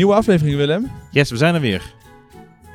Nieuwe 0.00 0.14
aflevering, 0.14 0.56
Willem. 0.56 0.90
Yes, 1.10 1.30
we 1.30 1.36
zijn 1.36 1.54
er 1.54 1.60
weer. 1.60 1.94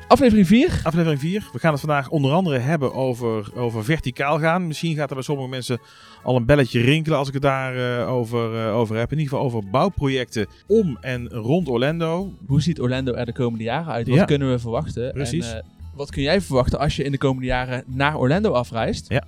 Aflevering 0.08 0.46
4. 0.46 0.80
Aflevering 0.82 1.20
4. 1.20 1.48
We 1.52 1.58
gaan 1.58 1.70
het 1.70 1.80
vandaag 1.80 2.08
onder 2.08 2.32
andere 2.32 2.58
hebben 2.58 2.94
over, 2.94 3.50
over 3.56 3.84
verticaal 3.84 4.38
gaan. 4.38 4.66
Misschien 4.66 4.96
gaat 4.96 5.08
er 5.08 5.14
bij 5.14 5.24
sommige 5.24 5.48
mensen 5.48 5.78
al 6.22 6.36
een 6.36 6.44
belletje 6.44 6.80
rinkelen 6.80 7.18
als 7.18 7.28
ik 7.28 7.34
het 7.34 7.42
daarover 7.42 7.98
uh, 8.00 8.14
over, 8.14 8.68
uh, 8.68 8.76
over 8.76 8.96
heb. 8.96 9.12
In 9.12 9.18
ieder 9.18 9.32
geval 9.32 9.46
over 9.46 9.70
bouwprojecten 9.70 10.46
om 10.66 10.98
en 11.00 11.28
rond 11.28 11.68
Orlando. 11.68 12.32
Hoe 12.46 12.62
ziet 12.62 12.80
Orlando 12.80 13.12
er 13.12 13.26
de 13.26 13.32
komende 13.32 13.64
jaren 13.64 13.92
uit? 13.92 14.08
Wat 14.08 14.16
Ja. 14.16 14.24
kunnen 14.24 14.50
we 14.50 14.58
verwachten? 14.58 15.12
Precies. 15.12 15.50
En, 15.50 15.56
eh, 15.56 15.64
wat 15.94 16.10
kun 16.10 16.22
jij 16.22 16.40
verwachten 16.40 16.78
als 16.78 16.96
je 16.96 17.04
in 17.04 17.10
de 17.10 17.18
komende 17.18 17.46
jaren 17.46 17.84
naar 17.86 18.16
Orlando 18.16 18.52
afreist? 18.52 19.08
Ja. 19.08 19.24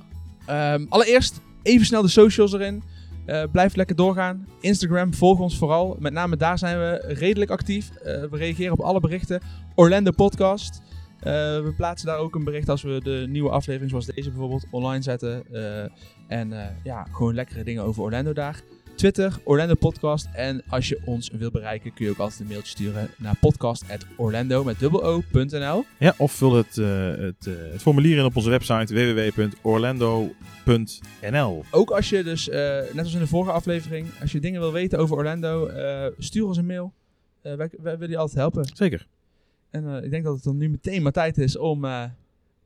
Ehm, 0.47 0.87
allereerst 0.89 1.41
even 1.63 1.87
snel 1.87 2.03
de 2.03 2.09
socials 2.09 2.53
erin. 2.53 2.83
Eh, 3.29 3.43
blijf 3.53 3.75
lekker 3.75 3.97
doorgaan. 3.97 4.47
Instagram, 4.61 5.15
volg 5.15 5.39
ons 5.39 5.59
vooral. 5.59 5.97
Met 5.99 6.13
name 6.13 6.37
daar 6.37 6.59
zijn 6.59 6.79
we 6.79 7.15
redelijk 7.15 7.51
actief. 7.51 7.91
Eh, 7.91 8.23
we 8.31 8.37
reageren 8.37 8.73
op 8.73 8.81
alle 8.81 9.01
berichten. 9.01 9.41
Orlando 9.75 10.11
Podcast. 10.11 10.83
Eh, 11.19 11.33
we 11.63 11.73
plaatsen 11.77 12.09
daar 12.09 12.19
ook 12.19 12.35
een 12.35 12.45
bericht 12.45 12.69
als 12.69 12.83
we 12.83 13.01
de 13.03 13.27
nieuwe 13.29 13.51
aflevering 13.51 13.91
zoals 13.91 14.07
deze 14.07 14.31
bijvoorbeeld 14.31 14.67
online 14.71 15.03
zetten. 15.03 15.45
En 16.29 16.53
ja, 16.85 17.07
gewoon 17.11 17.35
lekkere 17.35 17.65
dingen 17.65 17.83
over 17.83 18.03
Orlando 18.03 18.33
daar. 18.33 18.63
Twitter, 18.99 19.41
Orlando 19.45 19.75
Podcast. 19.75 20.29
En 20.33 20.63
als 20.69 20.89
je 20.89 21.01
ons 21.05 21.31
wil 21.31 21.51
bereiken 21.51 21.95
kun 21.95 22.05
je 22.05 22.11
ook 22.11 22.19
altijd 22.19 22.41
een 22.41 22.47
mailtje 22.47 22.71
sturen 22.71 23.11
naar 23.19 23.37
podcast.orlando 23.37 24.65
met 24.65 24.79
dubbel 24.79 25.05
o.nl. 25.05 25.85
Ja, 25.99 26.15
of 26.17 26.33
vul 26.33 26.55
het, 26.55 26.79
eh, 26.79 27.09
het, 27.09 27.47
eh, 27.47 27.55
het 27.73 27.83
formulier 27.83 28.19
in 28.19 28.25
op 28.25 28.37
onze 28.37 28.51
website 28.51 28.95
www.orlando.nl. 28.95 31.65
Ook 31.71 31.91
als 31.91 32.09
je 32.09 32.25
dus, 32.25 32.49
eh, 32.49 32.81
net 32.93 33.05
als 33.05 33.15
in 33.15 33.21
de 33.21 33.27
vorige 33.27 33.53
aflevering, 33.53 34.07
als 34.21 34.33
je 34.33 34.41
dingen 34.41 34.61
wil 34.61 34.73
weten 34.73 34.99
over 34.99 35.17
Orlando, 35.17 35.71
stuur 36.19 36.47
ons 36.47 36.57
een 36.57 36.67
mail. 36.67 36.93
Wij, 37.43 37.57
wij 37.57 37.99
willen 37.99 38.11
je 38.11 38.17
altijd 38.17 38.39
helpen. 38.39 38.71
Zeker. 38.75 39.07
En 39.71 40.05
ik 40.05 40.11
denk 40.11 40.25
dat 40.25 40.35
het 40.35 40.45
dan 40.45 40.57
nu 40.57 40.69
meteen 40.69 41.03
maar 41.03 41.13
tijd 41.13 41.39
is 41.39 41.59
om 41.59 41.85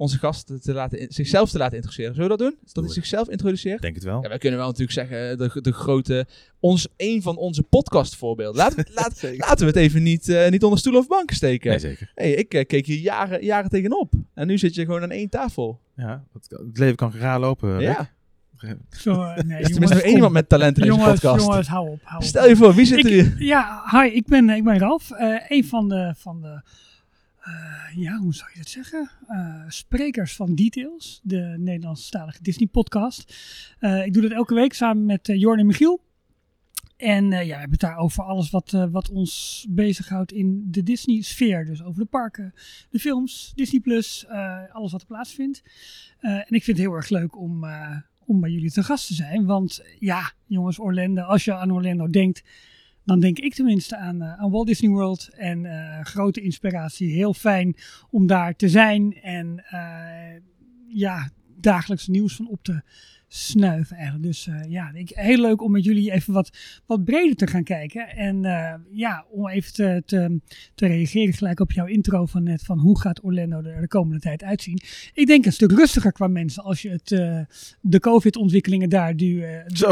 onze 0.03 0.19
gasten 0.19 0.61
te 0.61 0.73
laten 0.73 0.99
in- 0.99 1.13
zichzelf 1.13 1.51
te 1.51 1.59
laten 1.59 1.75
introduceren. 1.77 2.15
Zullen 2.15 2.31
we 2.31 2.37
dat 2.37 2.47
doen? 2.47 2.57
Dat 2.59 2.65
hij 2.65 2.73
Doe 2.75 2.85
het. 2.85 2.93
zichzelf 2.93 3.29
introduceert? 3.29 3.83
Denk 3.83 3.95
het 3.95 4.05
wel. 4.05 4.23
Ja, 4.23 4.29
wij 4.29 4.39
kunnen 4.39 4.59
wel 4.59 4.69
natuurlijk 4.69 4.93
zeggen, 4.99 5.31
eh, 5.31 5.37
de, 5.39 5.61
de 5.61 5.73
grote, 5.73 6.27
ons, 6.61 6.89
een 6.97 7.23
van 7.23 7.37
onze 7.37 7.63
podcastvoorbeelden. 7.63 8.57
Laten 8.63 8.77
we, 8.85 8.91
laat, 8.95 9.23
laten 9.49 9.59
we 9.59 9.65
het 9.67 9.77
even 9.77 10.03
niet, 10.03 10.29
eh, 10.29 10.51
niet 10.51 10.63
onder 10.65 10.79
stoel 10.79 10.97
of 10.97 11.07
banken 11.07 11.37
steken. 11.37 11.71
Nee, 11.71 11.79
zeker. 11.79 12.11
hey, 12.15 12.33
ik 12.33 12.55
eh, 12.55 12.67
keek 12.67 12.87
hier 12.87 12.99
jaren, 12.99 13.45
jaren 13.45 13.71
tegenop. 13.71 14.13
En 14.35 14.47
nu 14.47 14.59
zit 14.59 14.75
je 14.75 14.85
gewoon 14.85 15.03
aan 15.03 15.11
één 15.11 15.29
tafel. 15.29 15.81
Ja, 15.97 16.25
het, 16.33 16.47
het 16.67 16.79
leven 16.79 16.97
kan 16.97 17.13
graag 17.13 17.39
lopen. 17.41 17.79
Rick. 17.79 17.89
ja. 17.89 18.11
Zo, 18.91 19.17
nee, 19.17 19.25
Er 19.27 19.39
is 19.39 19.47
jongens, 19.49 19.69
tenminste 19.71 19.95
nog 19.97 20.05
één 20.05 20.15
iemand 20.15 20.33
met 20.33 20.49
talent 20.49 20.77
in 20.79 20.83
deze 20.83 20.95
jongens, 20.97 21.21
podcast. 21.21 21.45
jongens, 21.47 21.69
hou 21.69 21.89
op. 21.91 21.99
Hou 22.03 22.21
op. 22.23 22.27
Stel 22.29 22.49
je 22.49 22.57
voor, 22.57 22.75
wie 22.75 22.85
zit 22.87 22.99
er 23.05 23.11
Ik- 23.11 23.13
hier? 23.13 23.35
Ja, 23.47 23.83
hi, 23.91 24.09
ik 24.09 24.27
ben, 24.27 24.51
ik 24.51 24.65
ben 24.65 24.79
Ralf. 24.79 25.11
eh 25.11 25.35
een 25.49 25.65
van 25.65 25.89
de, 25.89 26.15
van 26.17 26.41
de 26.41 26.61
ja, 27.95 28.17
hoe 28.17 28.35
zou 28.35 28.51
je 28.53 28.59
dat 28.59 28.69
zeggen? 28.69 29.11
Eh, 29.27 29.65
sprekers 29.69 30.37
van 30.37 30.55
Details, 30.55 31.21
de 31.23 31.55
Nederlandstalige 31.59 32.43
Disney-podcast. 32.43 33.37
Eh, 33.79 34.07
ik 34.07 34.13
doe 34.13 34.23
dat 34.23 34.31
elke 34.33 34.55
week 34.55 34.73
samen 34.73 35.05
met 35.05 35.29
eh, 35.29 35.41
Jorn 35.41 35.59
en 35.59 35.67
Michiel. 35.67 36.01
En 36.97 37.33
eh, 37.33 37.47
ja, 37.47 37.53
we 37.53 37.61
hebben 37.61 37.71
het 37.71 37.81
daar 37.81 37.97
over 37.97 38.23
alles 38.25 38.51
wat, 38.51 38.73
eh, 38.73 38.85
wat 38.91 39.11
ons 39.11 39.67
bezighoudt 39.69 40.33
in 40.33 40.65
de 40.71 40.83
Disney-sfeer. 40.83 41.65
Dus 41.65 41.83
over 41.83 42.01
de 42.01 42.09
parken, 42.09 42.55
de 42.91 42.99
films, 42.99 43.53
Disney+, 43.55 43.81
Plus, 43.81 44.27
eh, 44.27 44.59
alles 44.73 44.93
wat 44.93 45.01
er 45.01 45.07
plaatsvindt. 45.07 45.63
Eh, 46.19 46.31
en 46.31 46.51
ik 46.51 46.65
vind 46.65 46.77
het 46.77 46.87
heel 46.87 46.95
erg 46.97 47.09
leuk 47.09 47.39
om, 47.39 47.65
eh, 47.65 47.97
om 48.25 48.41
bij 48.41 48.51
jullie 48.51 48.71
te 48.71 48.83
gast 48.83 49.07
te 49.07 49.15
zijn. 49.15 49.47
Want 49.47 49.83
ja, 49.99 50.33
jongens, 50.47 50.79
Orlando, 50.79 51.23
als 51.23 51.45
je 51.45 51.55
aan 51.55 51.73
Orlando 51.73 52.09
denkt, 52.09 52.43
dan 53.05 53.21
denk 53.21 53.39
ik 53.39 53.55
tenminste 53.55 53.97
aan, 53.97 54.23
eh, 54.23 54.41
aan 54.41 54.51
Walt 54.51 54.67
Disney 54.67 54.91
World. 54.91 55.29
En 55.33 55.65
eh, 55.65 56.05
grote 56.05 56.41
inspiratie. 56.41 57.13
Heel 57.13 57.35
fijn 57.35 57.77
om 58.11 58.27
daar 58.27 58.57
te 58.57 58.69
zijn. 58.69 59.15
En 59.23 59.65
eh, 59.69 60.41
ja, 60.89 61.31
dagelijks 61.57 62.07
nieuws 62.07 62.37
van 62.37 62.49
op 62.49 62.63
te 62.63 62.83
snuiven 63.35 63.97
eigenlijk. 63.97 64.25
Dus 64.25 64.47
eh, 64.47 64.61
ja, 64.69 64.91
ik, 64.95 65.09
heel 65.15 65.41
leuk 65.41 65.63
om 65.63 65.73
met 65.73 65.85
jullie 65.85 66.13
even 66.13 66.33
wat, 66.33 66.57
wat 66.87 67.05
breder 67.05 67.37
te 67.37 67.47
gaan 67.47 67.65
kijken. 67.65 68.09
En 68.09 68.45
eh, 68.45 68.75
ja, 68.91 69.25
om 69.31 69.49
even 69.49 69.73
te, 69.73 70.03
te, 70.07 70.41
te 70.75 70.87
reageren 70.87 71.35
gelijk 71.35 71.61
op 71.61 71.73
jouw 71.73 71.87
intro 71.87 72.27
van 72.27 72.43
net. 72.43 72.63
Van 72.63 72.79
hoe 72.79 73.01
gaat 73.01 73.25
Orlando 73.25 73.63
er 73.63 73.81
de 73.81 73.89
komende 73.89 74.21
tijd 74.21 74.43
uitzien? 74.43 74.81
Ik 75.13 75.27
denk 75.27 75.47
een 75.47 75.53
stuk 75.53 75.71
rustiger 75.73 76.13
qua 76.13 76.27
mensen 76.27 76.63
als 76.63 76.83
je 76.83 76.91
het, 76.91 77.13
eh, 77.13 77.41
de 77.81 78.01
COVID-ontwikkelingen 78.01 78.89
daar 78.89 79.15
nu, 79.15 79.45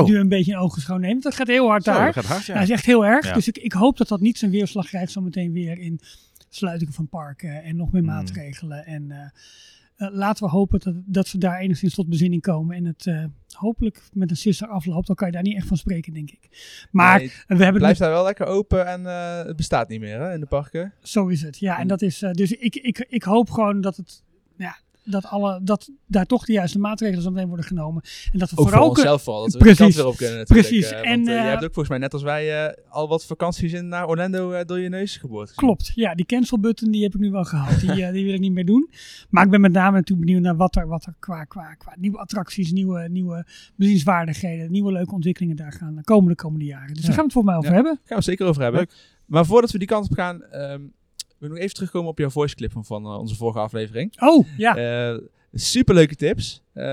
nu 0.05 0.17
een 0.19 0.29
beetje 0.29 0.53
in 0.53 0.59
ogenschouw 0.59 0.97
neemt. 0.97 1.23
Dat 1.23 1.35
gaat 1.35 1.47
heel 1.47 1.69
hard 1.69 1.85
Zo, 1.85 1.93
daar. 1.93 2.05
dat 2.05 2.15
gaat 2.15 2.33
hard, 2.33 2.47
ja. 2.47 2.55
Dat 2.55 2.63
is 2.63 2.71
echt 2.71 2.87
heel 2.87 3.07
erg. 3.07 3.27
Ja. 3.27 3.35
Dus 3.35 3.49
ik, 3.49 3.59
ik 3.59 3.73
hoop 3.73 3.97
dat 3.97 4.09
dat 4.09 4.21
niet 4.21 4.39
zijn 4.39 4.51
weerslag 4.51 4.87
krijgt 4.87 5.13
zometeen 5.13 5.53
weer 5.53 5.79
in 5.79 6.01
sluiting 6.49 6.95
van 6.95 7.09
parken 7.09 7.63
en 7.63 7.77
nog 7.77 7.93
meer 7.93 8.03
Mm. 8.03 8.09
maatregelen. 8.09 8.87
En 8.87 9.11
eh, 9.11 9.19
laten 10.09 10.45
we 10.45 10.51
hopen 10.51 10.81
dat, 10.81 10.95
dat 11.05 11.31
we 11.31 11.39
daar 11.39 11.59
enigszins 11.59 11.95
tot 11.95 12.09
bezinning 12.09 12.43
komen 12.43 12.77
en 12.77 12.85
het 12.85 13.07
eh, 13.07 13.25
hopelijk 13.53 14.03
met 14.13 14.31
een 14.31 14.37
sisser 14.37 14.69
afloopt. 14.69 15.07
Dan 15.07 15.17
kan 15.17 15.27
je 15.27 15.33
daar 15.33 15.43
niet 15.43 15.57
echt 15.57 15.67
van 15.67 15.77
spreken, 15.77 16.13
denk 16.13 16.31
ik. 16.31 16.49
Maar 16.91 17.19
Nee, 17.19 17.29
we 17.29 17.35
hebben 17.47 17.67
het 17.67 17.77
blijft 17.77 17.99
daar 17.99 18.11
wel 18.11 18.25
lekker 18.25 18.47
open 18.47 18.87
en 18.87 19.07
eh, 19.07 19.45
het 19.45 19.57
bestaat 19.57 19.89
niet 19.89 20.01
meer 20.01 20.21
hè, 20.21 20.33
in 20.35 20.41
de 20.41 20.47
parken. 20.47 20.93
Zo 21.03 21.27
is 21.27 21.43
het, 21.43 21.59
ja. 21.59 21.79
En 21.79 21.89
dat 21.89 22.03
is, 22.03 22.23
eh, 22.23 22.31
dus 22.31 22.53
ik, 22.53 22.75
ik, 22.75 23.07
ik 23.09 23.23
hoop 23.23 23.51
gewoon 23.51 23.81
dat 23.81 23.97
het, 23.97 24.23
ja, 24.57 24.77
dat, 25.11 25.25
alle, 25.27 25.61
dat 25.63 25.91
daar 26.07 26.27
toch 26.27 26.45
de 26.45 26.53
juiste 26.53 26.79
maatregelen 26.79 27.23
zo 27.23 27.31
meteen 27.31 27.49
worden 27.49 27.65
genomen. 27.67 28.03
En 28.33 28.39
dat 28.39 28.51
we 28.51 28.57
Ook 28.57 28.63
voor 28.63 28.69
vooral 28.71 28.89
kun- 28.89 28.97
onszelf 29.03 29.23
vooral, 29.23 29.43
dat 29.43 29.53
we 29.53 29.59
Precies. 29.59 29.77
de 29.79 29.83
kant 29.83 29.95
weer 29.95 30.07
op 30.07 30.17
kunnen. 30.17 30.45
Precies. 30.45 30.91
eh, 30.91 30.99
En, 30.99 31.17
want 31.17 31.29
eh, 31.29 31.35
eh, 31.37 31.41
jij 31.43 31.51
hebt 31.51 31.65
ook 31.65 31.73
volgens 31.75 31.89
mij 31.89 31.99
net 31.99 32.13
als 32.13 32.23
wij 32.23 32.65
eh, 32.67 32.75
al 32.89 33.09
wat 33.09 33.25
vakanties 33.27 33.73
in 33.73 33.89
naar 33.89 34.09
Orlando 34.09 34.51
eh, 34.53 34.65
door 34.67 34.81
je 34.81 34.89
neus 34.89 35.17
geboord. 35.17 35.55
Klopt, 35.55 35.93
ja, 35.95 36.15
die 36.15 36.27
cancel 36.27 36.59
button 36.61 36.91
die 36.91 37.03
heb 37.03 37.15
ik 37.15 37.21
nu 37.21 37.31
wel 37.31 37.45
gehad. 37.45 37.81
Die, 37.81 38.05
eh, 38.05 38.13
die 38.13 38.25
wil 38.25 38.35
ik 38.35 38.41
niet 38.41 38.53
meer 38.53 38.67
doen. 38.67 38.91
Maar 39.31 39.45
ik 39.45 39.51
ben 39.51 39.61
met 39.61 39.73
name 39.73 39.97
natuurlijk 39.97 40.27
benieuwd 40.27 40.43
naar 40.45 40.57
wat 40.57 40.77
er, 40.77 40.87
wat 40.87 41.05
er 41.07 41.15
qua, 41.19 41.45
qua, 41.45 41.75
qua 41.75 41.95
nieuwe 41.99 42.19
attracties, 42.19 42.73
nieuwe, 42.73 43.09
nieuwe 43.09 43.47
bezienswaardigheden, 43.77 44.71
nieuwe 44.71 44.93
leuke 44.93 45.15
ontwikkelingen 45.15 45.57
daar 45.57 45.73
gaan 45.73 45.95
de 45.95 46.03
komende, 46.05 46.35
komende 46.35 46.65
jaren. 46.65 46.95
Dus 46.95 47.03
daar 47.05 47.13
gaan 47.13 47.17
we 47.17 47.23
het 47.25 47.33
voor 47.33 47.45
mij 47.45 47.57
over 47.57 47.69
Ja. 47.69 47.75
hebben. 47.75 47.93
Gaan 47.95 48.03
we 48.09 48.15
het 48.15 48.25
zeker 48.25 48.47
over 48.47 48.63
hebben. 48.63 48.87
Maar 49.27 49.47
voordat 49.47 49.71
we 49.71 49.79
die 49.79 49.87
kant 49.87 50.11
op 50.11 50.17
gaan, 50.17 50.43
ehm 50.43 50.81
wil 51.41 51.49
nog 51.49 51.59
even 51.59 51.75
terugkomen 51.75 52.11
op 52.11 52.19
jouw 52.19 52.31
voice 52.31 52.55
clip 52.55 52.73
van, 52.73 52.85
van 52.85 53.05
eh, 53.05 53.19
onze 53.19 53.35
vorige 53.37 53.59
aflevering. 53.59 54.21
Oh, 54.23 54.47
ja. 54.57 54.77
Eh 54.77 55.19
superleuke 55.53 56.15
tips. 56.17 56.63
Eh, 56.73 56.85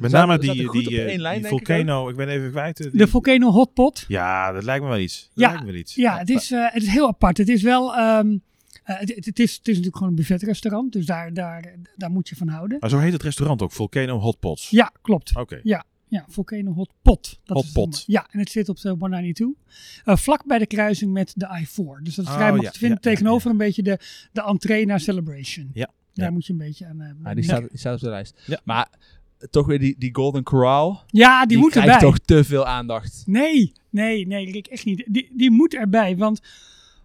Met 0.00 0.10
name 0.10 0.38
die, 0.38 0.52
die, 0.70 0.70
die, 0.88 1.18
lijn, 1.18 1.34
die 1.34 1.42
ik 1.44 1.48
volcano, 1.48 2.08
ik 2.08 2.16
ben 2.16 2.28
even 2.28 2.50
kwijt. 2.50 2.76
die- 2.76 2.90
De 2.96 3.06
Volcano 3.08 3.50
Hotpot. 3.50 4.04
Ja, 4.08 4.52
dat 4.52 4.64
lijkt 4.64 4.82
me 4.82 4.88
wel 4.90 4.98
iets. 4.98 5.20
Dat 5.22 5.30
Ja, 5.44 5.48
lijkt 5.48 5.64
me 5.64 5.70
wel 5.70 5.80
iets. 5.80 5.94
Ja, 5.94 6.18
het 6.18 6.30
is, 6.30 6.50
eh, 6.50 6.64
het 6.72 6.82
is 6.82 6.88
heel 6.88 7.06
apart. 7.08 7.36
Het 7.38 7.48
is 7.48 7.62
wel... 7.62 7.94
ehm, 7.96 8.36
eh, 8.84 8.98
het, 8.98 9.14
het, 9.14 9.24
het 9.24 9.38
is, 9.38 9.50
het 9.56 9.60
is 9.60 9.66
natuurlijk 9.66 9.96
gewoon 9.96 10.08
een 10.08 10.14
buffetrestaurant, 10.18 10.92
dus 10.92 11.06
daar, 11.06 11.32
daar, 11.32 11.74
daar 11.96 12.10
moet 12.10 12.28
je 12.28 12.36
van 12.36 12.48
houden. 12.48 12.76
Maar 12.80 12.90
zo 12.90 12.98
heet 12.98 13.12
het 13.12 13.22
restaurant 13.22 13.62
ook, 13.62 13.72
Volcano 13.72 14.18
Hot 14.18 14.40
Pots. 14.40 14.70
Ja, 14.70 14.92
klopt. 15.02 15.36
Oké. 15.36 15.60
Ja, 15.62 15.84
Volcano 16.28 16.72
Hot 16.72 16.90
Pot. 17.02 17.38
Dat 17.44 17.56
Hot 17.56 17.64
is 17.66 17.72
het 17.74 17.82
Pot. 17.84 18.04
Ja, 18.06 18.26
en 18.30 18.38
het 18.38 18.50
zit 18.50 18.68
op 18.68 18.80
de 18.80 18.88
192. 18.88 19.46
Eh, 20.04 20.16
vlak 20.16 20.46
bij 20.46 20.58
de 20.58 20.66
kruising 20.66 21.12
met 21.12 21.32
de 21.36 21.46
I-4. 21.60 22.02
Dus 22.02 22.14
dat 22.14 22.24
is 22.24 22.30
Oh, 22.30 22.36
vrij 22.36 22.50
makkelijk 22.50 22.62
ja, 22.62 22.70
te 22.70 22.78
vinden. 22.78 22.98
ja, 23.02 23.10
ja, 23.10 23.16
tegenover 23.16 23.50
een 23.50 23.56
beetje 23.56 23.82
de, 23.82 23.98
de 24.32 24.42
entree 24.42 24.86
naar 24.86 25.00
Celebration. 25.00 25.70
Ja, 25.74 25.90
Daar 26.14 26.26
ja. 26.26 26.32
moet 26.32 26.46
je 26.46 26.52
een 26.52 26.58
beetje 26.58 26.86
aan... 26.86 27.16
Ja, 27.24 27.34
die, 27.34 27.44
staat, 27.44 27.68
die 27.70 27.78
staat 27.78 27.94
op 27.94 28.00
de 28.00 28.08
lijst. 28.08 28.42
Ja. 28.46 28.60
Maar 28.64 28.88
eh, 29.38 29.48
toch 29.48 29.66
weer 29.66 29.78
die, 29.78 29.94
die 29.98 30.14
Golden 30.14 30.42
Corral. 30.42 31.02
ja, 31.06 31.38
die, 31.40 31.48
Die, 31.48 31.58
moet 31.58 31.70
krijgt 31.70 31.88
erbij. 31.92 32.08
toch 32.08 32.18
te 32.18 32.44
veel 32.44 32.66
aandacht. 32.66 33.22
Nee, 33.26 33.72
nee, 33.90 34.26
nee, 34.26 34.50
Rick, 34.50 34.66
echt 34.66 34.84
niet. 34.84 35.04
Die, 35.08 35.30
die 35.32 35.50
moet 35.50 35.74
erbij, 35.74 36.16
want 36.16 36.40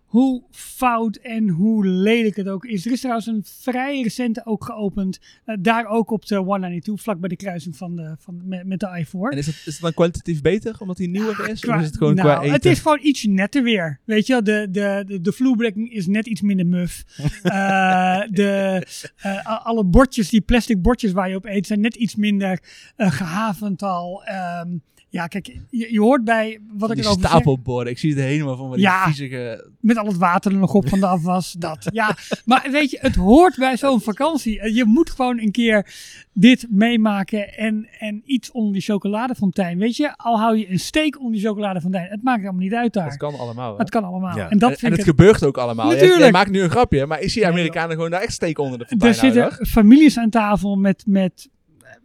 hoe 0.09 0.43
fout 0.51 1.15
en 1.15 1.49
hoe 1.49 1.85
lelijk 1.85 2.35
het 2.35 2.47
ook 2.47 2.65
is. 2.65 2.85
Er 2.85 2.91
is 2.91 2.99
trouwens 2.99 3.27
een 3.27 3.43
vrij 3.45 4.01
recente 4.01 4.45
ook 4.45 4.65
geopend. 4.65 5.19
eh, 5.45 5.55
daar 5.59 5.85
ook 5.85 6.11
op 6.11 6.25
de 6.25 6.35
192, 6.35 7.03
vlak 7.03 7.19
bij 7.19 7.29
de 7.29 7.35
kruising 7.35 7.77
van 7.77 7.95
de, 7.95 8.15
van, 8.19 8.41
met, 8.47 8.65
met 8.65 8.79
de 8.79 8.87
I-4. 8.99 9.11
En 9.11 9.37
is 9.37 9.45
het, 9.45 9.55
is 9.55 9.65
het 9.65 9.81
dan 9.81 9.93
kwalitatief 9.93 10.41
beter, 10.41 10.75
omdat 10.79 10.97
hij 10.97 11.07
nieuwer 11.07 11.49
is? 11.49 11.59
Qua- 11.59 11.75
of 11.75 11.81
is 11.81 11.87
het 11.87 11.97
gewoon 11.97 12.15
nou, 12.15 12.27
qua 12.27 12.39
eten? 12.41 12.53
Het 12.53 12.65
is 12.65 12.79
gewoon 12.79 12.99
iets 13.01 13.23
netter 13.23 13.63
weer. 13.63 13.99
Weet 14.03 14.25
je, 14.27 14.33
wel, 14.33 14.43
de, 14.43 14.67
de, 14.71 15.03
de, 15.07 15.21
de 15.21 15.31
vloerbedekking 15.31 15.91
is 15.93 16.07
net 16.07 16.27
iets 16.27 16.41
minder 16.41 16.65
muf. 16.67 17.03
Eh, 17.43 18.21
de, 18.29 18.85
eh, 19.17 19.65
alle 19.65 19.83
bordjes, 19.83 20.29
die 20.29 20.41
plastic 20.41 20.81
bordjes 20.81 21.11
waar 21.11 21.29
je 21.29 21.35
op 21.35 21.45
eet, 21.45 21.67
zijn 21.67 21.79
net 21.81 21.95
iets 21.95 22.15
minder 22.15 22.59
eh 22.95 23.11
gehavend 23.11 23.83
al. 23.83 24.23
Ehm, 24.23 24.77
ja, 25.11 25.27
kijk, 25.27 25.45
je, 25.69 25.93
je 25.93 25.99
hoort 25.99 26.23
bij 26.23 26.59
wat 26.77 26.89
ik 26.89 26.95
die 26.95 27.05
erover 27.05 27.27
stapelborden. 27.27 27.91
Ik 27.91 27.99
zie 27.99 28.09
het 28.13 28.19
helemaal 28.19 28.55
van 28.57 28.71
die 28.71 28.79
Ja. 28.79 29.03
viezige... 29.05 29.69
Met 29.79 29.97
al 29.97 30.05
het 30.05 30.17
water 30.17 30.51
er 30.51 30.57
nog 30.57 30.73
op 30.73 30.89
van 30.89 30.99
de 30.99 31.05
afwas. 31.07 31.51
Dat. 31.51 31.87
Ja, 31.93 32.15
maar 32.45 32.67
weet 32.71 32.91
je, 32.91 32.97
het 33.01 33.15
hoort 33.15 33.55
bij 33.57 33.77
zo'n 33.77 34.01
vakantie. 34.01 34.59
Eh, 34.59 34.75
Je 34.75 34.85
moet 34.85 35.09
gewoon 35.09 35.39
een 35.39 35.51
keer 35.51 35.93
dit 36.33 36.67
meemaken 36.69 37.53
en, 37.57 37.87
en 37.99 38.21
iets 38.25 38.51
onder 38.51 38.73
die 38.73 38.81
chocoladefontein. 38.81 39.77
Weet 39.77 39.95
je, 39.95 40.17
al 40.17 40.39
hou 40.39 40.57
je 40.57 40.69
een 40.71 40.79
steek 40.79 41.17
onder 41.19 41.33
die 41.33 41.41
chocoladefontein. 41.47 42.09
Het 42.09 42.23
maakt 42.23 42.41
allemaal 42.43 42.61
niet 42.61 42.73
uit 42.73 42.93
daar. 42.93 43.07
Dat 43.09 43.17
kan 43.17 43.35
allemaal. 43.39 43.71
hè? 43.73 43.77
Het 43.79 43.89
kan 43.89 44.03
allemaal. 44.03 44.37
Ja. 44.37 44.49
En 44.49 44.57
dat 44.57 44.69
en, 44.71 44.77
vind 44.77 44.91
en 44.91 44.97
het 44.97 45.07
gebeurt 45.07 45.43
ook 45.43 45.57
allemaal. 45.57 45.85
Natuurlijk. 45.89 46.19
Jij, 46.19 46.31
maakt 46.31 46.51
nu 46.51 46.61
een 46.61 46.69
grapje, 46.69 47.05
maar 47.05 47.21
ik 47.21 47.29
zie 47.29 47.41
Nee, 47.41 47.51
Amerikanen 47.51 47.95
gewoon 47.95 48.11
daar 48.11 48.21
echt 48.21 48.33
steek 48.33 48.59
onder 48.59 48.79
de 48.79 48.85
fontein 48.85 49.11
Er 49.11 49.17
zitten 49.19 49.39
houden, 49.41 49.57
hoor. 49.59 49.67
families 49.67 50.17
aan 50.17 50.29
tafel 50.29 50.75
met, 50.75 51.03
met 51.07 51.49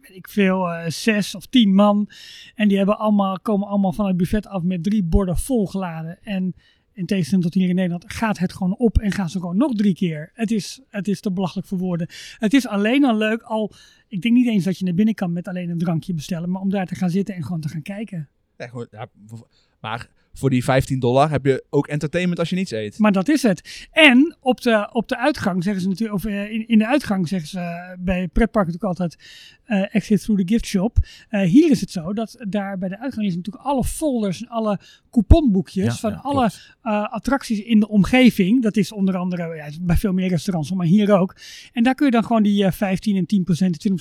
weet 0.07 0.17
ik 0.17 0.27
veel, 0.27 0.71
eh, 0.71 0.89
zes 0.89 1.35
of 1.35 1.45
tien 1.45 1.73
man. 1.73 2.09
En 2.55 2.67
die 2.67 2.77
hebben 2.77 2.97
allemaal, 2.97 3.39
komen 3.39 3.67
allemaal 3.67 3.93
van 3.93 4.07
het 4.07 4.17
buffet 4.17 4.47
af 4.47 4.63
met 4.63 4.83
drie 4.83 5.03
borden 5.03 5.37
volgeladen. 5.37 6.23
En 6.23 6.55
in 6.93 7.05
tegenstelling 7.05 7.43
tot 7.45 7.53
hier 7.53 7.69
in 7.69 7.75
Nederland, 7.75 8.13
gaat 8.13 8.37
het 8.37 8.53
gewoon 8.53 8.77
op 8.77 8.97
en 8.97 9.11
gaan 9.11 9.29
ze 9.29 9.39
gewoon 9.39 9.57
nog 9.57 9.73
drie 9.73 9.93
keer. 9.93 10.31
Het 10.33 10.51
is, 10.51 10.81
het 10.89 11.07
is 11.07 11.19
te 11.19 11.31
belachelijk 11.31 11.67
voor 11.67 11.77
woorden. 11.77 12.07
Het 12.37 12.53
is 12.53 12.67
alleen 12.67 13.05
al 13.05 13.17
leuk, 13.17 13.41
al, 13.41 13.71
ik 14.07 14.21
denk 14.21 14.33
niet 14.35 14.47
eens 14.47 14.63
dat 14.63 14.77
je 14.77 14.85
naar 14.85 14.93
binnen 14.93 15.15
kan 15.15 15.33
met 15.33 15.47
alleen 15.47 15.69
een 15.69 15.77
drankje 15.77 16.13
bestellen, 16.13 16.49
maar 16.49 16.61
om 16.61 16.69
daar 16.69 16.85
te 16.85 16.95
gaan 16.95 17.09
zitten 17.09 17.35
en 17.35 17.43
gewoon 17.43 17.61
te 17.61 17.69
gaan 17.69 17.81
kijken. 17.81 18.29
Gewoon, 18.57 18.87
ja, 18.91 19.07
maar 19.81 20.09
voor 20.35 20.49
die 20.49 20.63
15 20.63 20.99
dollar 20.99 21.29
heb 21.29 21.45
je 21.45 21.63
ook 21.69 21.87
entertainment 21.87 22.39
als 22.39 22.49
je 22.49 22.55
niets 22.55 22.71
eet. 22.71 22.99
Maar 22.99 23.11
dat 23.11 23.29
is 23.29 23.41
het. 23.41 23.87
En 23.91 24.37
op 24.41 24.61
de, 24.61 24.89
op 24.93 25.07
de 25.07 25.17
uitgang 25.17 25.63
zeggen 25.63 25.81
ze 25.81 25.87
natuurlijk, 25.87 26.17
of 26.17 26.25
eh, 26.25 26.51
in, 26.51 26.67
in 26.67 26.77
de 26.77 26.87
uitgang 26.87 27.27
zeggen 27.27 27.49
ze 27.49 27.59
eh, 27.59 27.97
bij 27.99 28.27
pretparken 28.27 28.71
natuurlijk 28.73 28.99
altijd 28.99 29.23
eh, 29.65 29.95
exit 29.95 30.21
through 30.21 30.41
the 30.41 30.47
gift 30.53 30.65
shop. 30.65 30.97
Eh, 31.29 31.41
hier 31.41 31.71
is 31.71 31.81
het 31.81 31.91
zo 31.91 32.13
dat 32.13 32.35
daar 32.47 32.77
bij 32.77 32.89
de 32.89 32.99
uitgang 32.99 33.21
liggen 33.23 33.37
natuurlijk 33.37 33.65
alle 33.65 33.83
folders 33.83 34.41
en 34.41 34.47
alle 34.47 34.79
couponboekjes 35.11 35.85
Ja, 35.85 35.95
van 35.95 36.11
ja, 36.11 36.17
alle 36.17 36.49
eh, 36.81 37.03
attracties 37.13 37.59
in 37.59 37.79
de 37.79 37.87
omgeving. 37.87 38.61
Dat 38.63 38.77
is 38.77 38.91
onder 38.91 39.17
andere 39.17 39.55
ja, 39.55 39.69
bij 39.81 39.95
veel 39.97 40.13
meer 40.13 40.27
restaurants, 40.29 40.71
maar 40.71 40.85
hier 40.85 41.17
ook. 41.19 41.35
En 41.73 41.83
daar 41.83 41.95
kun 41.95 42.05
je 42.05 42.11
dan 42.11 42.23
gewoon 42.25 42.43
die 42.43 42.65
eh, 42.65 42.71
15 42.71 43.15
en 43.15 43.45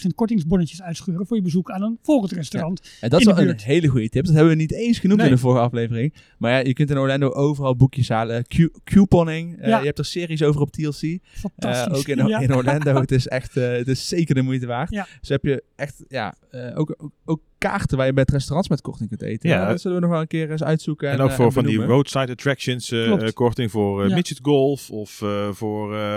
10% 0.05 0.09
20% 0.11 0.15
kortingsbonnetjes 0.15 0.83
uitscheuren 0.83 1.27
voor 1.27 1.37
je 1.37 1.43
bezoek 1.43 1.71
aan 1.71 1.83
een 1.83 1.99
volgend 2.03 2.33
restaurant. 2.33 2.91
En 3.01 3.09
dat 3.11 3.21
is 3.21 3.27
wel 3.27 3.39
een 3.39 3.61
hele 3.63 3.89
goede 3.89 4.09
tip. 4.09 4.25
Dat 4.25 4.35
hebben 4.35 4.53
we 4.53 4.59
niet 4.59 4.73
eens 4.73 4.99
genoemd 4.99 5.21
Nee. 5.21 5.29
in 5.29 5.35
de 5.35 5.41
vorige 5.41 5.63
aflevering. 5.63 6.13
Maar 6.39 6.53
ja, 6.53 6.59
je 6.59 6.73
kunt 6.73 6.91
in 6.91 6.99
Orlando 6.99 7.31
overal 7.31 7.77
boekjes 7.77 8.09
halen. 8.09 8.47
Cu- 8.47 8.71
couponing. 8.85 9.61
Eh, 9.61 9.69
Ja. 9.69 9.79
Je 9.79 9.85
hebt 9.85 9.99
er 9.99 10.05
series 10.05 10.43
over 10.43 10.61
op 10.61 10.71
TLC. 10.71 11.03
Eh, 11.03 11.19
Fantastisch. 11.41 11.99
ook 11.99 12.07
in, 12.09 12.27
Ja. 12.27 12.39
in 12.41 12.55
Orlando. 12.55 12.95
het 13.01 13.11
is 13.13 13.27
echt 13.29 13.57
eh, 13.57 13.73
het 13.73 13.89
is 13.89 14.09
zeker 14.09 14.35
de 14.35 14.43
moeite 14.43 14.67
waard. 14.67 14.91
Ja. 14.91 15.07
Dus 15.21 15.29
heb 15.29 15.43
je 15.45 15.63
echt 15.77 16.05
ja, 16.09 16.35
eh, 16.51 16.79
ook, 16.79 16.95
ook, 16.99 17.11
ook 17.25 17.41
kaarten 17.59 17.97
waar 17.97 18.07
je 18.07 18.13
bij 18.13 18.23
het 18.23 18.33
restaurants 18.33 18.69
met 18.69 18.81
korting 18.81 19.09
kunt 19.09 19.23
eten. 19.23 19.49
Ja. 19.49 19.61
Ja, 19.61 19.69
dat 19.69 19.81
zullen 19.81 19.97
we 19.97 20.03
nog 20.03 20.13
wel 20.13 20.21
een 20.21 20.27
keer 20.27 20.51
eens 20.51 20.63
uitzoeken. 20.65 21.09
En 21.11 21.15
En, 21.19 21.21
ook 21.25 21.31
voor 21.31 21.45
en 21.47 21.53
van 21.53 21.65
die 21.65 21.79
roadside 21.85 22.33
attractions 22.33 22.95
korting 23.33 23.71
voor 23.71 24.03
eh, 24.03 24.09
Ja. 24.09 24.15
midget 24.15 24.39
golf 24.43 24.91
of 24.91 25.23
eh, 25.23 25.49
voor 25.53 25.95
eh, 25.97 26.17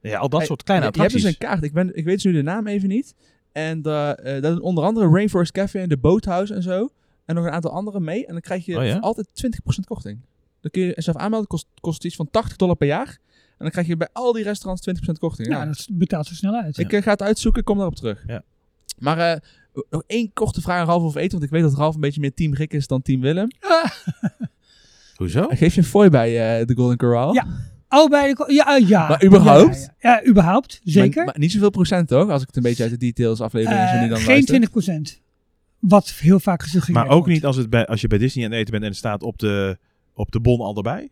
ja, 0.00 0.18
al 0.18 0.28
dat 0.28 0.38
Hey, 0.38 0.48
soort 0.48 0.62
kleine 0.62 0.86
je, 0.86 0.92
je 0.92 1.00
hebt 1.00 1.12
attracties. 1.14 1.22
dus 1.22 1.32
een 1.32 1.38
kaart. 1.58 1.62
Ik, 1.64 1.72
ben, 1.72 1.96
ik 1.96 2.04
weet 2.04 2.14
dus 2.14 2.24
nu 2.24 2.32
de 2.32 2.42
naam 2.42 2.66
even 2.66 2.88
niet. 2.88 3.14
En 3.52 3.82
de, 3.82 4.18
eh, 4.22 4.42
dat 4.42 4.52
is 4.52 4.60
onder 4.60 4.84
andere 4.84 5.08
Rainforest 5.08 5.52
Café 5.52 5.78
en 5.78 5.88
de 5.88 5.96
Boathouse 5.98 6.54
en 6.54 6.62
zo. 6.62 6.88
En 7.24 7.34
nog 7.34 7.44
een 7.44 7.50
aantal 7.50 7.70
andere 7.70 8.00
mee. 8.00 8.26
En 8.26 8.32
dan 8.32 8.40
krijg 8.40 8.64
je 8.64 8.78
Oh 8.78 8.84
ja? 8.84 8.98
altijd 8.98 9.26
20% 9.46 9.84
korting. 9.84 10.18
Dan 10.60 10.70
kun 10.70 10.82
je 10.82 10.92
zelf 10.96 11.16
aanmelden. 11.16 11.48
Kost, 11.48 11.66
kost 11.80 12.04
iets 12.04 12.16
van 12.16 12.28
80 12.30 12.56
dollar 12.56 12.76
per 12.76 12.86
jaar. 12.86 13.06
En 13.48 13.58
dan 13.58 13.70
krijg 13.70 13.86
je 13.86 13.96
bij 13.96 14.08
al 14.12 14.32
die 14.32 14.44
restaurants 14.44 14.82
20% 14.82 15.18
korting. 15.18 15.48
Ja, 15.48 15.58
Ja. 15.58 15.66
dat 15.66 15.88
betaalt 15.92 16.26
zo 16.26 16.34
snel 16.34 16.54
uit. 16.54 16.78
Ik 16.78 16.92
eh, 16.92 17.02
ga 17.02 17.10
het 17.10 17.22
uitzoeken. 17.22 17.60
Ik 17.60 17.66
kom 17.66 17.76
daarop 17.76 17.96
terug. 17.96 18.24
Ja. 18.26 18.42
Maar 18.98 19.18
eh, 19.18 19.40
nog 19.90 20.02
één 20.06 20.32
korte 20.32 20.60
vraag 20.60 20.80
aan 20.80 20.86
Ralf 20.86 21.02
over 21.02 21.20
eten. 21.20 21.32
Want 21.32 21.44
ik 21.44 21.50
weet 21.50 21.62
dat 21.62 21.74
Ralf 21.78 21.94
een 21.94 22.00
beetje 22.00 22.20
meer 22.20 22.34
team 22.34 22.54
Rick 22.54 22.72
is 22.72 22.86
dan 22.86 23.02
team 23.02 23.20
Willem. 23.20 23.48
Hoezo? 25.16 25.46
Geef 25.48 25.74
je 25.74 25.80
een 25.80 25.86
fooi 25.86 26.08
bij 26.10 26.60
eh, 26.60 26.66
de 26.66 26.74
Golden 26.74 26.96
Corral? 26.96 27.34
Ja. 27.34 27.46
Oh, 27.88 28.10
bij 28.10 28.34
de, 28.34 28.44
ja, 28.52 28.76
eh, 28.76 28.88
ja. 28.88 29.08
Maar 29.08 29.24
überhaupt? 29.24 29.76
Ja, 29.76 29.94
ja. 29.98 30.20
Ja, 30.22 30.28
überhaupt, 30.30 30.80
zeker. 30.84 31.16
Maar, 31.16 31.24
maar 31.24 31.38
niet 31.38 31.52
zoveel 31.52 31.70
procent 31.70 32.08
toch? 32.08 32.30
Als 32.30 32.40
ik 32.40 32.46
het 32.46 32.56
een 32.56 32.62
beetje 32.62 32.82
uit 32.82 32.92
de 32.92 32.98
details 32.98 33.40
aflevering 33.40 33.80
zo 33.88 33.94
Eh, 33.94 34.02
nu 34.02 34.08
dan 34.08 34.16
geen 34.18 34.26
luister. 34.26 34.46
20 34.46 34.70
procent. 34.70 35.20
Wat 35.82 36.10
heel 36.10 36.40
vaak 36.40 36.62
gesuggereerd 36.62 37.04
Maar 37.04 37.14
ook 37.14 37.18
wordt. 37.18 37.34
niet 37.34 37.44
als, 37.44 37.56
het 37.56 37.70
bij, 37.70 37.86
als 37.86 38.00
je 38.00 38.06
bij 38.06 38.18
Disney 38.18 38.44
aan 38.44 38.50
het 38.50 38.60
eten 38.60 38.70
bent 38.70 38.82
en 38.82 38.88
het 38.88 38.98
staat 38.98 39.22
op 39.22 39.38
de, 39.38 39.78
op 40.14 40.30
de 40.30 40.40
bon 40.40 40.60
al 40.60 40.76
erbij. 40.76 41.10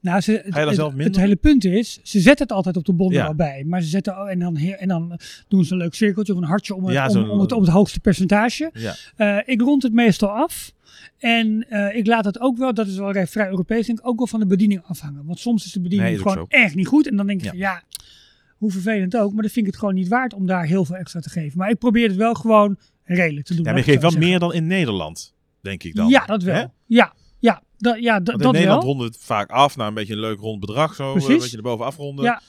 Nou, 0.00 0.20
ze, 0.20 0.42
het, 0.44 1.16
hele 1.16 1.36
punt 1.36 1.64
is, 1.64 2.00
ze 2.02 2.20
zetten 2.20 2.46
het 2.46 2.56
altijd 2.56 2.76
op 2.76 2.84
de 2.84 2.92
bon 2.92 3.12
Ja. 3.12 3.26
al 3.26 3.34
bij. 3.34 3.64
Maar 3.66 3.82
ze 3.82 3.88
zetten, 3.88 4.16
en, 4.16 4.38
dan, 4.38 4.56
en 4.56 4.88
dan 4.88 5.18
doen 5.48 5.64
ze 5.64 5.72
een 5.72 5.78
leuk 5.78 5.94
cirkeltje 5.94 6.32
of 6.32 6.38
een 6.38 6.44
hartje 6.44 6.74
om 6.74 6.84
het, 6.84 6.94
Ja, 6.94 7.08
om, 7.08 7.40
het, 7.40 7.52
om 7.52 7.60
het 7.60 7.70
hoogste 7.70 8.00
percentage. 8.00 8.70
Ja. 8.72 8.94
Eh, 9.16 9.38
ik 9.54 9.60
rond 9.60 9.82
het 9.82 9.92
meestal 9.92 10.28
af. 10.28 10.72
En 11.18 11.66
eh, 11.68 11.96
ik 11.96 12.06
laat 12.06 12.24
het 12.24 12.40
ook 12.40 12.58
wel, 12.58 12.74
dat 12.74 12.86
is 12.86 12.96
wel 12.96 13.26
vrij 13.26 13.48
Europees, 13.48 13.86
denk 13.86 13.98
ik, 13.98 14.06
ook 14.06 14.18
wel 14.18 14.26
van 14.26 14.40
de 14.40 14.46
bediening 14.46 14.82
afhangen. 14.82 15.24
Want 15.24 15.38
soms 15.38 15.64
is 15.64 15.72
de 15.72 15.80
bediening 15.80 16.08
Nee, 16.08 16.18
is 16.18 16.24
ook 16.26 16.32
gewoon 16.32 16.48
echt 16.48 16.74
niet 16.74 16.86
goed. 16.86 17.08
En 17.08 17.16
dan 17.16 17.26
denk 17.26 17.42
ik, 17.42 17.54
ja, 17.54 17.82
hoe 18.56 18.70
vervelend 18.70 19.16
ook. 19.16 19.32
Maar 19.32 19.42
dan 19.42 19.50
vind 19.50 19.66
ik 19.66 19.72
het 19.72 19.80
gewoon 19.80 19.94
niet 19.94 20.08
waard 20.08 20.34
om 20.34 20.46
daar 20.46 20.64
heel 20.64 20.84
veel 20.84 20.96
extra 20.96 21.20
te 21.20 21.30
geven. 21.30 21.58
Maar 21.58 21.70
ik 21.70 21.78
probeer 21.78 22.08
het 22.08 22.16
wel 22.16 22.34
gewoon 22.34 22.78
redelijk 23.04 23.46
te 23.46 23.54
doen. 23.54 23.64
Ja, 23.64 23.70
maar 23.70 23.78
je 23.80 23.84
geeft 23.86 24.00
wel 24.02 24.10
zeggen. 24.10 24.28
meer 24.28 24.38
dan 24.38 24.52
in 24.54 24.66
Nederland, 24.66 25.34
denk 25.60 25.82
ik 25.82 25.94
dan. 25.94 26.08
Ja, 26.08 26.24
dat 26.26 26.42
wel. 26.42 26.54
Hè? 26.54 26.64
Ja, 26.86 27.12
ja, 27.38 27.62
da, 27.78 27.94
ja 27.94 28.20
da- 28.20 28.32
in 28.32 28.38
Nederland 28.38 28.66
wel. 28.66 28.80
ronden 28.80 29.06
we 29.06 29.12
het 29.12 29.22
vaak 29.22 29.50
af 29.50 29.76
naar 29.76 29.88
een 29.88 29.94
beetje 29.94 30.12
een 30.12 30.20
leuk 30.20 30.38
rond 30.38 30.60
bedrag. 30.60 30.94
Zo, 30.94 31.12
Precies. 31.12 31.30
een 31.30 31.38
beetje 31.38 31.56
erboven 31.56 31.84
afronden. 31.84 32.24
Ja. 32.24 32.40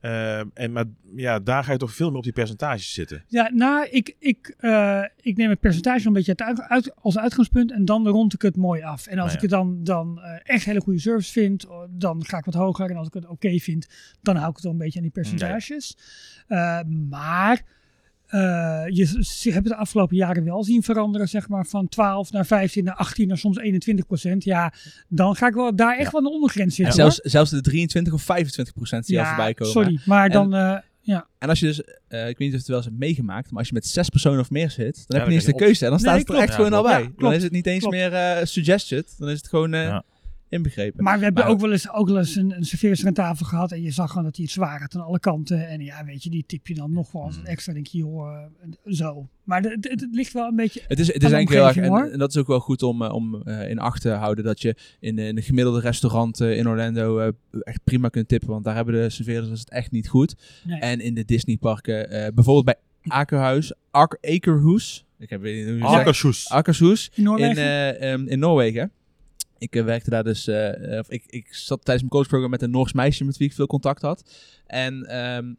Eh, 0.00 0.38
en, 0.54 0.72
maar 0.72 0.84
ja, 1.16 1.38
daar 1.40 1.64
ga 1.64 1.72
je 1.72 1.78
toch 1.78 1.92
veel 1.94 2.08
meer 2.08 2.16
op 2.18 2.22
die 2.24 2.32
percentages 2.32 2.92
zitten. 2.92 3.24
Ja, 3.28 3.50
nou, 3.54 3.86
ik, 3.90 4.14
ik, 4.18 4.54
eh, 4.58 5.02
ik 5.20 5.36
neem 5.36 5.50
het 5.50 5.60
percentage 5.60 6.06
een 6.06 6.12
beetje 6.12 6.36
uit, 6.36 6.60
uit- 6.60 6.94
als 6.96 7.18
uitgangspunt 7.18 7.72
en 7.72 7.84
dan 7.84 8.08
rond 8.08 8.34
ik 8.34 8.42
het 8.42 8.56
mooi 8.56 8.82
af. 8.82 9.06
En 9.06 9.18
als 9.18 9.18
Nou 9.18 9.28
ja. 9.28 9.34
ik 9.34 9.40
het 9.40 9.50
dan, 9.50 9.84
dan 9.84 10.20
eh, 10.22 10.38
echt 10.42 10.64
hele 10.64 10.80
goede 10.80 10.98
service 11.00 11.32
vind, 11.32 11.66
oh, 11.66 11.82
dan 11.90 12.24
ga 12.24 12.38
ik 12.38 12.44
wat 12.44 12.54
hoger. 12.54 12.90
En 12.90 12.96
als 12.96 13.06
ik 13.06 13.14
het 13.14 13.26
oké 13.26 13.58
vind, 13.58 13.86
dan 14.22 14.36
hou 14.36 14.48
ik 14.48 14.54
het 14.54 14.64
wel 14.64 14.72
een 14.72 14.78
beetje 14.78 14.96
aan 14.98 15.04
die 15.04 15.12
percentages. 15.14 15.96
Eh, 16.46 16.80
maar 17.08 17.62
eh, 18.26 18.82
je, 18.86 19.06
ze 19.20 19.50
hebben 19.52 19.70
de 19.72 19.76
afgelopen 19.78 20.16
jaren 20.16 20.44
wel 20.44 20.64
zien 20.64 20.82
veranderen, 20.82 21.28
zeg 21.28 21.48
maar, 21.48 21.66
van 21.66 21.88
12 21.88 22.32
naar 22.32 22.46
15 22.46 22.84
naar 22.84 22.94
18 22.94 23.28
naar 23.28 23.38
soms 23.38 23.58
21 23.58 24.06
procent. 24.06 24.44
Ja, 24.44 24.72
dan 25.08 25.36
ga 25.36 25.46
ik 25.46 25.54
wel 25.54 25.76
daar 25.76 25.92
echt 25.96 26.04
Ja. 26.04 26.10
wel 26.10 26.20
aan 26.20 26.26
de 26.26 26.32
ondergrens 26.32 26.68
En 26.68 26.74
zitten. 26.74 26.94
zelfs, 26.94 27.16
zelfs 27.16 27.50
de 27.50 27.60
23 27.60 28.12
of 28.12 28.22
25 28.22 28.74
procent 28.74 29.06
die 29.06 29.16
hoor. 29.16 29.26
al 29.26 29.34
voorbij 29.34 29.54
komen. 29.54 29.72
sorry, 29.72 30.00
maar 30.04 30.24
En- 30.26 30.32
dan... 30.32 30.54
eh, 30.54 30.76
ja. 31.00 31.26
En 31.38 31.48
als 31.48 31.60
je 31.60 31.66
dus, 31.66 31.82
eh, 32.08 32.28
ik 32.28 32.38
weet 32.38 32.38
niet 32.38 32.46
of 32.48 32.52
je 32.52 32.56
het 32.58 32.66
wel 32.66 32.76
eens 32.76 32.86
hebt 32.86 32.98
meegemaakt, 32.98 33.50
maar 33.50 33.58
als 33.58 33.68
je 33.68 33.74
met 33.74 33.86
zes 33.86 34.08
personen 34.08 34.40
of 34.40 34.50
meer 34.50 34.70
zit, 34.70 35.04
dan 35.06 35.18
heb 35.18 35.26
je 35.28 35.32
niet 35.34 35.42
eens 35.42 35.44
de 35.44 35.58
je 35.58 35.64
keuze. 35.64 35.84
En 35.84 35.90
dan 35.90 36.00
Nee, 36.00 36.08
staat 36.08 36.18
het 36.18 36.28
er 36.28 36.34
klopt. 36.34 36.40
echt 36.42 36.50
Ja, 36.50 36.56
gewoon 36.64 36.72
al 36.78 36.82
bij. 36.82 37.02
Ja, 37.02 37.10
dan 37.16 37.32
is 37.32 37.42
het 37.42 37.52
niet 37.52 37.66
eens 37.66 37.78
Klopt. 37.80 37.94
meer 37.96 38.12
eh, 38.12 38.44
suggested, 38.44 39.14
dan 39.18 39.28
is 39.28 39.36
het 39.36 39.48
gewoon 39.48 39.74
eh, 39.74 39.82
Ja. 39.82 40.02
Inbegrepen. 40.48 41.04
Maar 41.04 41.18
we 41.18 41.24
hebben 41.24 41.42
Maar- 41.42 41.52
ook 41.52 41.60
wel 41.60 41.72
eens, 41.72 41.90
ook 41.92 42.08
wel 42.08 42.18
eens 42.18 42.36
een, 42.36 42.56
een 42.56 42.64
serveerster 42.64 43.08
aan 43.08 43.14
tafel 43.14 43.46
gehad. 43.46 43.72
En 43.72 43.82
je 43.82 43.90
zag 43.90 44.08
gewoon 44.08 44.24
dat 44.24 44.36
hij 44.36 44.44
het 44.44 44.54
zwaar 44.54 44.80
had 44.80 44.94
aan 44.94 45.04
alle 45.04 45.18
kanten. 45.20 45.68
En 45.68 45.80
ja, 45.80 46.04
weet 46.04 46.22
je, 46.22 46.30
die 46.30 46.44
tip 46.46 46.66
je 46.66 46.74
dan 46.74 46.92
nog 46.92 47.12
wel 47.12 47.24
eens 47.26 47.38
Mm. 47.38 47.44
extra. 47.44 47.72
denk 47.72 47.86
je, 47.86 47.98
joh, 47.98 48.34
eh, 48.34 48.72
zo. 48.92 49.28
Maar 49.44 49.62
het, 49.62 49.88
het, 49.88 50.00
het 50.00 50.08
ligt 50.14 50.32
wel 50.32 50.46
een 50.48 50.56
beetje... 50.56 50.80
Het 50.88 50.98
is, 50.98 51.06
het 51.12 51.22
is 51.22 51.32
eigenlijk 51.32 51.76
heel 51.76 51.84
erg, 51.84 52.10
en, 52.12 52.18
dat 52.18 52.30
is 52.30 52.36
ook 52.36 52.46
wel 52.46 52.60
goed 52.60 52.82
om, 52.82 53.02
eh, 53.02 53.12
om 53.12 53.42
eh, 53.42 53.70
in 53.70 53.78
acht 53.78 54.00
te 54.00 54.10
houden, 54.10 54.44
dat 54.44 54.60
je 54.60 54.76
in, 55.00 55.18
in 55.18 55.36
een 55.36 55.42
gemiddelde 55.42 55.80
restaurant 55.80 56.40
in 56.40 56.68
Orlando 56.68 57.32
echt 57.60 57.80
prima 57.84 58.08
kunt 58.08 58.28
tippen, 58.28 58.48
want 58.48 58.64
daar 58.64 58.74
hebben 58.74 58.94
de 58.94 59.10
serveerders 59.10 59.60
het 59.60 59.70
echt 59.70 59.90
niet 59.90 60.08
goed. 60.08 60.34
Nee. 60.64 60.80
En 60.80 61.00
in 61.00 61.14
de 61.14 61.24
Disneyparken, 61.24 62.10
eh 62.10 62.32
bijvoorbeeld 62.34 62.64
bij 62.64 62.74
Akerhuis, 63.02 63.72
Ak 63.90 64.18
Akerhoes, 64.20 65.04
ik 65.18 65.30
heb 65.30 65.40
weet 65.40 65.54
niet 65.56 65.64
hoe 65.64 65.74
je 65.74 65.80
het 65.80 65.88
zegt. 65.88 66.00
Akkershoes. 66.00 66.48
Akershus 66.50 67.10
in 67.14 67.22
Noorwegen? 67.24 67.50
in, 67.50 67.56
eh, 67.56 68.12
ehm, 68.12 68.26
in 68.26 68.38
Noorwegen. 68.38 68.90
Ik 69.58 69.76
eh, 69.76 69.84
werkte 69.84 70.10
daar 70.10 70.24
dus, 70.24 70.46
eh, 70.46 70.92
eh, 70.92 70.98
of 70.98 71.10
ik, 71.10 71.24
ik 71.26 71.54
zat 71.54 71.84
tijdens 71.84 72.08
mijn 72.08 72.08
coachprogramma 72.08 72.56
met 72.56 72.62
een 72.62 72.70
Noors 72.70 72.92
meisje 72.92 73.24
met 73.24 73.36
wie 73.36 73.48
ik 73.48 73.54
veel 73.54 73.66
contact 73.66 74.02
had. 74.02 74.30
En 74.66 75.04
ehm, 75.04 75.52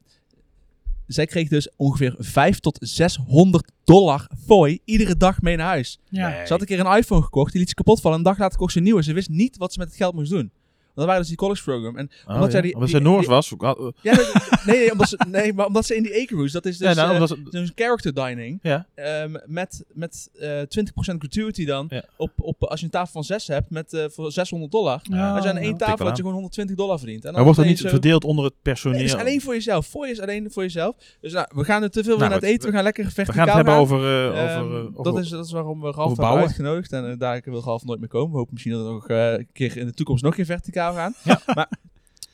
zij 1.08 1.26
kreeg 1.26 1.48
dus 1.50 1.70
ongeveer 1.76 2.16
5 2.18 2.60
tot 2.60 2.78
600 2.82 3.72
dollar 3.84 4.30
fooi 4.46 4.80
iedere 4.86 5.18
dag 5.18 5.42
mee 5.42 5.56
naar 5.56 5.68
huis. 5.68 6.00
ja. 6.10 6.30
Nee. 6.30 6.46
Ze 6.46 6.52
had 6.52 6.62
een 6.62 6.68
keer 6.68 6.80
een 6.80 6.98
iPhone 6.98 7.22
gekocht, 7.22 7.52
die 7.52 7.60
liet 7.60 7.70
ze 7.70 7.76
kapot 7.76 8.02
vallen. 8.02 8.18
Een 8.18 8.24
dag 8.24 8.38
later 8.38 8.58
kocht 8.58 8.72
ze 8.72 8.78
een 8.78 8.84
nieuwe. 8.84 9.04
Ze 9.04 9.14
wist 9.14 9.30
niet 9.30 9.58
wat 9.58 9.74
ze 9.74 9.80
met 9.80 9.88
het 9.88 9.98
geld 9.98 10.14
moest 10.14 10.32
doen. 10.32 10.52
Dat 10.98 11.06
waren 11.06 11.20
dus 11.22 11.28
die 11.30 11.38
college 11.38 11.64
program. 11.64 11.98
En 11.98 12.10
Oh, 12.28 12.34
omdat 12.34 12.46
ja. 12.48 12.52
jij 12.52 12.62
die- 12.62 12.74
omdat 12.74 12.90
die- 12.90 12.98
ze 12.98 13.04
Noors 13.04 13.26
die- 13.26 13.36
was. 13.36 13.52
uh, 13.52 13.88
ja, 14.02 14.18
nee, 14.66 14.92
omdat 14.92 15.10
ze, 15.10 15.20
nee, 15.28 15.54
maar 15.54 15.66
omdat 15.66 15.86
ze 15.86 15.96
in 15.96 16.04
die 16.04 16.16
dat 16.52 16.66
is 16.66 16.78
dus 16.78 16.88
ja, 16.88 16.94
nou, 16.94 17.08
eh, 17.08 17.14
omdat 17.14 17.30
ze- 17.30 17.58
zo'n 17.58 17.72
character 17.76 18.14
dining. 18.14 18.60
ja. 18.62 18.88
Ehm, 18.96 19.36
met 19.46 19.84
met 19.94 20.30
eh 20.40 20.62
20% 20.62 21.20
gratuity 21.20 21.66
dan. 21.66 21.92
Op, 22.18 22.32
op, 22.36 22.64
als 22.64 22.80
je 22.80 22.86
een 22.86 22.92
tafel 22.92 23.12
van 23.12 23.24
6 23.24 23.48
hebt 23.48 23.70
met 23.70 23.94
eh, 23.94 24.06
voor 24.10 24.32
600 24.32 24.72
dollar. 24.72 24.94
Als 25.12 25.44
je 25.44 25.50
aan 25.50 25.58
één 25.58 25.78
tafel 25.78 26.06
had 26.06 26.16
je 26.16 26.22
gewoon 26.22 26.34
120 26.34 26.76
dollar 26.76 26.98
verdiend. 26.98 27.20
En 27.20 27.24
dan 27.26 27.34
Maar 27.34 27.44
wordt 27.44 27.58
dat 27.60 27.68
niet 27.68 27.80
zo- 27.80 27.90
verdeeld 27.90 28.24
onder 28.24 28.46
het 28.46 28.54
personeel? 28.62 28.98
Nee, 28.98 29.06
het 29.08 29.16
is 29.16 29.22
alleen 29.22 29.42
voor 29.42 29.54
jezelf. 29.54 29.88
Voor 29.88 30.06
je 30.06 30.12
is 30.12 30.20
alleen 30.22 30.52
voor 30.52 30.64
jezelf. 30.64 30.96
Dus 31.22 31.34
nou, 31.34 31.48
we 31.56 31.64
gaan 31.64 31.84
er 31.84 31.90
te 31.92 32.04
veel 32.04 32.18
Nou, 32.18 32.30
naar 32.30 32.40
het 32.40 32.50
eten. 32.50 32.70
We 32.70 32.76
gaan 32.76 32.84
lekker 32.84 33.06
we 33.06 33.12
verticaal 33.12 33.46
gaan 33.46 33.58
het 33.58 33.66
hebben 33.66 33.74
over... 33.84 34.04
eh, 34.34 34.54
Ehm, 34.56 34.64
over, 34.64 34.86
eh, 34.98 35.04
dat, 35.04 35.18
is, 35.20 35.30
dat 35.30 35.46
is 35.46 35.52
waarom 35.52 35.82
we 35.82 35.92
Ralf 35.92 36.18
hebben 36.18 36.38
uitgenodigd. 36.38 36.92
En 36.94 37.06
uh, 37.10 37.14
daar 37.18 37.42
wil 37.46 37.62
Ralf 37.64 37.84
nooit 37.86 38.00
meer 38.00 38.10
komen. 38.10 38.32
We 38.32 38.38
hopen 38.38 38.54
misschien 38.54 38.74
dat 38.74 38.86
we 38.86 38.92
nog 38.92 39.08
eh, 39.10 39.32
een 39.32 39.48
keer 39.54 39.78
in 39.78 39.86
de 39.86 39.94
toekomst 39.94 40.24
nog 40.24 40.32
een 40.32 40.38
keer 40.38 40.46
gaan. 40.94 41.14
Maar 41.56 41.70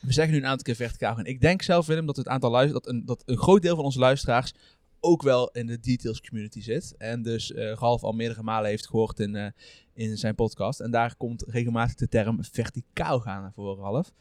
we 0.00 0.12
zeggen 0.12 0.34
nu 0.34 0.40
een 0.40 0.46
aantal 0.46 0.62
keer 0.62 0.74
verticaal 0.74 1.14
gaan. 1.14 1.26
Ik 1.26 1.40
denk 1.40 1.62
zelf, 1.62 1.86
Willem, 1.86 2.06
dat 2.06 2.16
het 2.16 2.28
aantal 2.28 2.50
luister 2.50 2.82
dat 2.82 2.88
een, 2.88 3.04
dat 3.04 3.22
een 3.26 3.36
groot 3.36 3.62
deel 3.62 3.76
van 3.76 3.84
onze 3.84 3.98
luisteraars 3.98 4.54
ook 5.00 5.22
wel 5.22 5.50
in 5.50 5.66
de 5.66 5.80
details 5.80 6.20
community 6.20 6.62
zit. 6.62 6.94
En 6.98 7.22
dus 7.22 7.52
eh 7.52 7.72
Ralf 7.72 8.02
al 8.02 8.12
meerdere 8.12 8.42
malen 8.42 8.70
heeft 8.70 8.86
gehoord 8.86 9.20
in, 9.20 9.36
eh, 9.36 9.46
in 9.94 10.16
zijn 10.16 10.34
podcast. 10.34 10.80
En 10.80 10.90
daar 10.90 11.16
komt 11.16 11.44
regelmatig 11.46 11.94
de 11.94 12.08
term 12.08 12.38
verticaal 12.40 13.20
gaan 13.20 13.42
naar 13.42 13.52
voren, 13.52 13.84
Ralf. 13.84 14.12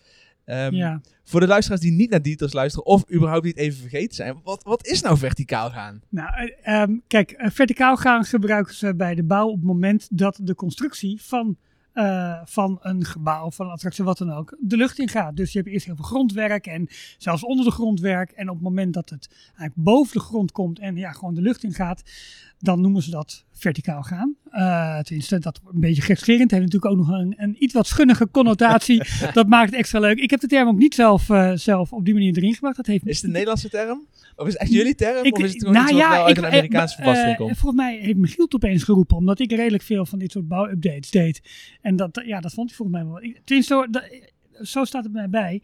Ehm, 0.45 0.73
ja. 0.73 1.01
Voor 1.23 1.39
de 1.39 1.47
luisteraars 1.47 1.81
die 1.81 1.91
niet 1.91 2.09
naar 2.09 2.21
details 2.21 2.53
luisteren 2.53 2.85
of 2.85 3.11
überhaupt 3.11 3.45
niet 3.45 3.57
even 3.57 3.79
vergeten 3.79 4.15
zijn. 4.15 4.39
Wat, 4.43 4.63
wat 4.63 4.87
is 4.87 5.01
nou 5.01 5.17
verticaal 5.17 5.69
gaan? 5.69 6.01
Nou, 6.09 6.29
eh, 6.33 6.81
ehm, 6.81 6.97
kijk, 7.07 7.35
verticaal 7.37 7.97
gaan 7.97 8.23
gebruiken 8.23 8.73
ze 8.73 8.95
bij 8.95 9.15
de 9.15 9.23
bouw 9.23 9.47
op 9.47 9.55
het 9.55 9.63
moment 9.63 10.07
dat 10.11 10.39
de 10.41 10.55
constructie 10.55 11.21
van 11.21 11.57
eh, 11.93 12.41
van 12.45 12.77
een 12.81 13.05
gebouw, 13.05 13.51
van 13.51 13.65
een 13.65 13.71
attractie, 13.71 14.03
wat 14.03 14.17
dan 14.17 14.31
ook, 14.31 14.57
de 14.59 14.77
lucht 14.77 14.99
in 14.99 15.09
gaat. 15.09 15.35
Dus 15.35 15.51
je 15.51 15.59
hebt 15.59 15.71
eerst 15.71 15.85
heel 15.85 15.95
veel 15.95 16.05
grondwerk 16.05 16.67
en 16.67 16.87
zelfs 17.17 17.43
onder 17.43 17.65
de 17.65 17.71
grondwerk. 17.71 18.31
En 18.31 18.49
op 18.49 18.55
het 18.55 18.63
moment 18.63 18.93
dat 18.93 19.09
het 19.09 19.29
eigenlijk 19.45 19.75
boven 19.75 20.13
de 20.13 20.23
grond 20.23 20.51
komt 20.51 20.79
en 20.79 20.95
ja, 20.95 21.11
gewoon 21.11 21.33
de 21.33 21.41
lucht 21.41 21.63
in 21.63 21.73
gaat, 21.73 22.03
dan 22.59 22.81
noemen 22.81 23.01
ze 23.01 23.09
dat 23.09 23.45
verticaal 23.51 24.03
gaan. 24.03 24.35
Uh, 24.53 24.99
tenminste, 24.99 25.39
dat 25.39 25.61
een 25.73 25.79
beetje 25.79 26.01
gekscherend 26.01 26.51
heeft 26.51 26.63
natuurlijk 26.63 26.91
ook 26.91 26.97
nog 26.97 27.09
een, 27.09 27.33
een 27.37 27.55
iets 27.59 27.73
wat 27.73 27.87
schunnige 27.87 28.29
connotatie. 28.31 29.01
dat 29.33 29.47
maakt 29.47 29.69
het 29.69 29.79
extra 29.79 29.99
leuk. 29.99 30.19
Ik 30.19 30.29
heb 30.29 30.39
de 30.39 30.47
term 30.47 30.67
ook 30.67 30.77
niet 30.77 30.95
zelf, 30.95 31.29
uh, 31.29 31.51
zelf 31.53 31.93
op 31.93 32.05
die 32.05 32.13
manier 32.13 32.37
erin 32.37 32.53
gebracht. 32.53 32.75
Dat 32.75 32.85
heeft 32.85 33.07
is 33.07 33.15
het 33.15 33.25
een 33.25 33.31
Nederlandse 33.31 33.69
term? 33.69 34.07
Of 34.35 34.47
is 34.47 34.53
het 34.53 34.61
echt 34.61 34.71
jullie 34.71 34.95
term? 34.95 35.25
Ik, 35.25 35.35
of 35.35 35.43
is 35.43 35.53
het 35.53 35.59
gewoon 35.59 35.73
nou 35.73 35.85
iets 35.85 35.93
wat 35.93 36.01
ja, 36.01 36.23
uit 36.23 36.29
ik, 36.29 36.37
een 36.37 36.45
Amerikaanse 36.49 36.95
eh, 36.95 37.01
verbastering 37.01 37.37
eh, 37.37 37.45
komt? 37.45 37.57
Volgens 37.57 37.81
mij 37.81 37.97
heeft 37.97 38.17
Michiel 38.17 38.43
het 38.43 38.55
opeens 38.55 38.83
geroepen, 38.83 39.17
omdat 39.17 39.39
ik 39.39 39.51
redelijk 39.51 39.83
veel 39.83 40.05
van 40.05 40.19
dit 40.19 40.31
soort 40.31 40.47
bouwupdates 40.47 41.11
deed. 41.11 41.41
En 41.81 41.95
dat, 41.95 42.21
ja, 42.25 42.39
dat 42.39 42.53
vond 42.53 42.67
hij 42.67 42.77
volgens 42.77 42.97
mij 42.97 43.07
wel. 43.07 43.23
Ik, 43.23 43.41
tenminste, 43.43 43.73
zo, 43.73 43.89
dat, 43.89 44.03
zo 44.61 44.83
staat 44.83 45.03
het 45.03 45.13
mij 45.13 45.29
bij. 45.29 45.61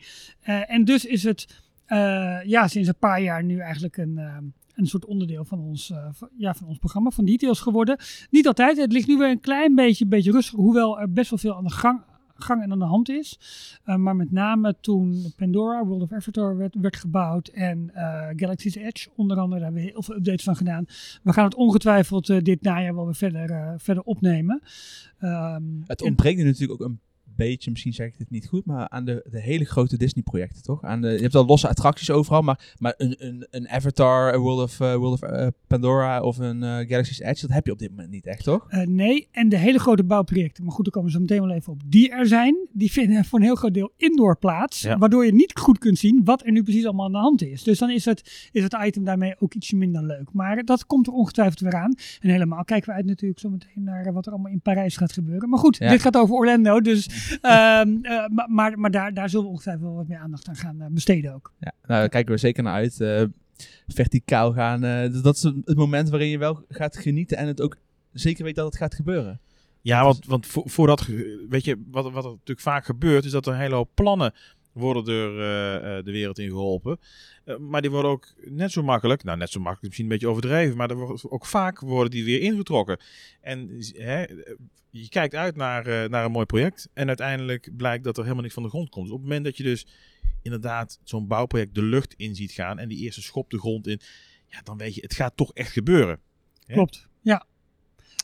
Uh, 0.47 0.71
en 0.71 0.85
dus 0.85 1.05
is 1.05 1.23
het 1.23 1.45
uh, 1.87 2.37
ja, 2.43 2.67
sinds 2.67 2.87
een 2.87 2.97
paar 2.99 3.21
jaar 3.21 3.43
nu 3.43 3.59
eigenlijk 3.59 3.97
een, 3.97 4.13
uh, 4.17 4.37
een 4.79 4.87
soort 4.87 5.05
onderdeel 5.05 5.45
van 5.45 5.59
ons, 5.59 5.89
uh, 5.89 6.07
van, 6.11 6.29
ja, 6.37 6.53
van 6.53 6.67
ons 6.67 6.77
programma, 6.77 7.09
van 7.09 7.25
Details 7.25 7.59
geworden. 7.59 7.97
Niet 8.29 8.47
altijd, 8.47 8.77
het 8.77 8.91
ligt 8.91 9.07
nu 9.07 9.17
weer 9.17 9.29
een 9.29 9.39
klein 9.39 9.75
beetje, 9.75 10.07
beetje 10.07 10.31
rustig, 10.31 10.59
hoewel 10.59 10.99
er 10.99 11.11
best 11.11 11.29
wel 11.29 11.39
veel 11.39 11.55
aan 11.55 11.63
de 11.63 11.69
gang, 11.69 12.01
gang 12.35 12.61
en 12.61 12.71
aan 12.71 12.79
de 12.79 12.85
hand 12.85 13.09
is. 13.09 13.39
Uh, 13.85 13.95
maar 13.95 14.15
met 14.15 14.31
name 14.31 14.75
toen 14.81 15.33
Pandora, 15.35 15.85
World 15.85 16.01
of 16.01 16.11
Avatar 16.11 16.57
werd, 16.57 16.75
werd 16.81 16.95
gebouwd 16.95 17.47
en 17.47 17.91
uh, 17.95 18.27
Galaxy's 18.35 18.75
Edge 18.75 19.09
onder 19.15 19.37
andere, 19.37 19.61
daar 19.61 19.71
hebben 19.71 19.85
we 19.85 19.91
heel 19.91 20.03
veel 20.03 20.15
updates 20.15 20.43
van 20.43 20.55
gedaan. 20.55 20.85
We 21.23 21.33
gaan 21.33 21.45
het 21.45 21.55
ongetwijfeld 21.55 22.29
uh, 22.29 22.41
dit 22.41 22.61
najaar 22.61 22.95
wel 22.95 23.05
weer 23.05 23.15
verder, 23.15 23.79
verder 23.79 24.03
opnemen. 24.03 24.61
Um, 25.21 25.83
het 25.85 26.01
ontbreekt 26.01 26.37
nu 26.37 26.43
natuurlijk 26.43 26.81
ook 26.81 26.87
een 26.87 26.99
beetje, 27.39 27.71
misschien 27.71 27.93
zeg 27.93 28.07
ik 28.07 28.17
dit 28.17 28.29
niet 28.29 28.47
goed, 28.47 28.65
maar 28.65 28.89
aan 28.89 29.05
de, 29.05 29.25
de 29.29 29.41
hele 29.41 29.65
grote 29.65 29.97
Disney-projecten, 29.97 30.63
toch? 30.63 30.83
Aan 30.83 31.01
de, 31.01 31.09
je 31.09 31.21
hebt 31.21 31.33
wel 31.33 31.45
losse 31.45 31.67
attracties 31.67 32.11
overal, 32.11 32.41
maar, 32.41 32.75
maar 32.77 32.93
een, 32.97 33.15
een, 33.17 33.47
een 33.49 33.69
Avatar, 33.69 34.33
een 34.33 34.39
World 34.39 34.61
of, 34.61 34.79
uh, 34.79 34.95
World 34.95 35.21
of 35.21 35.31
uh, 35.31 35.47
Pandora 35.67 36.21
of 36.21 36.37
een 36.37 36.63
uh, 36.63 36.77
Galaxy's 36.77 37.19
Edge, 37.19 37.41
dat 37.47 37.55
heb 37.55 37.65
je 37.65 37.71
op 37.71 37.79
dit 37.79 37.89
moment 37.89 38.09
niet 38.09 38.25
echt, 38.25 38.43
toch? 38.43 38.71
Uh, 38.71 38.85
nee, 38.85 39.27
en 39.31 39.49
de 39.49 39.57
hele 39.57 39.79
grote 39.79 40.03
bouwprojecten, 40.03 40.63
maar 40.63 40.73
goed, 40.73 40.83
daar 40.83 40.93
komen 40.93 41.09
we 41.09 41.15
zo 41.15 41.21
meteen 41.21 41.41
wel 41.41 41.55
even 41.55 41.73
op, 41.73 41.81
die 41.85 42.09
er 42.09 42.27
zijn, 42.27 42.67
die 42.71 42.91
vinden 42.91 43.25
voor 43.25 43.39
een 43.39 43.45
heel 43.45 43.55
groot 43.55 43.73
deel 43.73 43.91
indoor 43.97 44.37
plaats, 44.37 44.81
ja. 44.81 44.97
waardoor 44.97 45.25
je 45.25 45.33
niet 45.33 45.59
goed 45.59 45.77
kunt 45.77 45.97
zien 45.97 46.21
wat 46.23 46.45
er 46.45 46.51
nu 46.51 46.63
precies 46.63 46.85
allemaal 46.85 47.05
aan 47.05 47.11
de 47.11 47.17
hand 47.17 47.41
is. 47.41 47.63
Dus 47.63 47.79
dan 47.79 47.89
is 47.89 48.05
het, 48.05 48.49
is 48.51 48.63
het 48.63 48.77
item 48.85 49.03
daarmee 49.03 49.35
ook 49.39 49.53
ietsje 49.53 49.75
minder 49.75 50.03
leuk. 50.03 50.33
Maar 50.33 50.63
dat 50.63 50.85
komt 50.85 51.07
er 51.07 51.13
ongetwijfeld 51.13 51.59
weer 51.59 51.75
aan. 51.75 51.95
En 52.19 52.29
helemaal 52.29 52.63
kijken 52.63 52.89
we 52.89 52.95
uit 52.95 53.05
natuurlijk 53.05 53.39
zo 53.39 53.49
meteen 53.49 53.83
naar 53.83 54.13
wat 54.13 54.25
er 54.25 54.31
allemaal 54.31 54.51
in 54.51 54.61
Parijs 54.61 54.97
gaat 54.97 55.11
gebeuren. 55.11 55.49
Maar 55.49 55.59
goed, 55.59 55.77
ja. 55.77 55.89
dit 55.89 56.01
gaat 56.01 56.17
over 56.17 56.35
Orlando, 56.35 56.81
dus 56.81 57.07
Um, 57.31 57.99
uh, 58.01 58.27
maar 58.27 58.47
maar, 58.49 58.79
maar 58.79 58.91
daar, 58.91 59.13
daar 59.13 59.29
zullen 59.29 59.45
we 59.45 59.51
ongetwijfeld 59.51 59.85
wel 59.85 59.95
wat 59.95 60.07
meer 60.07 60.17
aandacht 60.17 60.47
aan 60.47 60.55
gaan 60.55 60.81
uh, 60.81 60.85
besteden 60.89 61.33
ook. 61.33 61.53
Ja, 61.59 61.71
nou, 61.81 61.99
daar 61.99 62.09
kijken 62.09 62.33
we 62.33 62.39
zeker 62.39 62.63
naar 62.63 62.73
uit. 62.73 62.99
Uh, 62.99 63.23
verticaal 63.87 64.53
gaan, 64.53 64.81
dus 65.11 65.21
dat 65.21 65.35
is 65.35 65.43
het 65.43 65.75
moment 65.75 66.09
waarin 66.09 66.29
je 66.29 66.37
wel 66.37 66.65
gaat 66.69 66.97
genieten 66.97 67.37
en 67.37 67.47
het 67.47 67.61
ook 67.61 67.77
zeker 68.13 68.43
weet 68.43 68.55
dat 68.55 68.65
het 68.65 68.77
gaat 68.77 68.95
gebeuren. 68.95 69.39
Ja, 69.81 70.03
want, 70.03 70.25
want 70.25 70.45
vo 70.45 70.61
voordat, 70.65 71.05
weet 71.49 71.65
je, 71.65 71.83
wat, 71.91 72.11
wat 72.11 72.23
er 72.23 72.29
natuurlijk 72.29 72.59
vaak 72.59 72.85
gebeurt, 72.85 73.25
is 73.25 73.31
dat 73.31 73.45
er 73.45 73.53
een 73.53 73.59
hele 73.59 73.75
hoop 73.75 73.89
plannen 73.93 74.33
worden 74.79 75.03
door 75.05 75.31
uh, 75.31 75.39
de 76.03 76.11
wereld 76.11 76.39
in 76.39 76.49
geholpen. 76.49 76.99
Uh, 77.45 77.57
maar 77.57 77.81
die 77.81 77.91
worden 77.91 78.11
ook 78.11 78.27
net 78.43 78.71
zo 78.71 78.83
makkelijk, 78.83 79.23
nou 79.23 79.37
net 79.37 79.49
zo 79.49 79.59
makkelijk, 79.59 79.83
misschien 79.85 80.05
een 80.05 80.11
beetje 80.11 80.29
overdreven, 80.29 80.77
maar 80.77 80.89
er 80.89 80.95
wordt 80.95 81.29
ook 81.29 81.45
vaak 81.45 81.79
worden 81.79 82.11
die 82.11 82.25
weer 82.25 82.41
ingetrokken. 82.41 82.99
En 83.41 83.69
hè, 83.93 84.25
je 84.89 85.09
kijkt 85.09 85.35
uit 85.35 85.55
naar, 85.55 86.09
naar 86.09 86.25
een 86.25 86.31
mooi 86.31 86.45
project 86.45 86.89
en 86.93 87.07
uiteindelijk 87.07 87.69
blijkt 87.77 88.03
dat 88.03 88.17
er 88.17 88.23
helemaal 88.23 88.43
niks 88.43 88.55
van 88.55 88.63
de 88.63 88.69
grond 88.69 88.89
komt. 88.89 89.07
Op 89.07 89.13
het 89.13 89.21
moment 89.21 89.45
dat 89.45 89.57
je 89.57 89.63
dus 89.63 89.87
inderdaad 90.41 90.99
zo'n 91.03 91.27
bouwproject 91.27 91.75
de 91.75 91.83
lucht 91.83 92.13
in 92.13 92.35
ziet 92.35 92.51
gaan 92.51 92.79
en 92.79 92.87
die 92.87 92.97
eerste 92.97 93.21
schop 93.21 93.49
de 93.49 93.59
grond 93.59 93.87
in, 93.87 93.99
ja, 94.47 94.61
dan 94.63 94.77
weet 94.77 94.95
je, 94.95 95.01
het 95.01 95.13
gaat 95.13 95.37
toch 95.37 95.53
echt 95.53 95.71
gebeuren. 95.71 96.19
Hè? 96.65 96.73
Klopt, 96.73 97.08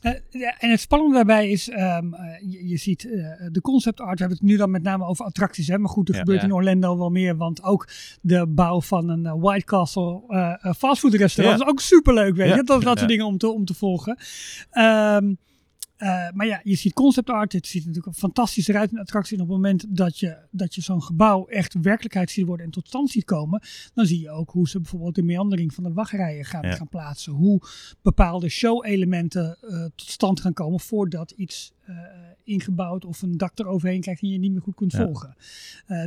en 0.02 0.70
het 0.70 0.80
spannende 0.80 1.16
daarbij 1.16 1.50
is, 1.50 1.70
um, 1.70 1.78
uh, 1.78 2.20
je, 2.52 2.68
je, 2.68 2.78
ziet 2.78 3.04
uh, 3.04 3.28
de 3.52 3.62
concept 3.62 4.00
art, 4.00 4.14
we 4.14 4.20
hebben 4.20 4.38
het 4.38 4.48
nu 4.48 4.58
dan 4.58 4.72
met 4.72 4.84
name 4.84 5.06
over 5.06 5.26
attracties, 5.26 5.68
hè? 5.68 5.78
maar 5.78 5.90
goed, 5.90 6.08
er 6.08 6.14
ja, 6.14 6.20
gebeurt 6.20 6.42
ja. 6.42 6.48
in 6.48 6.54
Orlando 6.54 6.98
wel 6.98 7.10
meer, 7.10 7.38
want 7.38 7.64
ook 7.64 7.88
de 8.22 8.48
bouw 8.48 8.82
van 8.82 9.10
een 9.10 9.40
White 9.40 9.66
Castle 9.66 10.22
fastfood 10.78 11.14
restaurant 11.14 11.60
ja. 11.60 11.66
is 11.66 11.72
ook 11.72 11.80
superleuk, 11.80 12.36
weet 12.36 12.56
je, 12.56 12.64
dat, 12.64 12.82
dat 12.82 12.98
soort 12.98 13.10
dingen 13.10 13.26
om 13.26 13.38
te, 13.38 13.48
om 13.48 13.66
te 13.66 13.74
volgen. 13.74 14.18
Um, 14.72 15.38
uh, 15.98 16.30
maar 16.34 16.46
ja, 16.46 16.62
je 16.64 16.76
ziet 16.76 16.94
concept 16.94 17.30
art. 17.30 17.54
Het 17.54 17.68
ziet 17.68 17.86
natuurlijk 17.86 18.16
fantastisch 18.16 18.68
eruit 18.68 18.92
in 18.92 19.00
attractie. 19.00 19.38
En 19.38 19.44
op 19.44 19.50
het 19.50 19.58
moment 19.58 19.86
dat 19.90 20.20
je, 20.20 20.38
dat 20.52 20.76
je 20.76 20.82
zo'n 20.82 21.04
gebouw 21.04 21.46
echt 21.46 21.74
werkelijkheid 21.82 22.32
ziet 22.32 22.46
worden 22.46 22.66
en 22.66 22.72
tot 22.72 22.88
stand 22.88 23.10
ziet 23.10 23.24
komen, 23.24 23.62
dan 23.94 24.06
zie 24.06 24.20
je 24.20 24.30
ook 24.30 24.52
hoe 24.52 24.70
ze 24.70 24.80
bijvoorbeeld 24.80 25.16
de 25.16 25.24
meandering 25.24 25.74
van 25.74 25.84
de 25.84 25.94
wachtrijen 25.94 26.46
gaan, 26.46 26.68
ja. 26.68 26.76
gaan 26.76 26.88
plaatsen. 26.88 27.34
Hoe 27.34 27.62
bepaalde 28.02 28.50
show-elementen 28.50 29.58
uh, 29.62 29.84
tot 29.96 30.10
stand 30.10 30.40
gaan 30.40 30.54
komen 30.54 30.80
voordat 30.80 31.32
iets 31.32 31.74
uh, 31.90 31.98
ingebouwd 32.44 33.06
of 33.06 33.22
een 33.22 33.38
dak 33.38 33.60
eroverheen 33.60 34.02
krijgt 34.02 34.22
die 34.22 34.32
je 34.32 34.40
niet 34.40 34.52
meer 34.52 34.62
goed 34.62 34.76
kunt 34.76 34.92
ja. 34.92 35.04
volgen. 35.04 35.36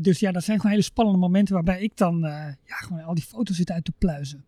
dus 0.02 0.20
ja, 0.20 0.32
dat 0.32 0.44
zijn 0.44 0.56
gewoon 0.56 0.72
hele 0.72 0.84
spannende 0.84 1.20
momenten 1.20 1.54
waarbij 1.54 1.80
ik 1.80 1.96
dan 1.96 2.18
ja, 2.18 2.56
gewoon 2.64 3.02
al 3.02 3.14
die 3.14 3.24
foto's 3.24 3.56
zit 3.56 3.70
uit 3.70 3.84
te 3.84 3.92
pluizen. 3.98 4.44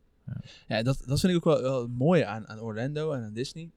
Ja, 0.66 0.82
dat, 0.82 1.02
dat 1.06 1.20
vind 1.20 1.32
ik 1.32 1.46
ook 1.46 1.60
wel, 1.60 1.62
wel 1.62 1.88
mooi 1.88 2.22
aan, 2.22 2.48
aan 2.48 2.60
Orlando 2.60 3.12
en 3.12 3.22
aan 3.22 3.32
Disney. 3.32 3.70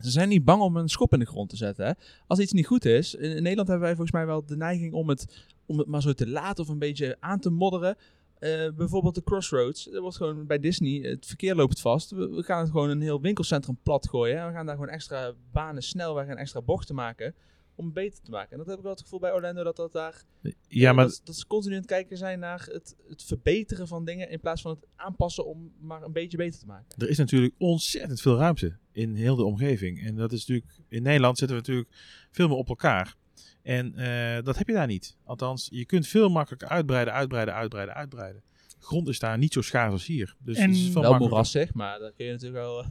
Ze 0.00 0.10
zijn 0.10 0.28
niet 0.28 0.44
bang 0.44 0.62
om 0.62 0.76
een 0.76 0.88
schop 0.88 1.12
in 1.12 1.18
de 1.18 1.26
grond 1.26 1.48
te 1.48 1.56
zetten. 1.56 1.86
Hè? 1.86 1.92
Als 2.26 2.38
iets 2.38 2.52
niet 2.52 2.66
goed 2.66 2.84
is. 2.84 3.14
In, 3.14 3.42
Nederland 3.42 3.68
hebben 3.68 3.86
wij 3.86 3.94
volgens 3.94 4.12
mij 4.12 4.26
wel 4.26 4.44
de 4.46 4.56
neiging 4.56 4.92
om 4.92 5.08
het, 5.08 5.46
om 5.66 5.78
het 5.78 5.86
maar 5.86 6.02
zo 6.02 6.12
te 6.12 6.28
laten 6.28 6.64
of 6.64 6.70
een 6.70 6.78
beetje 6.78 7.16
aan 7.20 7.40
te 7.40 7.50
modderen. 7.50 7.96
Uh, 8.40 8.70
bijvoorbeeld 8.76 9.14
de 9.14 9.22
Crossroads. 9.22 9.92
Er 9.92 10.00
wordt 10.00 10.16
gewoon 10.16 10.46
bij 10.46 10.58
Disney, 10.58 11.10
het 11.10 11.26
verkeer 11.26 11.54
loopt 11.54 11.80
vast. 11.80 12.10
We, 12.10 12.28
we 12.28 12.42
gaan 12.42 12.60
het 12.60 12.70
gewoon 12.70 12.90
een 12.90 13.00
heel 13.00 13.20
winkelcentrum 13.20 13.78
plat 13.82 14.08
gooien. 14.08 14.38
Hè? 14.38 14.46
We 14.46 14.52
gaan 14.52 14.66
daar 14.66 14.74
gewoon 14.74 14.90
extra 14.90 15.32
banen, 15.52 15.82
snelweg 15.82 16.26
en 16.26 16.36
extra 16.36 16.62
bochten 16.62 16.94
maken. 16.94 17.34
Om 17.74 17.92
beter 17.92 18.22
te 18.22 18.30
maken. 18.30 18.50
En 18.50 18.58
dat 18.58 18.66
heb 18.66 18.76
ik 18.76 18.82
wel 18.82 18.92
het 18.92 19.00
gevoel 19.00 19.18
bij 19.18 19.32
Orlando 19.32 19.62
dat 19.62 19.76
dat 19.76 19.92
daar. 19.92 20.24
Ja, 20.68 20.92
maar. 20.92 21.04
Dat, 21.04 21.20
dat 21.24 21.36
ze 21.36 21.46
continu 21.46 21.74
aan 21.74 21.80
het 21.80 21.90
kijken 21.90 22.16
zijn 22.16 22.38
naar 22.38 22.68
het, 22.72 22.96
het 23.08 23.22
verbeteren 23.22 23.88
van 23.88 24.04
dingen. 24.04 24.30
In 24.30 24.40
plaats 24.40 24.62
van 24.62 24.70
het 24.70 24.86
aanpassen 24.96 25.46
om 25.46 25.72
maar 25.80 26.02
een 26.02 26.12
beetje 26.12 26.36
beter 26.36 26.60
te 26.60 26.66
maken. 26.66 26.86
Er 26.98 27.08
is 27.08 27.18
natuurlijk 27.18 27.54
ontzettend 27.58 28.20
veel 28.20 28.36
ruimte 28.36 28.76
in 28.92 29.14
heel 29.14 29.36
de 29.36 29.44
omgeving. 29.44 30.02
En 30.02 30.16
dat 30.16 30.32
is 30.32 30.46
natuurlijk. 30.46 30.80
In 30.88 31.02
Nederland 31.02 31.38
zitten 31.38 31.56
we 31.56 31.62
natuurlijk 31.62 31.96
veel 32.30 32.48
meer 32.48 32.56
op 32.56 32.68
elkaar. 32.68 33.16
En 33.62 33.92
uh, 33.96 34.42
dat 34.42 34.58
heb 34.58 34.68
je 34.68 34.74
daar 34.74 34.86
niet. 34.86 35.16
Althans, 35.24 35.68
je 35.70 35.84
kunt 35.84 36.06
veel 36.06 36.28
makkelijker 36.28 36.68
uitbreiden, 36.68 37.14
uitbreiden, 37.14 37.54
uitbreiden, 37.54 37.94
uitbreiden. 37.94 38.42
Grond 38.78 39.08
is 39.08 39.18
daar 39.18 39.38
niet 39.38 39.52
zo 39.52 39.60
schaars 39.60 39.92
als 39.92 40.06
hier. 40.06 40.34
Dus 40.38 40.56
en 40.56 40.68
het 40.68 40.78
is 40.78 40.92
wel 40.92 41.18
moerassig, 41.18 41.74
maar 41.74 41.98
dat 41.98 42.14
kun 42.14 42.24
je 42.24 42.32
natuurlijk 42.32 42.62
wel. 42.62 42.84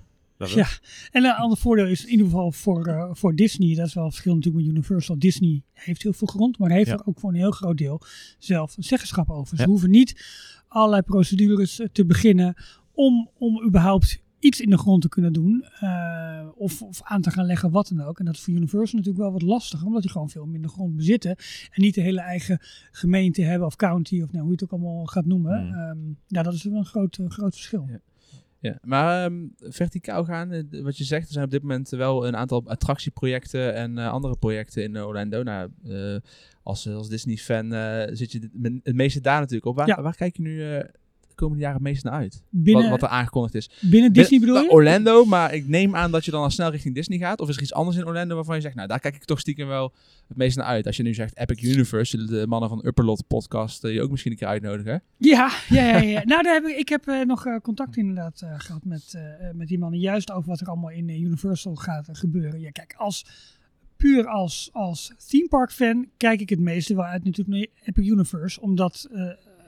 Ja, 0.50 0.68
en 1.12 1.24
een 1.24 1.34
ander 1.34 1.58
voordeel 1.58 1.86
is 1.86 2.04
in 2.04 2.12
ieder 2.12 2.26
geval 2.26 2.52
voor, 2.52 2.88
uh, 2.88 3.10
voor 3.12 3.36
Disney, 3.36 3.76
dat 3.76 3.88
is 3.88 3.94
wel 3.94 4.04
het 4.04 4.14
verschil 4.14 4.36
natuurlijk 4.36 4.66
met 4.66 4.76
Universal. 4.76 5.20
Disney 5.20 5.64
heeft 5.74 6.04
heel 6.04 6.14
veel 6.14 6.28
grond, 6.28 6.58
maar 6.58 6.70
heeft 6.70 6.90
ja. 6.90 6.94
er 6.94 7.06
ook 7.06 7.20
voor 7.20 7.30
een 7.30 7.36
heel 7.36 7.52
groot 7.52 7.78
deel 7.78 8.02
zelf 8.38 8.76
zeggenschap 8.78 9.30
over. 9.30 9.58
Ze 9.58 9.64
ja. 9.64 9.70
hoeven 9.70 9.90
niet 9.90 10.26
allerlei 10.68 11.02
procedures 11.02 11.82
te 11.92 12.06
beginnen 12.06 12.56
om, 12.92 13.30
om 13.38 13.64
überhaupt 13.66 14.22
iets 14.44 14.62
in 14.62 14.70
de 14.70 14.78
grond 14.78 15.02
te 15.02 15.10
kunnen 15.10 15.34
doen. 15.34 15.66
Uh, 15.84 16.48
of, 16.56 16.82
of, 16.82 17.02
aan 17.04 17.22
te 17.22 17.32
gaan 17.32 17.46
leggen, 17.46 17.72
wat 17.72 17.88
dan 17.88 18.02
ook. 18.02 18.20
En 18.20 18.26
dat 18.26 18.34
is 18.34 18.42
voor 18.42 18.54
Universal 18.54 19.00
natuurlijk 19.00 19.24
wel 19.24 19.32
wat 19.32 19.42
lastiger, 19.42 19.88
omdat 19.88 20.02
die 20.02 20.12
gewoon 20.12 20.30
veel 20.30 20.46
minder 20.46 20.70
grond 20.70 20.96
bezitten. 20.96 21.36
En 21.72 21.82
niet 21.82 21.96
de 21.96 22.02
hele 22.02 22.22
eigen 22.22 22.60
gemeente 22.92 23.42
hebben, 23.42 23.68
of 23.68 23.76
county, 23.76 24.22
of 24.22 24.32
nou, 24.32 24.44
hoe 24.44 24.48
je 24.48 24.52
het 24.52 24.64
ook 24.64 24.72
allemaal 24.72 25.06
gaat 25.06 25.26
noemen. 25.26 25.66
Mm. 25.66 25.74
Um, 25.74 26.18
ja, 26.28 26.44
dat 26.44 26.54
is 26.54 26.64
wel 26.64 26.78
een 26.78 26.86
groot, 26.86 27.18
uh, 27.18 27.30
groot 27.30 27.54
verschil. 27.54 27.86
Ja. 27.90 28.00
Ja, 28.63 28.77
maar 28.82 29.25
um, 29.25 29.53
verticaal 29.58 30.24
gaan, 30.25 30.67
wat 30.72 30.98
je 30.98 31.03
zegt, 31.03 31.27
er 31.27 31.34
zijn 31.34 31.46
op 31.46 31.51
dit 31.51 31.62
moment 31.62 31.89
wel 31.89 32.27
een 32.27 32.36
aantal 32.36 32.63
attractieprojecten 32.65 33.74
en 33.74 33.98
uh, 33.98 34.12
andere 34.12 34.36
projecten 34.36 34.84
in 34.84 34.98
Orlando. 34.98 35.43
Nou, 35.43 35.70
uh, 35.86 36.17
als, 36.63 36.88
als 36.88 37.10
Disney-fan 37.10 37.74
uh, 37.74 38.03
zit 38.12 38.32
je 38.32 38.50
het 38.84 38.96
meeste 38.96 39.22
daar 39.22 39.39
natuurlijk 39.39 39.65
op. 39.65 39.75
Waar, 39.75 39.88
ja. 39.88 40.01
waar 40.01 40.15
kijk 40.15 40.38
je 40.38 40.41
nu 40.41 40.82
de 41.34 41.42
komende 41.42 41.62
jaren 41.62 41.78
het 41.78 41.88
meest 41.88 42.04
naar 42.04 42.13
uit? 42.13 42.44
Binnen, 42.50 42.90
wat, 42.90 42.92
wat, 42.92 43.10
er 43.10 43.16
aangekondigd 43.16 43.56
is. 43.56 43.70
Binnen 43.82 44.13
Disney 44.13 44.40
bedoel 44.40 44.62
je? 44.62 44.70
Orlando, 44.70 45.25
maar 45.25 45.54
ik 45.54 45.68
neem 45.68 45.96
aan 45.96 46.12
dat 46.12 46.25
je 46.25 46.32
dan 46.32 46.44
al 46.44 46.50
snel 46.50 46.70
richting 46.70 46.96
Disney 46.96 47.18
gaat. 47.18 47.40
Of 47.40 47.50
is 47.50 47.56
er 47.56 47.62
iets 47.62 47.74
anders 47.74 47.98
in 47.98 48.06
Orlando 48.06 48.36
waarvan 48.36 48.56
je 48.56 48.62
zegt, 48.62 48.75
nou 48.75 48.88
daar 48.88 49.00
kijk 49.00 49.16
ik 49.16 49.25
toch 49.25 49.40
stiekem 49.40 49.68
wel 49.68 49.94
het 50.28 50.38
meest 50.38 50.58
naar 50.58 50.66
uit. 50.66 50.88
Als 50.88 50.98
je 50.98 51.04
nu 51.04 51.13
zegt 51.13 51.38
Epic 51.38 51.62
Universe, 51.62 52.25
de 52.25 52.48
mannen 52.48 52.70
van 52.70 52.86
Upperlot 52.86 53.28
podcast 53.28 53.82
je 53.82 54.02
ook 54.02 54.12
misschien 54.12 54.32
een 54.32 54.38
keer 54.38 54.48
uitnodigen. 54.48 55.04
Ja, 55.18 55.52
ja, 55.70 55.86
ja. 55.86 55.98
ja. 55.98 56.22
nou, 56.32 56.44
daar 56.44 56.54
heb 56.54 56.66
ik, 56.66 56.78
ik 56.78 56.90
heb 56.90 57.08
uh, 57.08 57.25
nog 57.25 57.46
uh, 57.46 57.58
contact 57.58 57.98
inderdaad 57.98 58.42
uh, 58.44 58.54
gehad 58.58 58.84
met, 58.86 59.18
met 59.54 59.68
die 59.68 59.80
mannen. 59.80 60.00
Juist 60.00 60.32
over 60.32 60.50
wat 60.50 60.62
er 60.62 60.68
allemaal 60.68 60.90
in 60.90 61.10
Universal 61.10 61.75
gaat 61.75 62.10
gebeuren. 62.12 62.60
Ja, 62.60 62.70
kijk, 62.70 62.94
als 62.98 63.25
puur 63.98 64.28
als, 64.28 64.70
als 64.72 65.13
theme 65.30 65.48
park 65.48 65.72
fan 65.72 66.08
kijk 66.18 66.42
ik 66.42 66.50
het 66.50 66.60
meeste 66.60 66.96
wel 66.96 67.06
uit 67.06 67.24
natuurlijk 67.24 67.58
naar 67.58 67.68
Epic 67.84 68.08
Universe. 68.08 68.62
Omdat 68.62 69.08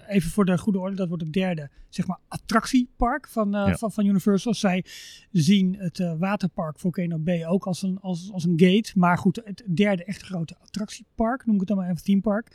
even 0.07 0.31
voor 0.31 0.45
de 0.45 0.57
goede 0.57 0.79
orde, 0.79 0.95
dat 0.95 1.07
wordt 1.07 1.24
het 1.24 1.33
derde 1.33 1.69
zeg 1.89 2.07
maar, 2.07 2.19
attractiepark 2.27 3.27
van, 3.27 3.55
uh, 3.55 3.67
Ja. 3.67 3.75
van, 3.75 3.91
van 3.91 4.05
Universal. 4.05 4.53
Zij 4.53 4.85
zien 5.31 5.75
het 5.77 6.00
eh, 6.00 6.13
waterpark 6.17 6.79
Volcano 6.79 7.17
Bay 7.17 7.45
ook 7.45 7.65
als 7.65 7.81
een, 7.81 8.00
als, 8.01 8.31
als 8.31 8.43
een 8.43 8.59
gate. 8.59 8.91
Maar 8.95 9.17
goed, 9.17 9.41
het 9.43 9.63
derde 9.75 10.03
echt 10.03 10.21
grote 10.21 10.55
attractiepark, 10.62 11.45
noem 11.45 11.53
ik 11.53 11.59
het 11.59 11.69
dan 11.69 11.77
maar 11.77 11.89
even 11.89 12.03
teampark 12.03 12.47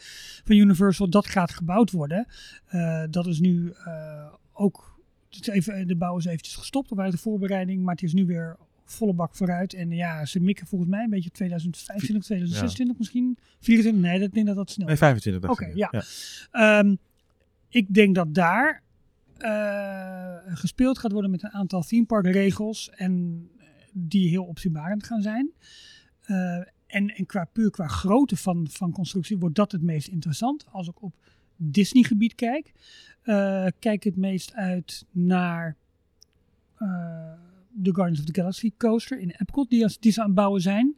van 0.45 0.57
Universal, 0.57 1.09
dat 1.09 1.27
gaat 1.27 1.51
gebouwd 1.51 1.91
worden. 1.91 2.27
Eh, 2.67 3.05
dat 3.11 3.27
is 3.27 3.41
nu 3.41 3.73
eh, 3.85 4.33
ook, 4.53 5.01
het 5.31 5.41
is 5.41 5.55
even, 5.55 5.89
de 5.89 5.97
bouw 5.97 6.17
is 6.17 6.25
eventjes 6.25 6.57
gestopt, 6.57 6.99
uit 6.99 7.13
de 7.13 7.19
voorbereiding, 7.19 7.83
maar 7.83 7.95
het 7.95 8.03
is 8.03 8.13
nu 8.13 8.27
weer 8.27 8.57
volle 8.85 9.13
bak 9.13 9.35
vooruit. 9.35 9.75
En 9.75 9.91
ja, 9.91 10.25
ze 10.25 10.41
mikken 10.41 10.67
volgens 10.67 10.91
mij 10.91 11.05
een 11.05 11.11
beetje 11.11 11.31
2025, 11.31 12.25
2026 12.25 12.99
misschien. 12.99 13.39
24, 13.61 14.03
nee, 14.03 14.19
dat 14.19 14.29
ik 14.29 14.35
denk 14.35 14.47
dat 14.47 14.57
dat 14.57 14.71
snel 14.71 14.87
Nee, 14.87 14.97
25 14.97 15.43
dacht 15.43 15.61
Oké, 15.61 15.71
ja. 15.75 16.05
Ehm, 16.51 16.95
ik 17.71 17.95
denk 17.95 18.15
dat 18.15 18.35
daar 18.35 18.83
eh, 19.37 20.37
gespeeld 20.47 20.99
gaat 20.99 21.13
worden 21.13 21.31
met 21.31 21.43
een 21.43 21.53
aantal 21.53 21.83
theme 21.83 22.07
park 22.07 22.27
regels 22.27 22.91
en 22.91 23.45
die 23.93 24.29
heel 24.29 24.45
opzienbarend 24.45 25.05
gaan 25.05 25.23
zijn. 25.23 25.53
Eh, 26.21 26.57
en, 26.87 27.09
en 27.09 27.27
qua 27.27 27.45
puur 27.45 27.71
qua 27.71 27.87
grootte 27.87 28.37
van, 28.37 28.69
van 28.71 28.93
constructie 28.93 29.39
wordt 29.39 29.57
dat 29.57 29.73
het 29.73 29.83
meest 29.83 30.09
interessant. 30.09 30.67
Als 30.71 30.89
ik 30.89 31.03
op 31.03 31.15
Disney 31.57 32.03
gebied 32.03 32.35
kijk, 32.35 32.73
eh, 33.23 33.67
kijk 33.79 34.05
het 34.05 34.17
meest 34.17 34.55
uit 34.55 35.07
naar 35.11 35.77
eh, 36.77 37.33
de 37.69 37.95
Guardians 37.95 38.21
of 38.21 38.25
the 38.25 38.41
Galaxy 38.41 38.73
coaster 38.79 39.19
in 39.19 39.31
Epcot 39.31 39.71
die, 39.71 39.97
die 40.01 40.13
ze 40.13 40.21
aan 40.21 40.27
het 40.27 40.35
bouwen 40.35 40.61
zijn. 40.61 40.97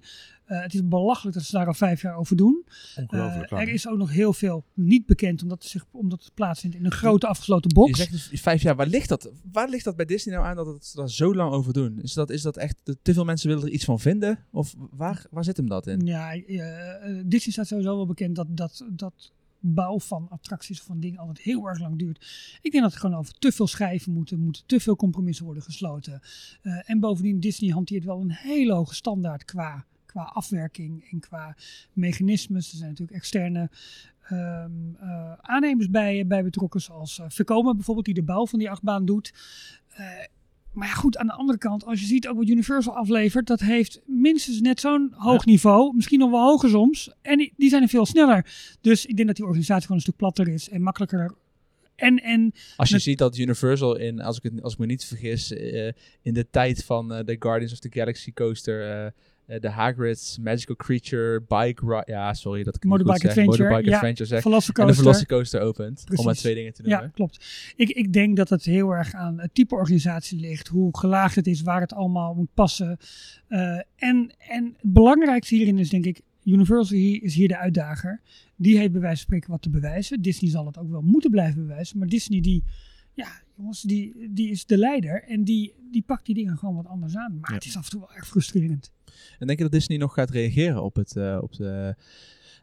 Eh, 0.52 0.62
het 0.62 0.74
is 0.74 0.88
belachelijk 0.88 1.36
dat 1.36 1.44
ze 1.44 1.56
daar 1.56 1.66
al 1.66 1.74
vijf 1.74 2.02
jaar 2.02 2.16
over 2.16 2.36
doen. 2.36 2.64
Ongelooflijk 2.96 3.50
Eh, 3.50 3.60
er 3.60 3.68
is 3.68 3.88
ook 3.88 3.98
nog 3.98 4.10
heel 4.10 4.32
veel 4.32 4.64
niet 4.74 5.06
bekend, 5.06 5.42
omdat 5.42 5.62
het, 5.62 5.70
zich, 5.70 5.84
omdat 5.90 6.24
het 6.24 6.34
plaatsvindt 6.34 6.76
in 6.76 6.84
een 6.84 6.92
grote 6.92 7.26
afgesloten 7.26 7.74
box. 7.74 7.90
Je 7.90 7.96
zegt 7.96 8.10
dus 8.10 8.40
vijf 8.40 8.62
jaar, 8.62 8.76
waar 8.76 8.86
ligt 8.86 9.08
dat? 9.08 9.30
Waar 9.52 9.68
ligt 9.68 9.84
dat 9.84 9.96
bij 9.96 10.04
Disney 10.04 10.34
nou 10.34 10.46
aan 10.46 10.56
dat 10.56 10.66
het 10.66 10.84
ze 10.84 10.96
daar 10.96 11.10
zo 11.10 11.34
lang 11.34 11.52
over 11.52 11.72
doen? 11.72 11.98
Is 12.02 12.12
dat, 12.12 12.30
is 12.30 12.42
dat 12.42 12.56
echt, 12.56 12.76
te 13.02 13.14
veel 13.14 13.24
mensen 13.24 13.48
willen 13.48 13.64
er 13.64 13.70
iets 13.70 13.84
van 13.84 14.00
vinden? 14.00 14.38
Of 14.50 14.74
waar, 14.90 15.26
waar 15.30 15.44
zit 15.44 15.56
hem 15.56 15.68
dat 15.68 15.86
in? 15.86 16.06
Ja, 16.06 16.34
eh, 16.34 17.20
Disney 17.24 17.52
staat 17.52 17.66
sowieso 17.66 17.96
wel 17.96 18.06
bekend 18.06 18.36
dat, 18.36 18.46
dat, 18.50 18.84
dat 18.90 19.32
bouw 19.60 19.98
van 19.98 20.26
attracties 20.30 20.80
of 20.80 20.86
van 20.86 21.00
dingen 21.00 21.18
altijd 21.18 21.38
heel 21.38 21.68
erg 21.68 21.78
lang 21.80 21.98
duurt. 21.98 22.26
Ik 22.62 22.72
denk 22.72 22.84
dat 22.84 22.92
er 22.92 22.98
gewoon 22.98 23.18
over 23.18 23.38
te 23.38 23.52
veel 23.52 23.66
schijven 23.66 24.12
moeten, 24.12 24.38
moeten 24.38 24.62
te 24.66 24.80
veel 24.80 24.96
compromissen 24.96 25.44
worden 25.44 25.62
gesloten. 25.62 26.20
En 26.62 27.00
bovendien, 27.00 27.40
Disney 27.40 27.70
hanteert 27.70 28.04
wel 28.04 28.20
een 28.20 28.32
hele 28.32 28.72
hoge 28.72 28.94
standaard 28.94 29.44
qua, 29.44 29.86
qua 30.12 30.22
afwerking 30.22 31.08
en 31.10 31.20
qua 31.20 31.56
mechanismes. 31.92 32.70
Er 32.70 32.76
zijn 32.76 32.90
natuurlijk 32.90 33.18
externe 33.18 33.70
ehm, 34.22 34.70
eh, 35.00 35.32
aannemers 35.40 35.90
bij, 35.90 36.26
bij 36.26 36.42
betrokken, 36.42 36.80
zoals 36.80 37.18
uh, 37.18 37.26
Vekoma 37.28 37.74
bijvoorbeeld, 37.74 38.06
die 38.06 38.14
de 38.14 38.22
bouw 38.22 38.46
van 38.46 38.58
die 38.58 38.70
achtbaan 38.70 39.04
doet. 39.04 39.32
Eh, 39.88 40.06
maar 40.72 40.88
ja, 40.88 40.94
goed, 40.94 41.16
aan 41.16 41.26
de 41.26 41.32
andere 41.32 41.58
kant, 41.58 41.84
als 41.84 42.00
je 42.00 42.06
ziet 42.06 42.28
ook 42.28 42.36
wat 42.36 42.48
Universal 42.48 42.96
aflevert, 42.96 43.46
dat 43.46 43.60
heeft 43.60 44.00
minstens 44.06 44.60
net 44.60 44.80
zo'n 44.80 45.12
hoog 45.16 45.44
niveau, 45.44 45.94
misschien 45.94 46.18
nog 46.18 46.30
wel 46.30 46.44
hoger 46.44 46.68
soms. 46.68 47.12
En 47.22 47.38
die, 47.38 47.52
die 47.56 47.68
zijn 47.68 47.82
er 47.82 47.88
veel 47.88 48.06
sneller. 48.06 48.46
Dus 48.80 49.06
ik 49.06 49.16
denk 49.16 49.28
dat 49.28 49.36
die 49.36 49.44
organisatie 49.44 49.82
gewoon 49.82 49.96
een 49.96 50.02
stuk 50.02 50.16
platter 50.16 50.48
is 50.48 50.68
en 50.68 50.82
makkelijker. 50.82 51.34
En, 51.96 52.22
en 52.22 52.52
Als 52.76 52.88
je 52.88 52.98
ziet 52.98 53.18
dat 53.18 53.38
Universal 53.38 53.96
in, 53.96 54.20
als 54.20 54.36
ik, 54.36 54.42
het, 54.42 54.62
als 54.62 54.72
ik 54.72 54.78
me 54.78 54.86
niet 54.86 55.04
vergis, 55.04 55.50
in 56.22 56.34
de 56.34 56.46
tijd 56.50 56.84
van 56.84 57.12
eh, 57.12 57.24
de 57.24 57.36
Guardians 57.38 57.72
of 57.72 57.78
the 57.78 57.90
Galaxy 57.90 58.32
coaster, 58.32 59.12
de 59.46 59.68
Hagrid's 59.68 60.38
Magical 60.38 60.76
Creature 60.76 61.40
Bike 61.40 61.86
Ride, 61.86 62.02
ja 62.06 62.34
sorry 62.34 62.62
dat 62.62 62.76
ik 62.76 62.82
het 62.82 62.90
niet 62.90 63.00
goed 63.00 63.06
Motorbike 63.06 63.18
zeg, 63.20 63.30
Adventure, 63.30 63.62
Motorbike 63.62 63.90
ja. 63.90 63.96
Adventure 63.96 64.28
zeg, 64.28 64.44
en 64.44 64.86
de 64.86 64.94
Velocicoaster. 64.94 65.60
Opent, 65.60 66.04
om 66.14 66.24
maar 66.24 66.34
twee 66.34 66.54
dingen 66.54 66.72
te 66.72 66.82
Ja, 66.84 66.90
noemen. 66.94 67.12
klopt. 67.12 67.72
Ik, 67.76 67.88
ik 67.88 68.12
denk 68.12 68.36
dat 68.36 68.48
het 68.48 68.64
heel 68.64 68.90
erg 68.90 69.14
aan 69.14 69.40
het 69.40 69.54
type 69.54 69.74
organisatie 69.74 70.40
ligt, 70.40 70.68
hoe 70.68 70.98
gelaagd 70.98 71.34
het 71.34 71.46
is, 71.46 71.62
waar 71.62 71.80
het 71.80 71.92
allemaal 71.92 72.34
moet 72.34 72.54
passen. 72.54 72.98
Eh, 73.48 73.74
en, 73.96 74.34
en 74.38 74.64
het 74.64 74.92
belangrijkste 74.92 75.54
hierin 75.54 75.78
is 75.78 75.88
denk 75.88 76.04
ik, 76.04 76.20
Universal 76.44 76.98
is 76.98 77.34
hier 77.34 77.48
de 77.48 77.58
uitdager. 77.58 78.20
Die 78.56 78.78
heeft 78.78 78.92
bij 78.92 79.00
wijze 79.00 79.16
van 79.16 79.26
spreken 79.26 79.50
wat 79.50 79.62
te 79.62 79.70
bewijzen. 79.70 80.22
Disney 80.22 80.50
zal 80.50 80.66
het 80.66 80.78
ook 80.78 80.90
wel 80.90 81.02
moeten 81.02 81.30
blijven 81.30 81.66
bewijzen. 81.66 81.98
Maar 81.98 82.08
Disney 82.08 82.40
die, 82.40 82.64
ja 83.12 83.41
jongens, 83.62 83.82
die, 83.82 84.28
die 84.30 84.50
is 84.50 84.66
de 84.66 84.78
leider 84.78 85.22
en 85.24 85.44
die, 85.44 85.74
die 85.90 86.02
pakt 86.02 86.26
die 86.26 86.34
dingen 86.34 86.56
gewoon 86.58 86.74
wat 86.74 86.86
anders 86.86 87.16
aan. 87.16 87.38
Maar 87.40 87.50
Ja. 87.50 87.56
het 87.56 87.64
is 87.64 87.76
af 87.76 87.84
en 87.84 87.90
toe 87.90 88.00
wel 88.00 88.12
erg 88.14 88.26
frustrerend. 88.26 88.90
En 89.38 89.46
denk 89.46 89.58
je 89.58 89.64
dat 89.64 89.72
Disney 89.72 89.98
nog 89.98 90.14
gaat 90.14 90.30
reageren 90.30 90.82
op, 90.82 90.94
het, 90.96 91.16
eh, 91.16 91.38
op 91.42 91.52
de 91.52 91.94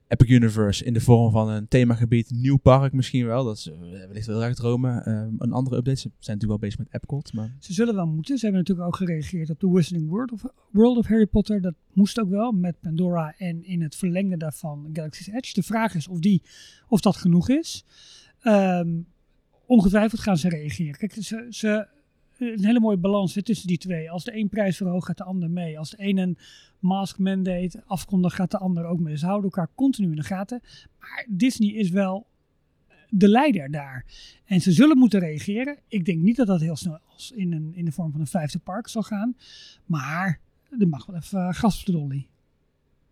Epic 0.07 0.29
Universe 0.29 0.85
in 0.85 0.93
de 0.93 1.01
vorm 1.01 1.31
van 1.31 1.49
een 1.49 1.67
themagebied, 1.67 2.31
nieuw 2.31 2.57
park 2.57 2.93
misschien 2.93 3.25
wel? 3.25 3.43
Dat 3.43 3.57
is 3.57 3.67
eh, 3.67 3.79
wellicht 3.79 4.25
wel 4.27 4.35
heel 4.39 4.45
erg 4.47 4.55
dromen. 4.55 5.05
Eh, 5.05 5.13
een 5.37 5.51
andere 5.51 5.75
update, 5.77 5.99
ze 5.99 6.09
zijn 6.19 6.37
natuurlijk 6.37 6.61
wel 6.61 6.69
bezig 6.69 6.77
met 6.77 6.87
Epcot, 6.91 7.33
maar 7.33 7.55
Ze 7.59 7.73
zullen 7.73 7.95
wel 7.95 8.07
moeten. 8.07 8.37
Ze 8.37 8.43
hebben 8.45 8.61
natuurlijk 8.61 8.87
ook 8.87 8.95
gereageerd 8.95 9.49
op 9.49 9.59
de 9.59 9.67
Whistling 9.67 10.09
World 10.09 10.31
of, 10.31 10.43
World 10.71 10.97
of 10.97 11.07
Harry 11.07 11.25
Potter. 11.25 11.61
Dat 11.61 11.75
moest 11.93 12.19
ook 12.19 12.29
wel 12.29 12.51
met 12.51 12.79
Pandora 12.79 13.33
en 13.37 13.63
in 13.63 13.81
het 13.81 13.95
verlengde 13.95 14.37
daarvan 14.37 14.89
Galaxy's 14.93 15.27
Edge. 15.27 15.53
De 15.53 15.63
vraag 15.63 15.95
is 15.95 16.07
of, 16.07 16.19
die, 16.19 16.41
of 16.87 17.01
dat 17.01 17.17
genoeg 17.17 17.49
is. 17.49 17.85
Ehm, 18.39 18.89
ongetwijfeld 19.69 20.21
gaan 20.21 20.37
ze 20.37 20.49
reageren. 20.49 20.97
Kijk, 20.97 21.13
ze, 21.13 21.47
ze, 21.49 21.87
een 22.37 22.65
hele 22.65 22.79
mooie 22.79 22.97
balans 22.97 23.33
zit 23.33 23.45
tussen 23.45 23.67
die 23.67 23.77
twee. 23.77 24.11
Als 24.11 24.23
de 24.23 24.35
een 24.35 24.49
prijs 24.49 24.77
verhoogt, 24.77 25.05
gaat 25.05 25.17
de 25.17 25.23
ander 25.23 25.49
mee. 25.49 25.79
Als 25.79 25.89
de 25.89 25.97
een 25.99 26.17
een 26.17 26.37
mask 26.79 27.17
mandate 27.17 27.83
afkondigt, 27.85 28.35
gaat 28.35 28.51
de 28.51 28.57
ander 28.57 28.85
ook 28.85 28.99
mee. 28.99 29.17
Ze 29.17 29.25
houden 29.25 29.49
elkaar 29.49 29.69
continu 29.75 30.09
in 30.09 30.15
de 30.15 30.23
gaten. 30.23 30.61
Maar 30.99 31.25
Disney 31.29 31.69
is 31.69 31.89
wel 31.89 32.27
de 33.09 33.27
leider 33.27 33.71
daar. 33.71 34.05
En 34.45 34.61
ze 34.61 34.71
zullen 34.71 34.97
moeten 34.97 35.19
reageren. 35.19 35.77
Ik 35.87 36.05
denk 36.05 36.21
niet 36.21 36.35
dat 36.35 36.47
dat 36.47 36.61
heel 36.61 36.75
snel 36.75 36.99
als 37.13 37.31
in, 37.31 37.53
een, 37.53 37.71
in 37.75 37.85
de 37.85 37.91
vorm 37.91 38.11
van 38.11 38.19
een 38.19 38.27
vijfde 38.27 38.59
park 38.59 38.87
zal 38.87 39.03
gaan. 39.03 39.35
Maar 39.85 40.39
er 40.79 40.87
mag 40.87 41.05
wel 41.05 41.15
even 41.15 41.39
uh, 41.39 41.53
gas 41.53 41.79
op 41.79 41.85
de 41.85 41.91
dolly. 41.91 42.27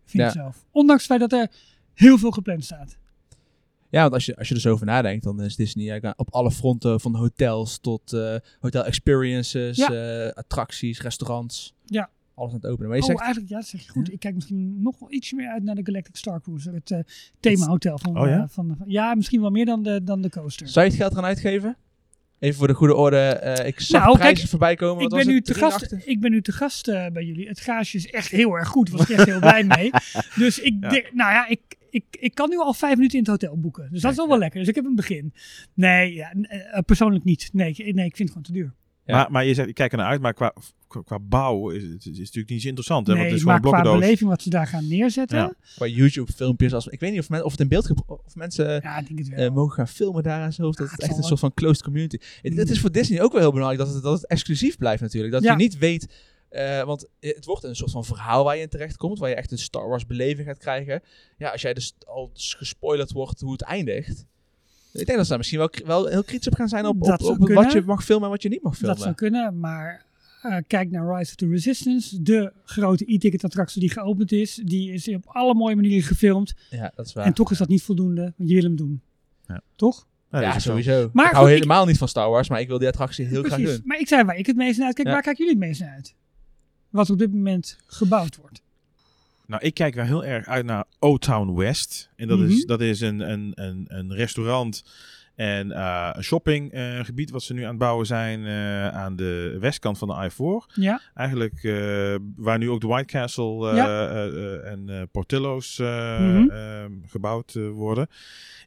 Vind 0.04 0.24
ik 0.24 0.30
zelf. 0.30 0.64
Ondanks 0.70 1.08
het 1.08 1.18
feit 1.18 1.30
dat 1.30 1.40
er 1.40 1.50
heel 1.94 2.18
veel 2.18 2.30
gepland 2.30 2.64
staat. 2.64 2.98
Ja, 3.90 4.00
want 4.00 4.12
als 4.12 4.26
je, 4.26 4.36
als 4.36 4.48
je 4.48 4.54
er 4.54 4.60
zo 4.60 4.72
over 4.72 4.86
nadenkt, 4.86 5.24
dan 5.24 5.42
is 5.42 5.56
Disney 5.56 5.90
eigenlijk 5.90 6.20
op 6.20 6.34
alle 6.34 6.50
fronten, 6.50 7.00
van 7.00 7.14
hotels 7.16 7.78
tot 7.78 8.12
eh, 8.12 8.34
hotel 8.60 8.84
experiences, 8.84 9.76
Ja. 9.76 9.88
eh, 10.26 10.32
attracties, 10.32 11.00
restaurants. 11.02 11.74
Ja. 11.84 12.10
Alles 12.34 12.50
aan 12.52 12.58
het 12.60 12.66
openen. 12.70 12.88
Maar 12.88 12.96
je 12.96 13.02
oh, 13.02 13.08
zegt, 13.08 13.20
eigenlijk, 13.20 13.50
ja, 13.52 13.56
dat 13.58 13.66
zeg 13.66 13.80
je 13.84 13.90
goed. 13.90 14.06
Ja. 14.06 14.12
Ik 14.12 14.20
kijk 14.20 14.34
misschien 14.34 14.82
nog 14.82 14.98
wel 14.98 15.12
iets 15.12 15.32
meer 15.32 15.48
uit 15.48 15.62
naar 15.62 15.74
de 15.74 15.80
Galactic 15.84 16.16
Star 16.16 16.40
Cruiser. 16.40 16.72
Het 16.74 16.90
eh, 16.90 16.98
themahotel 17.40 17.98
van, 17.98 18.18
Oh, 18.20 18.26
ja? 18.28 18.42
eh, 18.42 18.48
van, 18.48 18.76
Ja, 18.86 19.14
misschien 19.14 19.40
wel 19.40 19.50
meer 19.50 19.64
dan 19.64 19.82
de, 19.82 20.02
dan 20.04 20.22
de 20.22 20.30
coaster. 20.30 20.68
zou 20.68 20.84
je 20.84 20.90
het 20.90 21.00
geld 21.00 21.12
eraan 21.12 21.24
uitgeven? 21.24 21.76
Even 22.38 22.58
voor 22.58 22.66
de 22.66 22.74
goede 22.74 22.94
orde, 22.94 23.16
eh, 23.18 23.66
ik 23.66 23.80
zag 23.80 24.02
Nou, 24.02 24.14
prijzen 24.16 24.36
kijk, 24.36 24.48
voorbij 24.48 24.74
komen. 24.74 25.04
Ik 25.04 25.10
was 25.10 25.24
ben, 25.24 25.34
nu 25.34 25.40
te 25.40 25.54
gast, 25.54 25.78
83? 25.78 26.12
ik 26.12 26.20
ben 26.20 26.30
nu 26.30 26.42
te 26.42 26.52
gast 26.52 26.88
eh, 26.88 27.06
bij 27.12 27.24
jullie. 27.24 27.48
Het 27.48 27.60
gaasje 27.60 27.96
is 27.96 28.06
echt 28.06 28.28
heel 28.30 28.54
erg 28.54 28.68
goed. 28.68 28.86
Daar 28.88 28.96
was 28.96 29.10
ik 29.10 29.16
echt 29.16 29.26
heel 29.28 29.38
blij 29.38 29.64
mee. 29.76 29.90
Dus 30.36 30.58
ik, 30.58 30.74
Ja. 30.80 30.88
denk- 30.88 31.12
nou 31.12 31.32
ja, 31.32 31.46
ik, 31.48 31.60
ik, 31.90 32.04
ik 32.10 32.34
kan 32.34 32.48
nu 32.50 32.58
al 32.58 32.74
vijf 32.74 32.94
minuten 32.94 33.18
in 33.18 33.24
het 33.24 33.30
hotel 33.42 33.60
boeken. 33.60 33.88
Dus 33.90 34.00
dat 34.02 34.12
is 34.12 34.18
al 34.18 34.28
wel 34.28 34.38
lekker. 34.38 34.58
Dus 34.60 34.68
ik 34.68 34.74
heb 34.74 34.84
een 34.84 34.94
begin. 34.94 35.32
Nee, 35.74 36.14
ja, 36.14 36.32
n- 36.38 36.44
eh, 36.44 36.80
persoonlijk 36.86 37.24
niet. 37.24 37.48
Nee, 37.52 37.68
ik- 37.76 37.94
nee, 37.94 38.06
ik 38.06 38.16
vind 38.16 38.18
het 38.18 38.28
gewoon 38.28 38.42
te 38.42 38.52
duur. 38.52 38.74
Ja. 39.04 39.14
Maar, 39.16 39.30
maar 39.30 39.44
je 39.44 39.54
zegt, 39.54 39.68
ik 39.68 39.74
kijk 39.74 39.92
er 39.92 39.98
naar 39.98 40.06
uit, 40.06 40.20
maar 40.20 40.34
qua, 40.34 40.52
qua, 40.88 41.02
qua 41.02 41.18
bouw 41.18 41.70
is 41.70 41.82
het 41.82 42.06
is, 42.06 42.18
natuurlijk 42.18 42.48
niet 42.48 42.60
zo 42.62 42.68
interessant. 42.68 43.06
Hè? 43.06 43.12
Want 43.12 43.24
nee, 43.24 43.32
het 43.32 43.34
is 43.36 43.40
gewoon 43.42 43.60
maar 43.60 43.64
een 43.64 43.70
qua 43.70 43.80
blokkendoos. 43.80 44.06
beleving 44.08 44.30
wat 44.30 44.42
ze 44.42 44.50
daar 44.50 44.66
gaan 44.66 44.88
neerzetten. 44.88 45.38
Ja. 45.38 45.54
Qua 45.74 45.86
YouTube 45.86 46.32
filmpjes, 46.32 46.72
als, 46.74 46.86
ik 46.86 47.00
weet 47.00 47.10
niet 47.10 47.20
of, 47.20 47.28
men, 47.28 47.44
of 47.44 47.50
het 47.50 47.60
in 47.60 47.68
beeld, 47.68 47.90
of 48.06 48.34
mensen 48.34 48.76
ik 48.76 48.82
denk 48.82 49.18
het 49.18 49.28
wel. 49.28 49.38
eh, 49.46 49.52
mogen 49.54 49.74
gaan 49.74 49.88
filmen 49.88 50.22
daar 50.22 50.42
en 50.44 50.52
zo. 50.52 50.66
Of 50.66 50.74
dat 50.74 50.86
Ja, 50.86 50.92
het 50.92 51.02
echt 51.02 51.16
een 51.16 51.22
soort 51.22 51.40
van 51.40 51.54
closed 51.54 51.82
community. 51.82 52.18
Het, 52.42 52.56
het 52.56 52.70
is 52.70 52.80
voor 52.80 52.92
Disney 52.92 53.22
ook 53.22 53.32
wel 53.32 53.40
heel 53.40 53.52
belangrijk 53.52 53.82
dat 53.84 53.94
het, 53.94 54.02
dat 54.02 54.12
het 54.20 54.26
exclusief 54.30 54.76
blijft 54.78 55.02
natuurlijk. 55.02 55.32
Dat 55.32 55.42
Ja. 55.42 55.50
je 55.50 55.56
niet 55.58 55.78
weet, 55.78 56.08
eh, 56.48 56.82
want 56.82 57.06
het 57.20 57.44
wordt 57.44 57.64
een 57.64 57.76
soort 57.76 57.90
van 57.90 58.04
verhaal 58.04 58.44
waar 58.44 58.56
je 58.56 58.62
in 58.62 58.68
terecht 58.68 58.96
komt. 58.96 59.18
Waar 59.18 59.28
je 59.28 59.34
echt 59.34 59.50
een 59.52 59.58
Star 59.58 59.88
Wars 59.88 60.06
beleving 60.06 60.46
gaat 60.46 60.58
krijgen. 60.58 61.02
Ja, 61.38 61.50
als 61.50 61.62
jij 61.62 61.74
dus 61.74 61.94
al 62.06 62.30
gespoilerd 62.34 63.12
wordt 63.12 63.40
hoe 63.40 63.52
het 63.52 63.62
eindigt. 63.62 64.26
Ik 64.92 65.06
denk 65.06 65.08
dat 65.18 65.22
ze 65.22 65.28
daar 65.28 65.38
misschien 65.38 65.58
wel, 65.58 65.70
wel 65.84 66.06
heel 66.06 66.24
kritisch 66.24 66.46
op 66.48 66.54
gaan 66.54 66.68
zijn 66.68 66.86
op, 66.86 66.96
wat 67.06 67.72
je 67.72 67.82
mag 67.86 68.04
filmen 68.04 68.24
en 68.24 68.30
wat 68.30 68.42
je 68.42 68.48
niet 68.48 68.62
mag 68.62 68.76
filmen. 68.76 68.94
dat 68.96 69.04
zou 69.04 69.14
kunnen, 69.14 69.58
maar 69.58 70.04
eh, 70.42 70.56
kijk 70.66 70.90
naar 70.90 71.16
Rise 71.16 71.30
of 71.30 71.34
the 71.36 71.48
Resistance. 71.48 72.22
De 72.22 72.52
grote 72.64 73.12
e-ticket 73.12 73.44
attractie 73.44 73.80
die 73.80 73.90
geopend 73.90 74.32
is. 74.32 74.60
Die 74.64 74.92
is 74.92 75.08
op 75.08 75.24
alle 75.26 75.54
mooie 75.54 75.76
manieren 75.76 76.02
gefilmd. 76.02 76.54
Ja, 76.70 76.92
dat 76.94 77.06
is 77.06 77.12
waar. 77.12 77.24
En 77.26 77.32
toch 77.32 77.50
is 77.50 77.58
dat 77.58 77.68
niet 77.68 77.82
voldoende, 77.82 78.32
want 78.36 78.48
je 78.48 78.54
wil 78.54 78.64
hem 78.64 78.76
doen. 78.76 79.00
Ja. 79.46 79.60
Toch? 79.76 80.06
Ja, 80.30 80.58
sowieso. 80.58 81.10
Maar 81.12 81.26
ik 81.26 81.30
hou 81.32 81.44
goed, 81.44 81.54
ik- 81.54 81.62
helemaal 81.62 81.86
niet 81.86 81.98
van 81.98 82.08
Star 82.08 82.30
Wars, 82.30 82.48
maar 82.48 82.60
ik 82.60 82.68
wil 82.68 82.78
die 82.78 82.88
attractie 82.88 83.26
heel 83.26 83.42
graag 83.42 83.58
Precies. 83.58 83.76
doen. 83.76 83.86
Maar 83.86 83.98
ik 83.98 84.08
zei 84.08 84.24
waar 84.24 84.36
ik 84.36 84.46
het 84.46 84.56
meest 84.56 84.76
naar 84.78 84.86
uitkijk. 84.86 85.06
Ja. 85.06 85.12
Waar 85.12 85.22
kijken 85.22 85.44
jullie 85.44 85.60
het 85.60 85.68
meest 85.68 85.80
naar 85.80 85.94
uit? 85.94 86.14
Wat 86.90 87.10
op 87.10 87.18
dit 87.18 87.32
moment 87.32 87.78
gebouwd 87.86 88.36
wordt. 88.36 88.62
Nou, 89.46 89.62
ik 89.64 89.74
kijk 89.74 89.94
wel 89.94 90.04
heel 90.04 90.24
erg 90.24 90.46
uit 90.46 90.64
naar 90.64 90.84
O-Town 90.98 91.54
West. 91.54 92.10
En 92.16 92.28
dat, 92.28 92.38
is, 92.40 92.56
Mhm. 92.58 92.66
dat 92.66 92.80
is 92.80 93.00
een, 93.00 93.20
een, 93.30 93.52
een, 93.54 93.84
een 93.88 94.14
restaurant 94.14 94.84
En 95.34 95.66
uh, 95.70 96.10
een 96.12 96.22
shoppinggebied 96.24 97.30
wat 97.30 97.42
ze 97.42 97.54
nu 97.54 97.62
aan 97.62 97.68
het 97.68 97.78
bouwen 97.78 98.06
zijn 98.06 98.40
uh, 98.40 98.88
aan 98.88 99.16
de 99.16 99.56
westkant 99.60 99.98
van 99.98 100.08
de 100.08 100.30
I4. 100.30 100.74
Ja. 100.74 101.00
Eigenlijk 101.14 101.60
waar 102.36 102.58
nu 102.58 102.70
ook 102.70 102.80
de 102.80 102.86
White 102.86 103.12
Castle 103.12 103.74
Ja. 103.74 104.10
en 104.62 105.08
Portillo's 105.12 105.78
Mhm. 105.78 106.88
gebouwd 107.06 107.54
worden. 107.72 108.06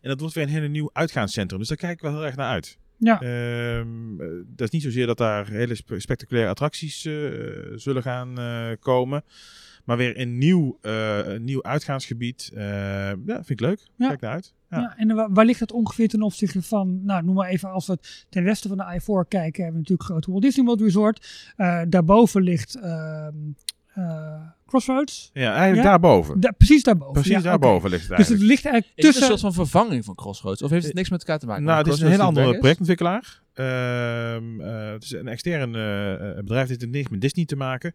En 0.02 0.10
dat 0.10 0.20
wordt 0.20 0.36
weer 0.36 0.44
een 0.44 0.50
hele 0.50 0.68
nieuw 0.68 0.90
uitgaanscentrum. 0.94 1.60
Dus 1.60 1.68
daar 1.68 1.78
kijk 1.78 1.94
ik 1.94 2.02
wel 2.02 2.12
heel 2.12 2.26
erg 2.26 2.36
naar 2.36 2.50
uit. 2.52 2.78
Ja. 3.04 3.22
Ehm, 3.22 4.22
eh, 4.22 4.28
dat 4.48 4.68
is 4.68 4.70
niet 4.70 4.82
zozeer 4.82 5.08
dat 5.08 5.18
daar 5.18 5.48
hele 5.48 5.76
spe- 5.76 6.00
spectaculaire 6.00 6.50
attracties 6.50 7.06
eh, 7.06 7.14
zullen 7.76 8.02
gaan 8.02 8.40
eh, 8.40 8.68
komen. 8.80 9.24
Maar 9.86 9.98
weer 9.98 10.20
een 10.20 10.38
nieuw, 10.38 10.78
een 10.82 11.44
nieuw 11.44 11.64
uitgaansgebied. 11.64 12.52
Ja, 12.54 13.16
vind 13.26 13.50
ik 13.50 13.60
leuk. 13.60 13.88
Ja. 13.96 14.08
Kijk 14.08 14.22
naar 14.22 14.32
uit. 14.32 14.54
Ja. 14.70 14.80
Ja. 14.80 14.98
en 14.98 15.34
waar, 15.34 15.46
ligt 15.46 15.60
dat 15.60 15.72
ongeveer 15.72 16.08
ten 16.08 16.22
opzichte 16.22 16.62
van, 16.62 17.06
nou 17.06 17.24
noem 17.24 17.36
maar 17.36 17.50
even, 17.50 17.72
als 17.72 17.88
we 17.88 17.98
ten 18.30 18.44
westen 18.44 18.70
van 18.70 18.78
de 18.78 19.00
I4 19.00 19.28
kijken, 19.28 19.64
hebben 19.64 19.82
we 19.82 19.90
natuurlijk 19.90 20.10
grote 20.10 20.32
Walt 20.32 20.44
Disney 20.44 20.66
World 20.66 20.82
Resort. 20.82 21.54
Daarboven 21.90 22.42
ligt 22.42 22.76
ehm, 22.76 22.84
eh, 22.88 23.32
Crossroads. 24.66 25.30
Ja, 25.34 25.50
eigenlijk 25.54 25.84
Ja? 25.84 25.90
daarboven. 25.90 26.40
Da- 26.40 26.52
precies 26.52 26.84
daarboven. 26.84 27.14
Precies 27.14 27.32
ja, 27.32 27.42
daarboven 27.42 27.90
ligt 27.90 28.08
het 28.08 28.18
Dus 28.18 28.28
het 28.28 28.28
eigenlijk. 28.28 28.52
ligt 28.62 28.66
eigenlijk 28.74 28.98
Is 29.00 29.06
het 29.06 29.16
een 29.16 29.22
tussen... 29.22 29.40
soort 29.40 29.56
van 29.56 29.66
vervanging 29.66 30.06
van 30.06 30.16
Crossroads? 30.16 30.62
Of 30.62 30.70
heeft 30.70 30.86
het 30.86 30.94
niks 30.94 31.10
met 31.10 31.20
elkaar 31.20 31.40
te 31.40 31.46
maken? 31.46 31.64
nou, 31.64 31.78
het 31.78 31.88
is 31.88 32.02
een 32.02 32.10
hele 32.10 32.24
andere 32.24 32.58
projectontwikkelaar. 32.58 33.42
Ehm, 33.54 34.62
eh, 34.62 34.92
het 34.92 35.04
is 35.04 35.12
een 35.12 35.28
extern 35.28 35.76
eh, 35.76 36.14
eh, 36.14 36.36
bedrijf. 36.36 36.68
Dit 36.68 36.82
heeft 36.82 36.94
niks 36.94 37.10
met 37.10 37.22
Disney 37.22 37.46
te 37.46 37.56
maken. 37.56 37.94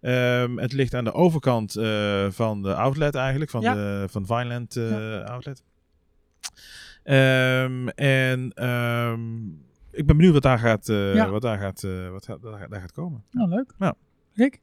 Ehm, 0.00 0.56
het 0.56 0.72
ligt 0.72 0.94
aan 0.94 1.04
de 1.04 1.12
overkant 1.12 1.76
eh, 1.76 2.26
van 2.30 2.62
de 2.62 2.74
outlet 2.74 3.14
eigenlijk. 3.14 3.50
Van, 3.50 3.60
Ja. 3.60 3.74
de, 3.74 4.06
van 4.10 4.26
Vineland 4.26 4.76
eh, 4.76 5.24
outlet. 5.24 5.62
Ehm, 7.02 7.88
en 7.88 8.52
ehm, 8.54 9.46
ik 9.90 10.06
ben 10.06 10.16
benieuwd 10.16 10.32
wat 10.32 10.42
daar 10.42 10.58
gaat, 10.58 10.88
eh, 10.88 11.30
wat 11.30 11.42
daar 11.42 11.58
gaat, 11.58 11.82
eh, 11.84 12.08
wat 12.08 12.26
daar 12.70 12.80
gaat 12.80 12.92
komen. 12.92 13.24
Nou, 13.30 13.48
leuk. 13.48 13.72
Ja. 13.78 13.94
Rick? 14.34 14.60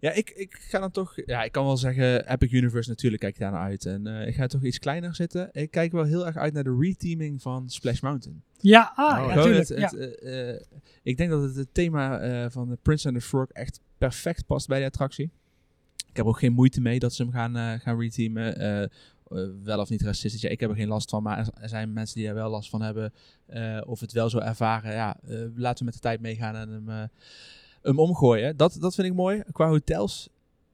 Ja, 0.00 0.10
ik, 0.12 0.30
ik 0.30 0.56
ga 0.60 0.78
dan 0.78 0.90
toch... 0.90 1.12
Ja, 1.26 1.42
ik 1.44 1.52
kan 1.52 1.64
wel 1.64 1.76
zeggen, 1.76 2.32
Epic 2.32 2.52
Universe 2.52 2.88
natuurlijk 2.88 3.22
kijk 3.22 3.34
ik 3.34 3.40
daar 3.40 3.50
naar 3.50 3.60
uit. 3.60 3.86
En 3.86 4.06
eh, 4.06 4.26
ik 4.26 4.34
ga 4.34 4.46
toch 4.46 4.62
iets 4.64 4.78
kleiner 4.78 5.14
zitten. 5.14 5.48
Ik 5.52 5.70
kijk 5.70 5.92
wel 5.92 6.04
heel 6.04 6.26
erg 6.26 6.36
uit 6.36 6.52
naar 6.52 6.64
de 6.64 6.76
reteaming 6.80 7.42
van 7.42 7.68
Splash 7.70 8.00
Mountain. 8.00 8.42
Ja, 8.60 8.92
ah, 8.94 9.22
Oh, 9.22 9.34
ja, 9.34 9.48
het, 9.48 9.68
het, 9.68 9.94
eh, 9.96 10.50
eh, 10.54 10.60
ik 11.02 11.16
denk 11.16 11.30
dat 11.30 11.42
het, 11.42 11.54
het 11.56 11.74
thema 11.74 12.50
van 12.50 12.68
de 12.68 12.78
Prince 12.82 13.08
and 13.08 13.16
the 13.16 13.22
Frog 13.22 13.48
echt 13.50 13.80
perfect 13.98 14.46
past 14.46 14.68
bij 14.68 14.78
de 14.80 14.84
attractie. 14.86 15.30
Ik 16.10 16.16
heb 16.16 16.26
ook 16.26 16.38
geen 16.38 16.52
moeite 16.52 16.80
mee 16.80 16.98
dat 16.98 17.14
ze 17.14 17.22
hem 17.22 17.32
gaan, 17.32 17.80
gaan 17.80 18.00
reteamen. 18.00 18.90
Wel 19.62 19.80
of 19.80 19.88
niet 19.88 20.02
racistisch. 20.02 20.40
Ja, 20.40 20.48
ik 20.48 20.60
heb 20.60 20.70
er 20.70 20.76
geen 20.76 20.88
last 20.88 21.10
van, 21.10 21.22
maar 21.22 21.38
er- 21.38 21.68
zijn 21.68 21.92
mensen 21.92 22.16
die 22.18 22.28
er 22.28 22.34
wel 22.34 22.50
last 22.50 22.70
van 22.70 22.82
hebben. 22.82 23.12
of 23.86 24.00
het 24.00 24.12
wel 24.12 24.30
zo 24.30 24.38
ervaren. 24.38 24.92
Ja, 24.92 25.16
laten 25.54 25.78
we 25.78 25.84
met 25.84 25.94
de 25.94 26.00
tijd 26.00 26.20
meegaan 26.20 26.54
en 26.56 26.68
hem, 26.68 27.08
hem 27.88 27.98
omgooien. 27.98 28.56
Dat, 28.56 28.76
dat 28.80 28.94
vind 28.94 29.06
ik 29.06 29.14
mooi. 29.14 29.42
Qua 29.52 29.68
hotels, 29.68 30.28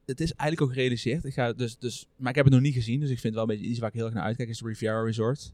het 0.04 0.20
is 0.20 0.32
eigenlijk 0.32 0.60
ook 0.70 0.76
gerealiseerd. 0.76 1.24
Ik 1.24 1.32
ga 1.34 1.52
dus, 1.52 1.78
dus, 1.78 2.06
maar 2.16 2.30
ik 2.30 2.36
heb 2.36 2.44
het 2.44 2.54
nog 2.54 2.62
niet 2.62 2.74
gezien, 2.74 3.00
dus 3.00 3.10
ik 3.10 3.18
vind 3.20 3.34
het 3.34 3.34
wel 3.34 3.42
een 3.42 3.48
beetje 3.60 3.70
iets 3.70 3.78
waar 3.78 3.88
ik 3.88 3.94
heel 3.94 4.04
erg 4.04 4.14
naar 4.14 4.24
uitkijk. 4.24 4.48
Is 4.48 4.58
de 4.58 4.66
Riviera 4.66 5.02
Resort. 5.02 5.52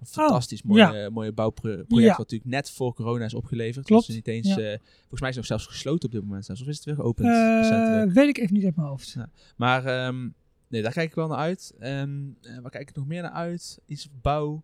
Een 0.00 0.06
fantastisch 0.06 0.62
mooie, 0.62 0.92
ja. 0.92 1.10
mooie 1.10 1.32
bouwproject. 1.32 1.84
Ja. 1.88 2.08
Wat 2.08 2.18
natuurlijk 2.18 2.50
net 2.50 2.70
voor 2.70 2.94
corona 2.94 3.24
is 3.24 3.34
opgeleverd. 3.34 3.86
Klopt, 3.86 4.06
Dus 4.06 4.14
niet 4.14 4.28
eens, 4.28 4.46
ja. 4.48 4.56
eh, 4.58 4.78
volgens 4.98 5.20
mij 5.20 5.28
is 5.30 5.36
het 5.36 5.36
nog 5.36 5.46
zelfs 5.46 5.66
gesloten 5.66 6.04
op 6.08 6.14
dit 6.14 6.22
moment. 6.24 6.44
Zelfs. 6.44 6.60
Of 6.60 6.66
is 6.68 6.76
het 6.76 6.84
weer 6.84 6.94
geopend? 6.94 7.28
Eh, 7.28 7.56
recentelijk? 7.60 8.12
weet 8.12 8.28
ik 8.28 8.38
even 8.38 8.54
niet 8.54 8.64
uit 8.64 8.76
mijn 8.76 8.88
hoofd. 8.88 9.16
Maar 9.56 9.84
ehm, 9.84 10.28
nee, 10.68 10.82
daar 10.82 10.92
kijk 10.92 11.08
ik 11.08 11.14
wel 11.14 11.28
naar 11.28 11.38
uit. 11.38 11.74
En 11.78 12.36
eh, 12.42 12.58
waar 12.58 12.70
kijk 12.70 12.88
ik 12.88 12.94
nog 12.96 13.06
meer 13.06 13.22
naar 13.22 13.30
uit? 13.30 13.78
Iets 13.86 14.08
bouw. 14.22 14.62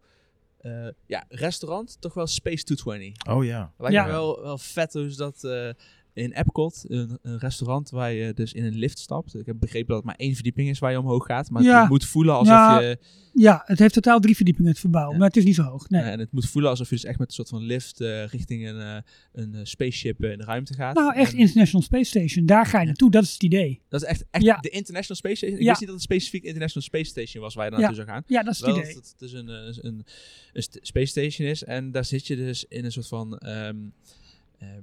Eh, 0.59 0.89
ja, 1.07 1.25
restaurant. 1.29 1.97
Toch 2.01 2.15
wel 2.15 2.27
Space 2.27 2.65
220. 2.65 3.35
Oh 3.35 3.45
ja. 3.45 3.73
Lijkt 3.79 3.95
Ja. 3.95 4.05
me 4.05 4.11
wel, 4.11 4.43
wel 4.43 4.59
vet 4.59 4.93
dus 4.93 5.17
dat 5.17 5.45
eh, 5.45 5.69
in 6.13 6.33
Epcot, 6.33 6.85
een, 6.89 7.19
een 7.23 7.39
restaurant 7.39 7.91
waar 7.91 8.13
je 8.13 8.33
dus 8.35 8.53
in 8.53 8.65
een 8.65 8.75
lift 8.75 8.99
stapt. 8.99 9.35
Ik 9.35 9.47
heb 9.47 9.57
begrepen 9.61 9.87
dat 9.89 9.97
het 9.97 10.07
maar 10.07 10.15
één 10.15 10.35
verdieping 10.35 10.69
is 10.69 10.79
waar 10.79 10.91
je 10.91 10.99
omhoog 10.99 11.27
gaat. 11.27 11.51
Maar 11.51 11.63
Ja. 11.63 11.81
het 11.81 11.89
moet 11.91 12.05
voelen 12.05 12.35
alsof 12.35 12.47
Ja. 12.55 12.81
je... 12.81 12.99
Ja, 13.35 13.63
het 13.65 13.79
heeft 13.79 13.95
totaal 13.95 14.21
drie 14.21 14.37
verdiepingen 14.37 14.71
het 14.71 14.81
verbouwen, 14.81 15.13
Ja. 15.13 15.19
maar 15.19 15.29
het 15.29 15.37
is 15.37 15.45
niet 15.45 15.55
zo 15.55 15.63
hoog. 15.63 15.89
Nee. 15.89 16.03
en 16.03 16.19
het 16.19 16.33
moet 16.33 16.47
voelen 16.49 16.71
alsof 16.71 16.89
je 16.89 16.95
dus 16.95 17.05
echt 17.05 17.19
met 17.19 17.29
een 17.29 17.35
soort 17.35 17.49
van 17.49 17.63
lift 17.63 18.01
eh, 18.01 18.27
richting 18.27 18.69
een, 18.69 18.81
eh, 18.81 18.97
een 19.33 19.55
eh, 19.55 19.61
spaceship 19.65 20.25
in 20.25 20.39
de 20.39 20.45
ruimte 20.45 20.75
gaat. 20.75 20.95
nou, 20.95 21.15
echt 21.15 21.33
En 21.33 21.39
International 21.39 21.83
Space 21.83 22.05
Station, 22.05 22.47
daar 22.47 22.67
ga 22.67 22.81
je 22.81 22.87
naartoe, 22.87 23.11
dat 23.11 23.23
is 23.23 23.33
het 23.33 23.43
idee. 23.43 23.81
Dat 23.89 24.03
is 24.03 24.09
echt, 24.09 24.25
echt 24.31 24.63
de 24.63 24.69
International 24.69 25.17
Space 25.17 25.35
Station. 25.37 25.59
Ik 25.61 25.67
wist 25.67 25.79
niet 25.81 25.89
dat 25.89 25.99
het 25.99 26.03
specifiek 26.05 26.45
International 26.45 26.83
Space 26.83 27.05
Station 27.11 27.43
was 27.43 27.55
waar 27.55 27.65
je 27.65 27.71
naartoe 27.71 27.95
zou 27.95 28.07
gaan. 28.09 28.23
Ja, 28.27 28.43
dat 28.43 28.53
is 28.53 28.59
het 28.61 28.67
Wel 28.67 28.75
dat 28.77 28.85
idee. 28.85 28.97
het 28.97 29.15
dus 29.19 29.33
een, 29.33 29.49
een, 29.49 30.05
een 30.53 30.63
st- 30.63 30.79
space 30.83 31.07
station 31.07 31.49
is. 31.49 31.65
En 31.65 31.91
daar 31.93 32.05
zit 32.05 32.27
je 32.27 32.37
dus 32.37 32.65
in 32.69 32.85
een 32.85 32.93
soort 32.93 33.09
van... 33.09 33.39
ehm, 33.39 33.77
ehm, 34.59 34.83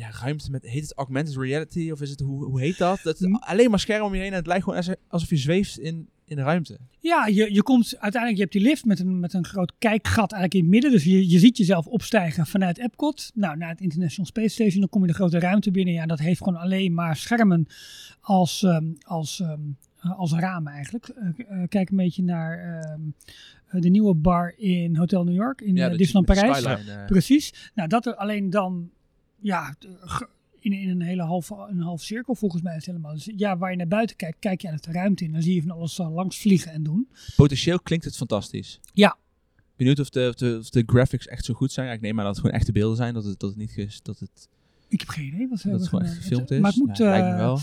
ja, 0.00 0.10
ruimte 0.22 0.50
met... 0.50 0.62
Heet 0.66 0.82
het 0.82 0.94
augmented 0.96 1.36
reality? 1.36 1.90
Of 1.90 2.00
is 2.00 2.10
het... 2.10 2.20
Hoe, 2.20 2.44
hoe 2.44 2.60
heet 2.60 2.78
dat? 2.78 3.00
dat 3.02 3.18
Hm. 3.18 3.34
alleen 3.34 3.70
maar 3.70 3.80
scherm 3.80 4.04
om 4.04 4.14
je 4.14 4.20
heen. 4.20 4.30
En 4.30 4.36
het 4.36 4.46
lijkt 4.46 4.62
gewoon 4.64 4.78
als- 4.78 4.94
alsof 5.08 5.28
je 5.30 5.36
zweeft 5.36 5.78
in, 5.78 6.08
in 6.24 6.36
de 6.36 6.42
ruimte. 6.42 6.78
Ja, 6.98 7.26
je, 7.26 7.52
je 7.54 7.62
komt 7.62 7.84
uiteindelijk, 7.98 8.34
je 8.34 8.40
hebt 8.40 8.52
die 8.52 8.62
lift 8.62 8.84
met 8.84 9.00
een, 9.00 9.20
met 9.20 9.32
een 9.34 9.44
groot 9.44 9.72
kijkgat 9.78 10.32
eigenlijk 10.32 10.54
in 10.54 10.60
het 10.60 10.70
midden. 10.70 10.90
Dus 10.90 11.04
je, 11.04 11.28
je 11.30 11.38
ziet 11.38 11.56
jezelf 11.56 11.86
opstijgen 11.86 12.46
vanuit 12.46 12.78
Epcot. 12.78 13.30
Nou, 13.34 13.56
naar 13.56 13.68
het 13.68 13.80
International 13.80 14.26
Space 14.26 14.48
Station. 14.48 14.80
Dan 14.80 14.88
kom 14.88 15.00
je 15.02 15.06
de 15.08 15.14
grote 15.14 15.38
ruimte 15.38 15.70
binnen. 15.70 15.94
Ja, 15.94 16.06
dat 16.06 16.18
heeft 16.18 16.38
gewoon 16.42 16.60
alleen 16.60 16.94
maar 16.94 17.16
schermen 17.16 17.66
als, 18.20 18.62
ehm, 18.62 18.84
als, 19.02 19.40
ehm, 19.40 19.60
eh, 20.00 20.18
als 20.18 20.32
ramen 20.32 20.72
eigenlijk. 20.72 21.08
Eh, 21.08 21.26
eh, 21.48 21.68
kijk 21.68 21.90
een 21.90 21.96
beetje 21.96 22.22
naar 22.22 22.58
ehm, 22.58 23.00
eh, 23.66 23.80
de 23.80 23.88
nieuwe 23.90 24.14
bar 24.14 24.54
in 24.56 24.96
Hotel 24.96 25.24
New 25.24 25.34
York, 25.34 25.60
in 25.60 25.74
ja, 25.76 25.88
eh, 25.90 25.96
Disneyland 25.96 26.26
Parijs. 26.26 26.58
skyline, 26.58 27.04
Precies. 27.06 27.70
Nou, 27.74 27.88
dat 27.88 28.06
er 28.06 28.14
alleen 28.14 28.50
dan, 28.50 28.90
ja, 29.42 29.74
ge- 30.00 30.28
in, 30.58 30.72
in 30.72 30.88
een 30.88 31.00
hele 31.02 31.22
halve, 31.22 31.66
een 31.70 31.80
half 31.80 32.02
cirkel 32.02 32.34
volgens 32.34 32.62
mij 32.62 32.76
is 32.76 32.86
het 32.86 32.94
helemaal. 32.94 33.14
Dus 33.14 33.30
ja, 33.36 33.58
waar 33.58 33.70
je 33.70 33.76
naar 33.76 33.88
buiten 33.88 34.16
kijkt, 34.16 34.36
kijk 34.38 34.60
je 34.60 34.68
uit 34.70 34.84
de 34.84 34.92
ruimte 34.92 35.24
in. 35.24 35.32
Dan 35.32 35.42
zie 35.42 35.54
je 35.54 35.60
van 35.62 35.70
alles 35.70 35.98
eh, 35.98 36.14
langs 36.14 36.38
vliegen 36.40 36.72
en 36.72 36.82
doen. 36.82 37.08
potentieel 37.36 37.80
klinkt 37.80 38.04
het 38.04 38.16
fantastisch. 38.16 38.80
Ja. 38.92 39.16
Benieuwd 39.76 39.98
of 39.98 40.10
de, 40.10 40.26
of, 40.28 40.34
de, 40.34 40.56
of 40.60 40.70
de 40.70 40.82
graphics 40.86 41.26
echt 41.26 41.44
zo 41.44 41.54
goed 41.54 41.72
zijn. 41.72 41.86
Ja, 41.86 41.92
ik 41.92 42.00
neem 42.00 42.14
maar 42.14 42.24
dat 42.24 42.34
het 42.34 42.42
gewoon 42.44 42.58
echte 42.60 42.72
beelden 42.72 42.96
zijn. 42.96 43.14
Dat 43.14 43.24
het, 43.24 43.40
dat 43.40 43.50
het 43.50 43.58
niet... 43.58 43.70
Ges, 43.70 44.02
dat 44.02 44.18
het, 44.18 44.48
Ik 44.88 45.00
heb 45.00 45.08
geen 45.08 45.26
idee 45.26 45.48
wat 45.48 45.58
ze 45.60 45.68
dat 45.68 45.80
hebben 45.80 45.80
het 45.80 45.88
gewoon 45.88 46.04
echt 46.04 46.14
gefilmd 46.16 46.50
is. 46.50 46.60
Maar 46.60 46.70
het 46.70 46.80
moet, 46.80 46.98
lijkt 46.98 47.26
me 47.26 47.32
eh, 47.32 47.38
wel. 47.38 47.58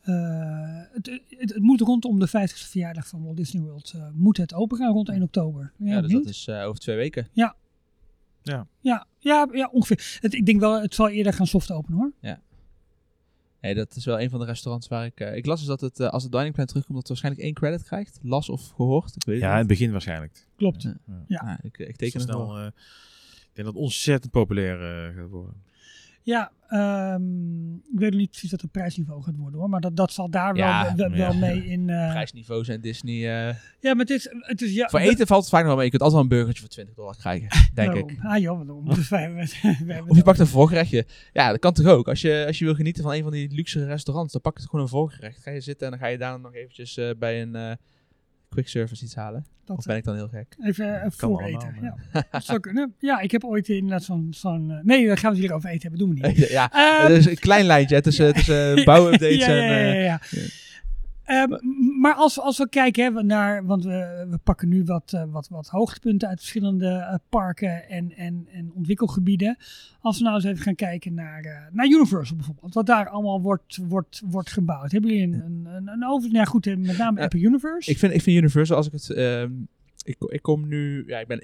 eh, 0.00 0.92
het, 0.92 1.06
het, 1.28 1.50
het 1.52 1.58
moet 1.62 1.80
rondom 1.80 2.18
de 2.18 2.28
50ste 2.28 2.68
verjaardag 2.68 3.06
van 3.08 3.22
Walt 3.24 3.36
Disney 3.36 3.62
World 3.62 3.92
eh, 3.96 4.08
moet 4.14 4.36
het 4.36 4.54
open 4.54 4.76
gaan 4.78 4.92
rond 4.92 5.08
1 5.08 5.22
oktober. 5.22 5.72
Ja, 5.76 5.86
Ja, 5.94 6.00
dus 6.00 6.12
dat 6.12 6.24
is 6.26 6.46
eh, 6.48 6.64
over 6.66 6.80
twee 6.80 6.96
weken. 6.96 7.28
ja, 7.32 7.56
ja, 8.42 9.06
ja, 9.52 9.68
ongeveer. 9.72 10.18
Het, 10.20 10.34
ik 10.34 10.46
denk 10.46 10.60
wel, 10.60 10.80
het 10.82 10.94
zal 10.94 11.08
eerder 11.08 11.32
gaan 11.32 11.46
soft 11.46 11.70
open 11.72 11.94
hoor. 11.94 12.12
Nee, 13.60 13.74
dat 13.74 13.96
is 13.96 14.04
wel 14.04 14.20
een 14.20 14.30
van 14.30 14.38
de 14.40 14.44
restaurants 14.44 14.88
waar 14.88 15.04
ik... 15.04 15.20
eh, 15.20 15.36
ik 15.36 15.46
las 15.46 15.58
dus 15.58 15.68
dat 15.68 15.80
het, 15.80 16.00
eh, 16.00 16.08
als 16.08 16.22
het 16.22 16.32
dining 16.32 16.54
plan 16.54 16.66
terugkomt, 16.66 16.98
dat 16.98 17.08
het 17.08 17.18
waarschijnlijk 17.20 17.44
één 17.44 17.54
credit 17.54 17.82
krijgt. 17.86 18.18
Las 18.22 18.48
of 18.48 18.68
gehoord, 18.70 19.16
ik 19.16 19.24
weet 19.24 19.34
het 19.34 19.44
Ja, 19.44 19.52
in 19.52 19.58
het 19.58 19.66
begin 19.66 19.90
waarschijnlijk. 19.92 20.46
Klopt. 20.56 20.82
Ja. 20.82 20.96
Ja. 21.28 21.58
Ik, 21.62 21.78
ik 21.78 21.96
teken 21.96 22.20
het 22.20 22.28
wel. 22.28 22.58
eh, 22.58 22.66
ik 22.66 23.50
denk 23.52 23.66
dat 23.66 23.66
het 23.66 23.76
ontzettend 23.76 24.32
populair 24.32 25.12
gaat 25.12 25.28
worden. 25.30 25.54
Ja, 26.30 26.52
ehm, 26.68 27.74
ik 27.74 27.98
weet 27.98 28.14
niet 28.14 28.30
precies 28.30 28.50
wat 28.50 28.60
het 28.60 28.70
prijsniveau 28.70 29.22
gaat 29.22 29.36
worden 29.36 29.60
hoor. 29.60 29.68
Maar 29.68 29.80
dat, 29.80 29.96
dat 29.96 30.12
zal 30.12 30.30
daar 30.30 30.56
Ja, 30.56 30.94
wel, 30.96 31.08
wel, 31.10 31.16
ja. 31.18 31.32
mee 31.32 31.64
in. 31.66 31.88
eh, 31.90 32.10
Prijsniveau 32.10 32.64
zijn 32.64 32.80
Disney... 32.80 33.14
eh, 33.14 33.54
ja, 33.80 33.94
maar 33.94 34.04
het 34.06 34.10
is, 34.10 34.28
het 34.40 34.62
is 34.62 34.72
ja, 34.74 34.88
voor 34.88 35.00
we- 35.00 35.08
eten 35.10 35.26
valt 35.26 35.40
het 35.40 35.50
vaak 35.50 35.60
nog 35.60 35.68
wel 35.68 35.76
mee. 35.76 35.84
Je 35.84 35.90
kunt 35.90 36.02
altijd 36.02 36.22
wel 36.22 36.30
een 36.30 36.36
burgertje 36.38 36.60
voor 36.62 36.70
20 36.72 36.94
dollar 36.94 37.16
krijgen, 37.16 37.48
denk 37.74 37.92
daarom. 37.92 38.08
ik. 38.10 38.18
Ah 38.22 38.38
joh, 38.38 38.56
waarom? 38.56 38.84
Dus 38.94 39.08
wij- 39.08 39.32
wij- 39.32 39.48
wij 39.62 39.74
hebben 39.94 40.10
Of 40.10 40.16
je 40.16 40.22
pakt 40.22 40.38
dat. 40.38 40.46
een 40.46 40.52
voorgerechtje. 40.52 41.06
Ja, 41.32 41.50
dat 41.50 41.58
kan 41.58 41.72
toch 41.72 41.86
ook. 41.86 42.08
Als 42.08 42.20
je, 42.20 42.44
als 42.46 42.58
je 42.58 42.64
wil 42.64 42.74
genieten 42.74 43.02
van 43.02 43.12
een 43.12 43.22
van 43.22 43.32
die 43.32 43.54
luxe 43.54 43.84
restaurants, 43.84 44.32
dan 44.32 44.40
pak 44.40 44.58
je 44.58 44.64
gewoon 44.64 44.80
een 44.80 44.88
voorgerecht. 44.90 45.42
Ga 45.42 45.50
je 45.50 45.60
zitten 45.60 45.84
en 45.86 45.92
dan 45.92 46.00
ga 46.02 46.06
je 46.06 46.18
daar 46.18 46.40
nog 46.40 46.54
eventjes 46.54 46.96
eh, 46.96 47.10
bij 47.18 47.42
een 47.42 47.54
eh, 47.56 47.72
quick 48.50 48.68
service 48.68 49.04
iets 49.04 49.14
halen. 49.14 49.44
Dat, 49.64 49.78
Of 49.78 49.84
ben 49.84 49.96
ik 49.96 50.04
dan 50.04 50.14
heel 50.14 50.28
gek? 50.28 50.56
Even 50.64 50.86
uh, 50.86 51.04
vooreten. 51.08 51.74
allemaal, 52.42 52.68
ja. 52.72 52.88
Ja, 52.98 53.20
ik 53.20 53.30
heb 53.30 53.44
ooit 53.44 53.68
inderdaad 53.68 54.02
zo'n... 54.02 54.28
zo'n 54.30 54.70
eh, 54.70 54.76
nee, 54.82 55.06
dan 55.06 55.16
gaan 55.16 55.30
we 55.30 55.36
het 55.36 55.46
hier 55.46 55.56
over 55.56 55.70
eten 55.70 55.90
hebben. 55.90 55.98
Doen 55.98 56.20
we 56.20 56.28
niet. 56.28 56.48
ja, 56.58 56.72
Ehm, 56.72 57.12
is 57.12 57.26
een 57.26 57.38
klein 57.38 57.64
lijntje 57.64 58.00
tussen, 58.00 58.34
tussen 58.34 58.84
bouwupdates 58.84 59.36
ja, 59.36 59.48
ja, 59.54 59.60
en... 59.60 59.96
ja, 59.96 60.20
eh. 60.30 60.38
Ehm, 60.38 60.48
maar 62.00 62.14
als, 62.14 62.40
als 62.40 62.58
we 62.58 62.68
kijken 62.68 63.14
hè, 63.14 63.22
naar, 63.22 63.66
want 63.66 63.84
we, 63.84 64.26
we 64.30 64.38
pakken 64.38 64.68
nu 64.68 64.84
wat, 64.84 65.12
eh, 65.12 65.24
wat, 65.30 65.48
wat 65.48 65.68
hoogtepunten 65.68 66.28
uit 66.28 66.38
verschillende 66.38 66.88
eh, 66.88 67.14
parken 67.28 67.88
en, 67.88 68.16
en, 68.16 68.48
en 68.52 68.72
ontwikkelgebieden. 68.74 69.56
Als 70.00 70.18
we 70.18 70.24
nou 70.24 70.34
eens 70.36 70.44
even 70.44 70.62
gaan 70.62 70.74
kijken 70.74 71.14
naar, 71.14 71.44
eh, 71.44 71.72
naar 71.72 71.86
Universal 71.86 72.36
bijvoorbeeld, 72.36 72.74
wat 72.74 72.86
daar 72.86 73.08
allemaal 73.08 73.40
wordt, 73.40 73.76
wordt, 73.76 74.22
wordt 74.24 74.50
gebouwd. 74.50 74.92
Hebben 74.92 75.10
jullie 75.10 75.26
een, 75.26 75.44
een, 75.44 75.66
een, 75.66 75.88
een 75.88 76.06
over, 76.06 76.30
nou 76.30 76.46
goed, 76.46 76.64
met 76.64 76.98
name 76.98 77.20
Epic 77.20 77.42
Universe? 77.42 77.90
Ik 77.90 77.98
vind, 77.98 78.12
ik 78.12 78.22
vind 78.22 78.36
Universal, 78.36 78.76
als 78.76 78.86
ik 78.86 78.92
het... 78.92 79.10
ehm, 79.10 79.52
ik, 80.04 80.16
ik 80.18 80.42
kom 80.42 80.68
nu... 80.68 81.04
Ja, 81.06 81.18
ik 81.18 81.26
ben, 81.26 81.42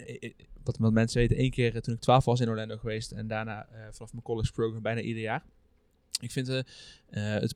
wat, 0.62 0.78
wat 0.78 0.92
mensen 0.92 1.20
weten, 1.20 1.36
één 1.36 1.50
keer 1.50 1.80
toen 1.80 1.94
ik 1.94 2.00
12 2.00 2.24
was 2.24 2.40
in 2.40 2.48
Orlando 2.48 2.76
geweest. 2.76 3.12
En 3.12 3.26
daarna 3.26 3.66
vanaf 3.90 4.12
mijn 4.12 4.24
college 4.24 4.52
program 4.52 4.82
bijna 4.82 5.00
ieder 5.00 5.22
jaar. 5.22 5.42
Ik 6.20 6.30
vind 6.30 6.46
het, 6.46 6.68
het 7.10 7.54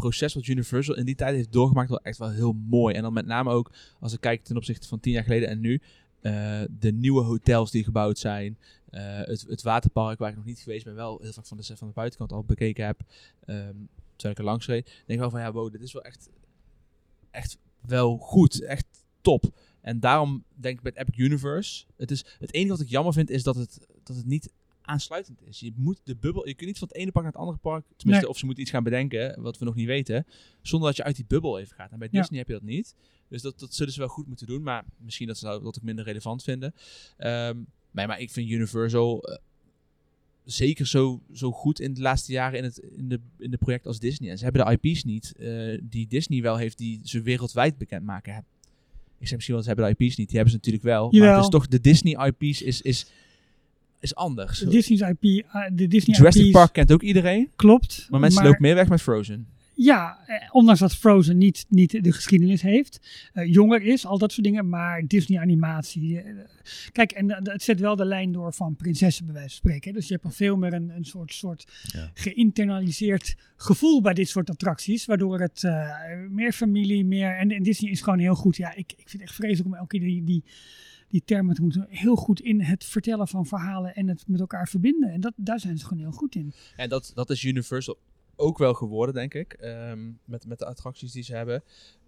proces 0.00 0.34
wat 0.34 0.46
Universal 0.46 0.96
in 0.96 1.04
die 1.04 1.14
tijd 1.14 1.34
heeft 1.34 1.52
doorgemaakt 1.52 1.88
wel 1.88 2.00
echt 2.00 2.18
wel 2.18 2.30
heel 2.30 2.52
mooi. 2.52 2.94
En 2.94 3.02
dan 3.02 3.12
met 3.12 3.26
name 3.26 3.50
ook, 3.50 3.70
als 4.00 4.12
ik 4.12 4.20
kijk 4.20 4.44
ten 4.44 4.56
opzichte 4.56 4.88
van 4.88 5.00
10 5.00 5.12
jaar 5.12 5.22
geleden 5.24 5.48
en 5.48 5.60
nu. 5.60 5.80
eh, 6.20 6.60
de 6.78 6.92
nieuwe 6.92 7.22
hotels 7.22 7.70
die 7.70 7.84
gebouwd 7.84 8.18
zijn. 8.18 8.58
eh, 8.90 9.02
het, 9.02 9.44
het 9.48 9.62
waterpark 9.62 10.18
waar 10.18 10.30
ik 10.30 10.36
nog 10.36 10.44
niet 10.44 10.58
geweest 10.58 10.84
ben, 10.84 10.94
wel 10.94 11.18
heel 11.22 11.32
vaak 11.32 11.46
van 11.46 11.56
de, 11.56 11.76
van 11.76 11.88
de 11.88 11.94
buitenkant 11.94 12.32
al 12.32 12.44
bekeken 12.44 12.84
heb. 12.86 13.00
ehm 13.46 13.76
terwijl 14.20 14.34
ik 14.34 14.38
er 14.38 14.50
langs 14.50 14.66
reed. 14.66 14.84
Denk 14.86 15.06
ik 15.06 15.18
wel 15.18 15.30
van 15.30 15.40
ja, 15.40 15.52
wow, 15.52 15.72
dit 15.72 15.80
is 15.82 15.92
wel 15.92 16.02
echt, 16.02 16.28
echt 17.30 17.58
wel 17.80 18.16
goed. 18.16 18.62
Echt 18.62 18.86
top. 19.20 19.44
En 19.80 20.00
daarom 20.00 20.44
denk 20.54 20.78
ik 20.78 20.84
het 20.84 20.96
Epic 20.96 21.16
Universe. 21.18 21.84
Het, 21.96 22.10
is, 22.10 22.24
het 22.38 22.52
enige 22.52 22.70
wat 22.70 22.80
ik 22.80 22.88
jammer 22.88 23.12
vind 23.12 23.30
is 23.30 23.42
dat 23.42 23.56
het, 23.56 23.86
dat 24.02 24.16
het 24.16 24.26
niet 24.26 24.50
aansluitend 24.90 25.42
is. 25.42 25.60
Je 25.60 25.72
moet 25.76 26.00
de 26.04 26.16
bubbel, 26.16 26.46
je 26.48 26.54
kunt 26.54 26.68
niet 26.68 26.78
van 26.78 26.88
het 26.88 26.96
ene 26.96 27.10
park 27.10 27.24
naar 27.24 27.32
het 27.32 27.42
andere 27.42 27.58
park, 27.58 27.84
tenminste, 27.96 28.24
Nee. 28.24 28.28
of 28.34 28.38
ze 28.38 28.44
moeten 28.44 28.62
iets 28.62 28.72
gaan 28.72 28.84
bedenken, 28.84 29.42
wat 29.42 29.58
we 29.58 29.64
nog 29.64 29.74
niet 29.74 29.86
weten, 29.86 30.26
zonder 30.62 30.88
dat 30.88 30.96
je 30.96 31.04
uit 31.04 31.16
die 31.16 31.24
bubbel 31.28 31.58
even 31.58 31.76
gaat. 31.76 31.92
En 31.92 31.98
bij 31.98 32.08
Ja. 32.10 32.20
Disney 32.20 32.38
heb 32.38 32.48
je 32.48 32.54
dat 32.54 32.62
niet. 32.62 32.94
Dus 33.28 33.42
dat, 33.42 33.58
dat 33.58 33.74
zullen 33.74 33.92
ze 33.92 33.98
wel 33.98 34.08
goed 34.08 34.26
moeten 34.26 34.46
doen, 34.46 34.62
maar 34.62 34.84
misschien 34.98 35.26
dat 35.26 35.38
ze 35.38 35.44
dat 35.44 35.62
dat 35.62 35.76
ook 35.78 35.82
minder 35.84 36.04
relevant 36.04 36.42
vinden. 36.42 36.74
Nee, 37.92 38.06
maar 38.06 38.20
ik 38.20 38.30
vind 38.30 38.50
Universal 38.50 39.22
eh, 39.22 39.36
zeker 40.44 40.86
zo, 40.86 41.22
zo 41.32 41.52
goed 41.52 41.80
in 41.80 41.94
de 41.94 42.00
laatste 42.00 42.32
jaren 42.32 42.58
in 42.58 42.64
het 42.64 42.78
in 42.78 43.08
de, 43.08 43.20
in 43.38 43.50
de 43.50 43.56
project 43.56 43.86
als 43.86 43.98
Disney. 43.98 44.30
En 44.30 44.38
ze 44.38 44.44
hebben 44.44 44.66
de 44.66 44.78
IP's 44.80 45.04
niet 45.04 45.32
eh, 45.36 45.78
die 45.82 46.06
Disney 46.06 46.42
wel 46.42 46.56
heeft, 46.56 46.78
die 46.78 47.00
ze 47.04 47.20
wereldwijd 47.22 47.78
bekendmaken. 47.78 48.32
Hè. 48.34 48.38
Ik 49.18 49.26
zeg 49.26 49.34
misschien 49.34 49.54
wel, 49.54 49.62
ze 49.62 49.70
hebben 49.70 49.96
de 49.96 50.04
IP's 50.04 50.16
niet. 50.16 50.26
Die 50.28 50.36
hebben 50.36 50.50
ze 50.50 50.56
natuurlijk 50.56 50.84
wel. 50.84 51.12
Maar 51.12 51.34
het 51.34 51.42
is 51.44 51.48
toch 51.48 51.68
de 51.68 51.80
Disney 51.80 52.26
IP's 52.26 52.62
is, 52.62 52.82
is, 52.82 53.06
is 54.00 54.14
anders. 54.14 54.58
De 54.58 54.68
Disney's 54.68 55.00
IP, 55.00 55.24
eh, 55.24 55.62
de 55.72 55.86
Disney 55.88 56.16
Jurassic 56.16 56.42
IP's 56.42 56.52
Park 56.52 56.72
kent 56.72 56.92
ook 56.92 57.02
iedereen. 57.02 57.50
klopt. 57.56 58.06
Maar 58.10 58.20
mensen 58.20 58.44
lopen 58.44 58.62
meer 58.62 58.74
weg 58.74 58.88
met 58.88 59.02
Frozen. 59.02 59.46
Ja, 59.74 60.18
eh, 60.26 60.48
ondanks 60.52 60.80
dat 60.80 60.94
Frozen 60.96 61.38
niet, 61.38 61.66
niet 61.68 62.04
de 62.04 62.12
geschiedenis 62.12 62.62
heeft, 62.62 63.00
eh, 63.32 63.52
jonger 63.52 63.82
is, 63.82 64.06
al 64.06 64.18
dat 64.18 64.32
soort 64.32 64.46
dingen, 64.46 64.68
maar 64.68 65.06
Disney 65.06 65.38
animatie. 65.40 66.18
eh, 66.20 66.32
kijk, 66.92 67.12
en 67.12 67.30
het 67.50 67.62
zet 67.62 67.80
wel 67.80 67.96
de 67.96 68.04
lijn 68.04 68.32
door 68.32 68.52
van 68.52 68.76
prinsessen 68.76 69.24
bij 69.24 69.34
wijze 69.34 69.48
van 69.48 69.56
spreken. 69.56 69.90
hè. 69.90 69.96
Dus 69.98 70.06
je 70.08 70.12
hebt 70.12 70.24
al 70.24 70.30
veel 70.30 70.56
meer 70.56 70.72
een, 70.72 70.90
een 70.96 71.04
soort, 71.04 71.32
soort 71.32 71.66
Ja. 71.92 72.10
geïnternaliseerd 72.14 73.34
gevoel 73.56 74.00
bij 74.02 74.14
dit 74.14 74.28
soort 74.28 74.50
attracties, 74.50 75.04
waardoor 75.04 75.40
het 75.40 75.64
eh, 75.64 75.88
meer 76.30 76.52
familie, 76.52 77.04
meer. 77.04 77.36
En, 77.36 77.50
en 77.50 77.62
Disney 77.62 77.90
is 77.90 78.00
gewoon 78.00 78.18
heel 78.18 78.34
goed. 78.34 78.56
Ja, 78.56 78.70
ik, 78.74 78.92
ik 78.92 79.08
vind 79.08 79.12
het 79.12 79.22
echt 79.22 79.34
vreselijk 79.34 79.66
om 79.66 79.74
elke 79.74 79.98
keer 79.98 80.06
die. 80.08 80.24
die 80.24 80.44
die 81.10 81.22
termen 81.24 81.54
te 81.54 81.62
moeten 81.62 81.86
heel 81.88 82.16
goed 82.16 82.40
in 82.40 82.60
het 82.60 82.84
vertellen 82.84 83.28
van 83.28 83.46
verhalen 83.46 83.94
en 83.94 84.08
het 84.08 84.28
met 84.28 84.40
elkaar 84.40 84.68
verbinden. 84.68 85.10
En 85.10 85.20
dat, 85.20 85.32
daar 85.36 85.60
zijn 85.60 85.78
ze 85.78 85.84
gewoon 85.86 86.02
heel 86.02 86.12
goed 86.12 86.34
in. 86.34 86.52
En 86.76 86.88
dat, 86.88 87.12
dat 87.14 87.30
is 87.30 87.44
Universal 87.44 87.98
ook 88.36 88.58
wel 88.58 88.74
geworden, 88.74 89.14
denk 89.14 89.34
ik. 89.34 89.52
ehm, 89.52 90.12
met, 90.24 90.46
met 90.46 90.58
de 90.58 90.66
attracties 90.66 91.12
die 91.12 91.22
ze 91.22 91.34
hebben. 91.34 91.62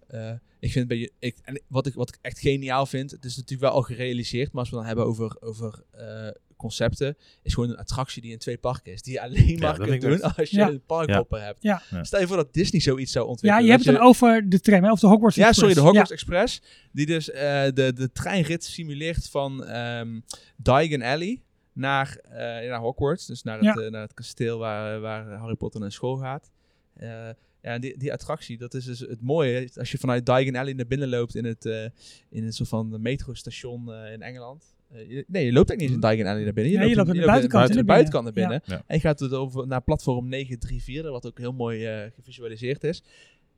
Eh, 0.07 0.33
ik 0.59 0.71
vind 0.71 0.87
bij 0.87 0.97
je, 0.97 1.11
ik, 1.19 1.37
en 1.43 1.61
wat, 1.67 1.87
ik, 1.87 1.93
wat 1.93 2.09
ik 2.09 2.17
echt 2.21 2.39
geniaal 2.39 2.85
vind, 2.85 3.11
het 3.11 3.25
is 3.25 3.35
natuurlijk 3.35 3.61
wel 3.61 3.71
al 3.71 3.81
gerealiseerd, 3.81 4.51
maar 4.51 4.61
als 4.61 4.69
we 4.69 4.75
dan 4.75 4.85
hebben 4.85 5.05
over, 5.05 5.37
over 5.39 5.83
eh, 5.91 6.27
concepten, 6.63 7.17
is 7.41 7.53
gewoon 7.53 7.69
een 7.69 7.77
attractie 7.77 8.21
die 8.21 8.31
in 8.31 8.37
twee 8.37 8.57
parken 8.57 8.91
is. 8.93 9.01
Die 9.01 9.13
je 9.13 9.21
alleen 9.21 9.59
maar 9.59 9.77
dat 9.77 9.87
kunt 9.87 10.01
doen 10.01 10.21
als 10.21 10.49
je 10.49 10.57
Ja. 10.57 10.69
een 10.69 10.81
parkhopper 10.85 11.41
hebt. 11.43 11.61
Ja. 11.63 11.81
Ja. 11.89 12.03
Stel 12.03 12.19
je 12.19 12.27
voor 12.27 12.35
dat 12.35 12.53
Disney 12.53 12.81
zoiets 12.81 13.11
zou 13.11 13.25
Ja, 13.25 13.31
ontwikkelen. 13.31 13.65
je 13.65 13.71
hebt 13.71 13.85
het 13.85 13.95
dan 13.95 14.05
over 14.05 14.49
de 14.49 14.59
tram, 14.59 14.83
hè, 14.83 14.91
of 14.91 14.99
de 14.99 15.07
Hogwarts 15.07 15.35
Ja, 15.35 15.53
sorry, 15.53 15.73
de 15.73 15.79
Express. 15.81 15.87
Hogwarts 15.87 16.11
Express. 16.11 16.61
Die 16.91 17.05
dus 17.05 17.29
eh, 17.31 17.63
de, 17.73 17.93
de 17.93 18.11
treinrit 18.11 18.63
simuleert 18.63 19.29
van 19.29 19.65
ehm 19.65 20.19
Diagon 20.57 21.01
Alley 21.01 21.41
naar, 21.73 22.17
eh, 22.23 22.69
naar 22.69 22.79
Hogwarts. 22.79 23.25
Dus 23.25 23.43
naar 23.43 23.55
het, 23.59 23.63
Ja. 23.65 23.73
eh, 23.73 23.91
naar 23.91 24.01
het 24.01 24.13
kasteel 24.13 24.57
waar, 24.59 24.99
waar 24.99 25.31
Harry 25.31 25.55
Potter 25.55 25.79
naar 25.81 25.91
school 25.91 26.17
gaat. 26.17 26.51
Eh, 26.93 27.29
ja, 27.61 27.79
die, 27.79 27.97
die 27.97 28.13
attractie, 28.13 28.57
dat 28.57 28.73
is 28.73 28.85
dus 28.85 28.99
het 28.99 29.21
mooie. 29.21 29.69
Als 29.75 29.91
je 29.91 29.97
vanuit 29.97 30.25
Diagon 30.25 30.55
Alley 30.55 30.73
naar 30.73 30.87
binnen 30.87 31.09
loopt 31.09 31.35
in 31.35 31.45
het, 31.45 31.65
eh 31.65 31.85
in 32.29 32.43
het 32.43 32.55
soort 32.55 32.69
van 32.69 33.01
metrostation 33.01 33.93
eh 33.93 34.11
in 34.13 34.21
Engeland. 34.21 34.73
Eh, 34.93 35.09
je- 35.09 35.25
nee, 35.27 35.45
je 35.45 35.51
loopt 35.53 35.69
eigenlijk 35.69 35.79
niet 35.79 35.81
eens 35.81 35.91
in 35.91 35.99
Diagon 35.99 36.25
Alley 36.31 36.43
naar 36.43 36.53
binnen. 36.53 36.71
Je 36.89 36.95
loopt 36.95 37.09
aan 37.09 37.15
de 37.15 37.19
in- 37.21 37.25
buitenkant 37.25 37.63
in 37.63 37.69
de 37.69 37.75
naar 37.75 37.85
buitenkant 37.85 38.23
naar 38.23 38.33
binnen. 38.33 38.61
binnen. 38.65 38.77
Ja. 38.79 38.83
En 38.87 38.95
je 38.95 39.01
gaat 39.01 39.19
het 39.19 39.33
over 39.33 39.67
naar 39.67 39.81
platform 39.81 40.27
934, 40.29 41.11
wat 41.11 41.25
ook 41.25 41.37
heel 41.37 41.53
mooi 41.53 41.85
eh, 41.85 42.11
gevisualiseerd 42.15 42.83
is. 42.83 43.03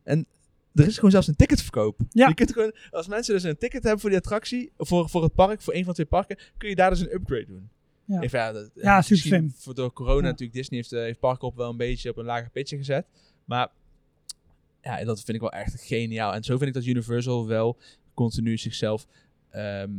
En 0.04 0.28
er 0.74 0.88
is 0.88 0.96
gewoon 0.96 1.12
zelfs 1.12 1.28
een 1.28 1.36
ticketverkoop. 1.36 2.00
Ja. 2.10 2.28
Je 2.28 2.34
kunt 2.34 2.54
gewoon, 2.54 2.74
als 2.92 3.08
mensen 3.08 3.34
dus 3.34 3.44
een 3.44 3.58
ticket 3.58 3.82
hebben 3.84 4.00
voor 4.02 4.10
die 4.10 4.20
attractie, 4.20 4.72
voor, 4.78 5.10
voor 5.10 5.24
het 5.24 5.34
park, 5.34 5.62
voor 5.62 5.74
een 5.74 5.84
van 5.86 5.94
twee 5.94 6.06
parken, 6.06 6.38
kun 6.58 6.70
je 6.70 6.76
daar 6.76 6.90
dus 6.90 7.00
een 7.00 7.14
upgrade 7.14 7.46
doen. 7.46 7.70
Ja. 8.06 8.22
Even, 8.22 8.40
ja, 8.40 8.52
dat, 8.52 8.70
Ja, 8.76 9.02
super 9.02 9.24
slim. 9.24 9.52
Voor 9.56 9.76
door 9.76 9.94
corona 9.94 10.22
Ja. 10.24 10.30
natuurlijk, 10.30 10.54
Disney 10.58 10.80
heeft, 10.80 10.92
eh, 10.94 11.00
heeft 11.00 11.20
Parkop 11.20 11.56
wel 11.56 11.70
een 11.70 11.78
beetje 11.78 12.10
op 12.10 12.18
een 12.18 12.26
lager 12.26 12.50
pitje 12.50 12.78
gezet. 12.78 13.06
Maar 13.46 13.70
ja, 14.82 15.04
dat 15.04 15.18
vind 15.24 15.36
ik 15.36 15.42
wel 15.42 15.52
echt 15.52 15.82
geniaal. 15.82 16.34
En 16.34 16.44
zo 16.44 16.58
vind 16.58 16.68
ik 16.70 16.74
dat 16.76 16.86
Universal 16.86 17.48
wel 17.48 17.78
continu 18.14 18.58
zichzelf 18.58 19.08
ehm, 19.50 19.90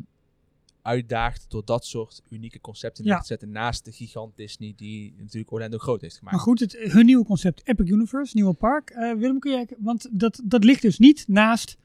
uitdaagt 0.87 1.45
door 1.51 1.65
dat 1.65 1.85
soort 1.85 2.23
unieke 2.31 2.61
concepten 2.61 3.05
Ja. 3.05 3.11
neer 3.11 3.21
te 3.21 3.27
zetten 3.27 3.51
naast 3.51 3.85
de 3.85 3.93
gigant 3.93 4.37
Disney 4.37 4.73
die 4.77 5.15
natuurlijk 5.19 5.53
Orlando 5.53 5.79
groot 5.79 6.01
heeft 6.01 6.17
gemaakt. 6.19 6.37
Maar 6.37 6.45
goed, 6.45 6.61
het, 6.61 6.73
hun 6.79 7.07
nieuwe 7.07 7.25
concept 7.25 7.61
Epic 7.69 7.91
Universe, 7.91 8.37
nieuwe 8.37 8.55
park. 8.55 8.91
Eh, 8.91 9.13
Willem, 9.13 9.39
kun 9.39 9.51
jij, 9.51 9.69
want 9.79 10.09
dat, 10.13 10.41
dat 10.45 10.65
ligt 10.65 10.83
dus 10.83 10.99
niet 10.99 11.25
naast, 11.29 11.77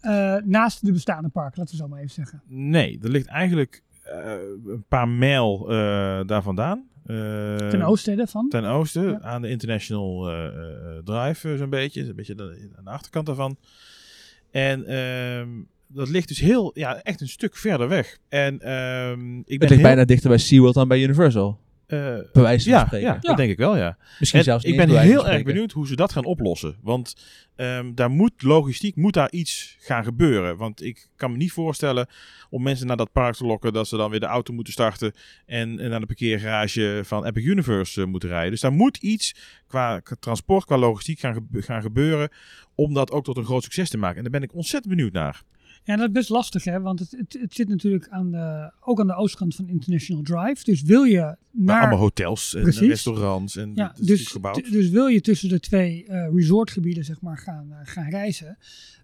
eh, 0.00 0.36
naast 0.44 0.84
de 0.86 0.92
bestaande 0.92 1.28
park, 1.28 1.56
laten 1.56 1.74
we 1.76 1.82
zo 1.82 1.88
maar 1.88 1.98
even 1.98 2.10
zeggen. 2.10 2.42
Nee, 2.46 2.98
er 3.02 3.10
ligt 3.10 3.26
eigenlijk 3.26 3.82
eh, 4.02 4.34
een 4.66 4.84
paar 4.88 5.08
mijl 5.08 5.70
eh, 5.70 5.76
daar 6.26 6.42
vandaan. 6.42 6.86
Ten 7.06 7.82
oosten 7.82 8.16
daarvan. 8.16 8.48
Ten 8.48 8.64
oosten, 8.64 9.08
Ja. 9.08 9.20
aan 9.20 9.42
de 9.42 9.48
International 9.48 10.28
eh, 10.30 10.46
eh, 10.46 11.04
Drive 11.04 11.56
zo'n 11.56 11.70
beetje. 11.70 12.02
Een 12.08 12.14
beetje 12.16 12.34
de- 12.34 12.70
aan 12.76 12.84
de 12.84 12.90
achterkant 12.90 13.26
daarvan. 13.26 13.56
En 14.50 14.84
ehm, 14.86 15.48
dat 15.94 16.08
ligt 16.08 16.28
dus 16.28 16.40
heel, 16.40 16.70
ja, 16.74 17.02
echt 17.02 17.20
een 17.20 17.28
stuk 17.28 17.56
verder 17.56 17.88
weg. 17.88 18.18
En 18.28 18.60
ehm, 18.60 19.38
ik 19.38 19.44
ben 19.44 19.44
het 19.46 19.60
ligt 19.60 19.70
heel, 19.72 19.82
bijna 19.82 20.04
dichter 20.04 20.28
bij 20.28 20.38
SeaWorld 20.38 20.74
dan 20.74 20.88
bij 20.88 21.02
Universal. 21.02 21.60
eh, 21.86 21.98
Bij 22.32 22.42
wijze 22.42 22.64
van 22.70 22.78
ja, 22.78 22.86
spreken. 22.86 23.08
ja, 23.08 23.14
Ja. 23.14 23.20
dat 23.20 23.36
denk 23.36 23.50
ik 23.50 23.56
wel, 23.56 23.76
ja. 23.76 23.96
Misschien 24.18 24.38
En 24.40 24.44
zelfs 24.44 24.64
ik 24.64 24.70
niet 24.76 24.86
ben 24.86 25.00
heel 25.00 25.28
erg 25.28 25.42
benieuwd 25.42 25.72
hoe 25.72 25.86
ze 25.86 25.96
dat 25.96 26.12
gaan 26.12 26.24
oplossen. 26.24 26.76
Want 26.82 27.14
ehm, 27.56 27.94
daar 27.94 28.10
moet 28.10 28.42
logistiek 28.42 28.96
moet 28.96 29.12
daar 29.12 29.30
iets 29.30 29.76
gaan 29.80 30.04
gebeuren. 30.04 30.56
Want 30.56 30.82
ik 30.82 31.08
kan 31.16 31.30
me 31.30 31.36
niet 31.36 31.52
voorstellen 31.52 32.06
om 32.50 32.62
mensen 32.62 32.86
naar 32.86 32.96
dat 32.96 33.12
park 33.12 33.34
te 33.34 33.44
lokken 33.44 33.72
dat 33.72 33.88
ze 33.88 33.96
dan 33.96 34.10
weer 34.10 34.20
de 34.20 34.26
auto 34.26 34.52
moeten 34.52 34.72
starten 34.72 35.12
en, 35.46 35.80
en 35.80 35.90
naar 35.90 36.00
de 36.00 36.06
parkeergarage 36.06 37.00
van 37.04 37.24
Epic 37.26 37.44
Universe 37.44 38.00
eh, 38.00 38.06
moeten 38.06 38.28
rijden. 38.28 38.50
Dus 38.50 38.60
daar 38.60 38.72
moet 38.72 38.96
iets 38.96 39.34
qua, 39.66 40.00
transport, 40.20 40.64
qua 40.64 40.76
logistiek 40.78 41.18
gaan, 41.20 41.48
gaan 41.52 41.82
gebeuren 41.82 42.28
om 42.74 42.94
dat 42.94 43.10
ook 43.10 43.24
tot 43.24 43.36
een 43.36 43.44
groot 43.44 43.62
succes 43.62 43.90
te 43.90 43.98
maken. 43.98 44.16
En 44.16 44.22
daar 44.22 44.40
ben 44.40 44.42
ik 44.42 44.54
ontzettend 44.54 44.94
benieuwd 44.94 45.12
naar. 45.12 45.42
Ja, 45.84 45.96
dat 45.96 46.06
is 46.06 46.12
best 46.12 46.28
lastig, 46.28 46.64
hè? 46.64 46.80
Want 46.80 46.98
het, 46.98 47.10
het, 47.10 47.36
het 47.40 47.54
zit 47.54 47.68
natuurlijk 47.68 48.08
aan 48.08 48.30
de, 48.30 48.72
ook 48.80 49.00
aan 49.00 49.06
de 49.06 49.14
oostkant 49.16 49.54
van 49.54 49.68
International 49.68 50.22
Drive. 50.22 50.64
Dus 50.64 50.82
wil 50.82 51.02
je 51.02 51.20
Maar 51.20 51.36
naar. 51.50 51.80
allemaal 51.80 51.98
hotels 51.98 52.54
en 52.54 52.62
Precies. 52.62 52.88
restaurants 52.88 53.56
en 53.56 53.72
ja, 53.74 53.94
dus, 54.00 54.36
dus 54.70 54.88
wil 54.88 55.06
je 55.06 55.20
tussen 55.20 55.48
de 55.48 55.60
twee 55.60 56.04
eh, 56.06 56.28
resortgebieden 56.34 57.04
zeg 57.04 57.20
maar, 57.20 57.38
gaan, 57.38 57.66
eh, 57.72 57.78
gaan 57.82 58.10
reizen, 58.10 58.58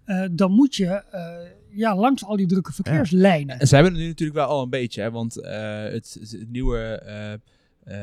eh, 0.05 0.25
dan 0.31 0.53
moet 0.53 0.75
je 0.75 0.87
eh, 0.87 1.51
ja, 1.71 1.97
langs 1.97 2.25
al 2.25 2.37
die 2.37 2.47
drukke 2.47 2.73
verkeerslijnen. 2.73 3.61
En 3.61 3.67
ze 3.67 3.75
hebben 3.75 3.93
het 3.93 4.03
nu 4.03 4.09
natuurlijk 4.09 4.39
wel 4.39 4.49
al 4.49 4.63
een 4.63 4.71
beetje, 4.71 5.01
hè, 5.03 5.11
want 5.11 5.37
eh, 5.41 5.83
het, 5.83 6.17
het 6.21 6.51
nieuwe 6.51 6.79
eh, 6.79 7.33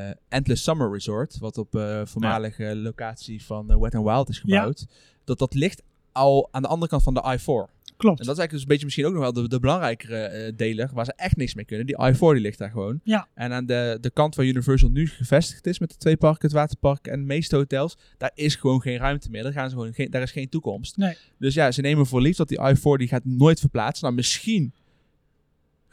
eh, 0.10 0.16
Endless 0.30 0.64
Summer 0.64 0.92
Resort, 0.92 1.38
wat 1.38 1.58
op 1.58 1.76
eh 1.76 2.02
voormalige 2.06 2.76
locatie 2.76 3.44
van 3.44 3.80
Wet 3.80 3.94
n 3.94 4.04
Wild 4.04 4.30
is 4.30 4.40
gebouwd, 4.40 4.86
dat, 5.24 5.40
dat 5.40 5.54
ligt 5.54 5.82
al 6.12 6.48
aan 6.52 6.62
de 6.62 6.68
andere 6.68 6.90
kant 6.92 7.04
van 7.04 7.14
de 7.14 7.24
I-4. 7.34 7.74
Klopt. 7.98 8.20
En 8.20 8.26
dat 8.26 8.36
is 8.36 8.42
eigenlijk 8.42 8.52
dus 8.52 8.62
een 8.62 8.68
beetje 8.68 8.86
misschien 8.86 9.06
ook 9.06 9.14
nog 9.14 9.22
wel 9.22 9.34
de, 9.34 9.50
de 9.50 9.60
belangrijkere 9.60 10.18
eh, 10.18 10.54
deler, 10.56 10.90
waar 10.94 11.06
ze 11.06 11.14
echt 11.16 11.36
niks 11.36 11.54
mee 11.54 11.66
kunnen. 11.66 11.86
Die 11.86 11.98
I-4 11.98 12.20
die 12.20 12.40
ligt 12.40 12.58
daar 12.58 12.70
gewoon. 12.70 13.00
Ja. 13.04 13.28
En 13.34 13.52
aan 13.52 13.66
de, 13.66 13.98
de 14.02 14.10
kant 14.10 14.36
waar 14.36 14.46
Universal 14.46 14.90
nu 14.90 15.08
gevestigd 15.08 15.68
is, 15.68 15.80
met 15.80 15.90
de 15.90 15.98
twee 15.98 16.18
parken, 16.18 16.42
het 16.42 16.52
waterpark 16.52 17.08
en 17.08 17.20
de 17.20 17.26
meeste 17.26 17.56
hotels, 17.56 17.98
daar 18.18 18.32
is 18.34 18.56
gewoon 18.56 18.82
geen 18.82 18.98
ruimte 18.98 19.30
meer. 19.30 19.44
Daar, 19.44 19.52
gaan 19.52 19.70
ze 19.70 19.76
gewoon 19.76 19.94
geen, 19.94 20.10
daar 20.10 20.22
is 20.22 20.32
geen 20.32 20.50
toekomst. 20.50 20.98
Nee. 20.98 21.18
Dus 21.40 21.54
ja, 21.54 21.72
ze 21.72 21.82
nemen 21.82 22.06
voor 22.06 22.22
lief 22.22 22.36
dat 22.36 22.48
die 22.48 22.62
I-4 22.62 22.98
die 22.98 23.08
gaat 23.08 23.26
nooit 23.26 23.60
verplaatsen. 23.60 24.04
Nou, 24.04 24.16
misschien 24.16 24.74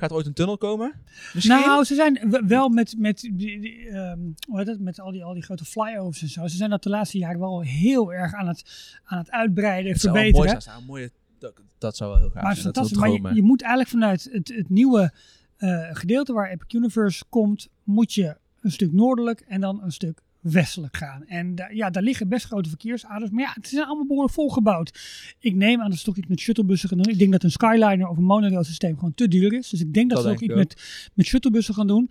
gaat 0.03 0.11
er 0.11 0.17
ooit 0.17 0.27
een 0.27 0.33
tunnel 0.33 0.59
komen. 0.59 0.93
Misschien. 1.35 1.57
Nou, 1.57 1.85
ze 1.85 1.95
zijn 1.95 2.43
wel 2.47 2.69
met, 2.69 2.95
met, 2.99 3.21
die, 3.21 3.61
die, 3.61 3.89
ehm, 3.89 4.19
hoe 4.49 4.59
heet 4.59 4.67
het, 4.67 4.81
met 4.81 5.01
al, 5.01 5.11
die, 5.11 5.25
al 5.25 5.35
die 5.35 5.43
grote 5.43 5.65
flyovers 5.65 6.23
en 6.23 6.29
zo. 6.29 6.47
Ze 6.47 6.57
zijn 6.57 6.71
dat 6.71 6.83
de 6.83 6.89
laatste 6.89 7.19
jaren 7.19 7.41
wel 7.41 7.61
heel 7.61 8.13
erg 8.13 8.35
aan 8.35 8.49
het, 8.49 8.63
aan 9.05 9.19
het 9.19 9.31
uitbreiden, 9.31 9.93
het 9.93 10.03
mooi 10.03 10.31
verbeteren. 10.31 10.63
zou 10.63 10.79
een 10.79 10.85
mooie, 10.85 11.11
dat, 11.43 11.61
dat 11.79 11.97
zou 11.97 12.11
wel 12.11 12.19
heel 12.19 12.31
gaaf 12.31 12.43
Maar 12.43 12.55
zijn. 12.55 12.67
is 12.67 12.73
Dat 12.73 12.89
fantastisch. 12.89 13.21
Maar 13.21 13.31
je, 13.31 13.37
je 13.37 13.43
moet 13.43 13.63
eigenlijk 13.63 13.91
vanuit 13.91 14.29
het, 14.33 14.49
het 14.49 14.69
nieuwe 14.69 15.13
eh, 15.57 15.89
gedeelte 15.93 16.33
waar 16.33 16.51
Epic 16.51 16.75
Universe 16.75 17.25
komt, 17.29 17.69
moet 17.83 18.13
je 18.13 18.37
een 18.61 18.71
stuk 18.71 18.93
noordelijk 18.93 19.41
en 19.41 19.61
dan 19.61 19.83
een 19.83 19.93
stuk 19.93 20.23
westelijk 20.41 20.97
gaan. 20.97 21.25
En 21.27 21.55
ja, 21.73 21.91
daar 21.91 22.03
liggen 22.03 22.29
best 22.29 22.47
grote 22.47 22.69
verkeersaders. 22.69 23.31
Maar 23.31 23.43
ja, 23.43 23.53
het 23.55 23.69
zijn 23.69 23.87
allemaal 23.87 24.07
behoorlijk 24.07 24.35
volgebouwd. 24.35 24.99
Ik 25.39 25.55
neem 25.55 25.81
aan 25.81 25.91
dat 25.91 25.99
ze 25.99 26.05
toch 26.05 26.17
iets 26.17 26.27
met 26.27 26.41
shuttlebussen 26.41 26.89
gaan 26.89 26.99
doen. 26.99 27.13
Ik 27.13 27.19
denk 27.19 27.33
dat 27.33 27.43
een 27.43 27.51
Skyliner 27.51 28.09
of 28.09 28.17
een 28.17 28.25
monorail 28.25 28.65
systeem 28.65 28.95
gewoon 28.95 29.15
te 29.15 29.29
duur 29.29 29.53
is. 29.53 29.69
Dus 29.69 29.81
ik 29.81 29.95
denk 29.95 30.11
dat, 30.11 30.19
Dat 30.19 30.27
ze 30.27 30.33
ook 30.33 30.41
iets 30.41 30.55
met, 30.55 31.11
met 31.15 31.27
shuttlebussen 31.27 31.75
gaan 31.75 31.87
doen. 31.87 32.11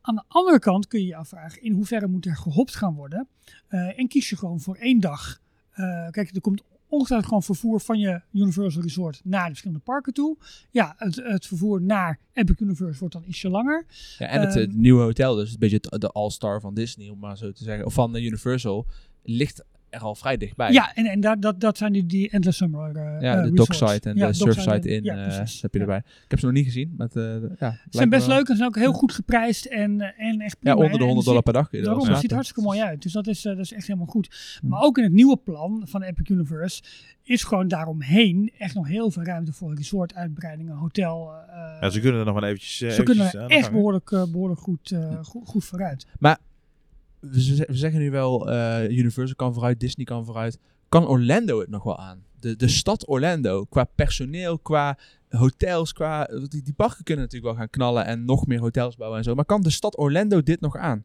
Aan 0.00 0.14
de 0.14 0.22
andere 0.28 0.58
kant 0.58 0.86
kun 0.86 1.00
je 1.00 1.06
je 1.06 1.16
afvragen 1.16 1.62
in 1.62 1.72
hoeverre 1.72 2.06
moet 2.06 2.26
er 2.26 2.36
gehopt 2.36 2.74
gaan 2.74 2.94
worden. 2.94 3.28
Eh, 3.66 3.98
en 3.98 4.08
kies 4.08 4.30
je 4.30 4.36
gewoon 4.36 4.60
voor 4.60 4.76
één 4.76 5.00
dag. 5.00 5.40
Eh, 5.70 6.08
kijk, 6.10 6.34
er 6.34 6.40
komt 6.40 6.62
ongetwijfeld 6.88 7.28
gewoon 7.28 7.42
vervoer 7.42 7.80
van 7.80 7.98
je 7.98 8.20
Universal 8.32 8.82
Resort 8.82 9.20
naar 9.24 9.42
de 9.42 9.48
verschillende 9.48 9.82
parken 9.84 10.12
toe. 10.12 10.36
Ja, 10.70 10.94
het, 10.98 11.16
het 11.16 11.46
vervoer 11.46 11.82
naar 11.82 12.18
Epic 12.32 12.60
Universe 12.60 12.98
wordt 12.98 13.14
dan 13.14 13.24
ietsje 13.26 13.48
langer. 13.48 13.84
Ja, 14.18 14.26
en 14.26 14.40
het, 14.40 14.56
Ehm, 14.56 14.70
eh, 14.70 14.76
nieuwe 14.76 15.02
hotel, 15.02 15.34
dus 15.34 15.52
een 15.52 15.58
beetje 15.58 15.78
het- 15.88 16.00
de 16.00 16.08
all-star 16.08 16.60
van 16.60 16.74
Disney, 16.74 17.08
om 17.08 17.18
maar 17.18 17.36
zo 17.36 17.52
te 17.52 17.64
zeggen, 17.64 17.86
of 17.86 17.92
van 17.94 18.16
Universal, 18.16 18.86
ligt 19.22 19.64
er 19.94 20.00
al 20.00 20.14
vrij 20.14 20.36
dichtbij. 20.36 20.72
Ja, 20.72 20.94
en, 20.94 21.06
en 21.06 21.20
dat, 21.20 21.42
dat, 21.42 21.60
dat 21.60 21.76
zijn 21.78 21.92
die, 21.92 22.06
die 22.06 22.30
Endless 22.30 22.58
Summer 22.58 22.96
eh, 22.96 23.20
Ja, 23.20 23.42
de 23.42 23.52
dockside 23.52 24.00
en 24.10 24.16
Ja, 24.16 24.26
de 24.26 24.32
surfside 24.32 24.88
in 24.88 25.02
ja, 25.04 25.16
eh, 25.16 25.36
precies. 25.36 25.62
heb 25.62 25.72
je 25.72 25.78
Ja. 25.78 25.84
erbij. 25.84 25.98
Ik 26.24 26.30
heb 26.30 26.38
ze 26.38 26.44
nog 26.44 26.54
niet 26.54 26.64
gezien, 26.64 26.94
maar 26.96 27.06
het, 27.06 27.16
eh, 27.16 27.50
ja, 27.58 27.70
Ze 27.70 27.78
zijn 27.90 28.08
best 28.08 28.26
leuk 28.26 28.48
en 28.48 28.56
zijn 28.56 28.68
ook 28.68 28.76
heel 28.76 28.92
goed 28.92 29.12
geprijsd 29.12 29.64
en, 29.64 30.00
en 30.16 30.40
echt 30.40 30.56
Ja, 30.60 30.74
prima. 30.74 30.74
onder 30.74 30.88
de 30.90 30.94
En- 30.94 31.00
en 31.00 31.06
100 31.06 31.26
dollar 31.26 31.42
per 31.42 31.52
dag 31.52 31.70
Daarom, 31.70 32.08
het 32.08 32.18
ziet 32.18 32.30
hartstikke 32.32 32.62
mooi 32.62 32.80
uit. 32.80 33.02
Dus 33.02 33.12
dat 33.12 33.26
is, 33.26 33.44
eh, 33.44 33.52
dat 33.56 33.64
is 33.64 33.72
echt 33.72 33.86
helemaal 33.86 34.06
goed. 34.08 34.58
Hm. 34.60 34.68
Maar 34.68 34.80
ook 34.82 34.98
in 34.98 35.04
het 35.04 35.12
nieuwe 35.12 35.36
plan 35.36 35.82
van 35.84 36.02
Epic 36.02 36.28
Universe 36.28 36.82
is 37.22 37.42
gewoon 37.44 37.68
daaromheen 37.68 38.52
echt 38.58 38.74
nog 38.74 38.88
heel 38.88 39.10
veel 39.10 39.22
ruimte 39.22 39.52
voor 39.52 39.74
resort-uitbreidingen, 39.74 40.74
hotel. 40.76 41.30
eh, 41.48 41.76
Ja, 41.80 41.90
ze 41.90 42.00
kunnen 42.00 42.20
er 42.20 42.26
nog 42.26 42.34
wel 42.40 42.44
eventjes. 42.48 42.80
eh, 42.80 42.90
ze 42.90 43.02
kunnen 43.02 43.32
er 43.32 43.46
echt 43.50 43.70
behoorlijk, 43.70 44.10
eh, 44.10 44.22
behoorlijk 44.32 44.60
goed, 44.60 44.90
eh, 44.90 45.18
goed, 45.22 45.48
goed 45.48 45.64
vooruit. 45.64 46.06
We, 47.30 47.42
ze- 47.42 47.64
we 47.66 47.76
zeggen 47.76 48.00
nu 48.00 48.10
wel, 48.10 48.50
eh, 48.50 48.90
Universal 48.90 49.36
kan 49.36 49.52
vooruit, 49.54 49.80
Disney 49.80 50.04
kan 50.04 50.24
vooruit. 50.24 50.58
Kan 50.88 51.06
Orlando 51.06 51.60
het 51.60 51.68
nog 51.70 51.82
wel 51.82 51.98
aan? 51.98 52.24
De, 52.40 52.56
de 52.56 52.68
stad 52.68 53.08
Orlando, 53.08 53.64
qua 53.64 53.84
personeel, 53.84 54.58
qua 54.58 54.98
hotels, 55.28 55.92
qua... 55.92 56.24
Die, 56.48 56.62
die 56.62 56.72
parken 56.74 57.04
kunnen 57.04 57.24
natuurlijk 57.24 57.52
wel 57.52 57.60
gaan 57.60 57.70
knallen 57.70 58.04
en 58.06 58.24
nog 58.24 58.46
meer 58.46 58.60
hotels 58.60 58.96
bouwen 58.96 59.18
en 59.18 59.24
zo. 59.24 59.34
Maar 59.34 59.44
kan 59.44 59.62
de 59.62 59.70
stad 59.70 59.98
Orlando 59.98 60.42
dit 60.42 60.60
nog 60.60 60.76
aan? 60.76 61.04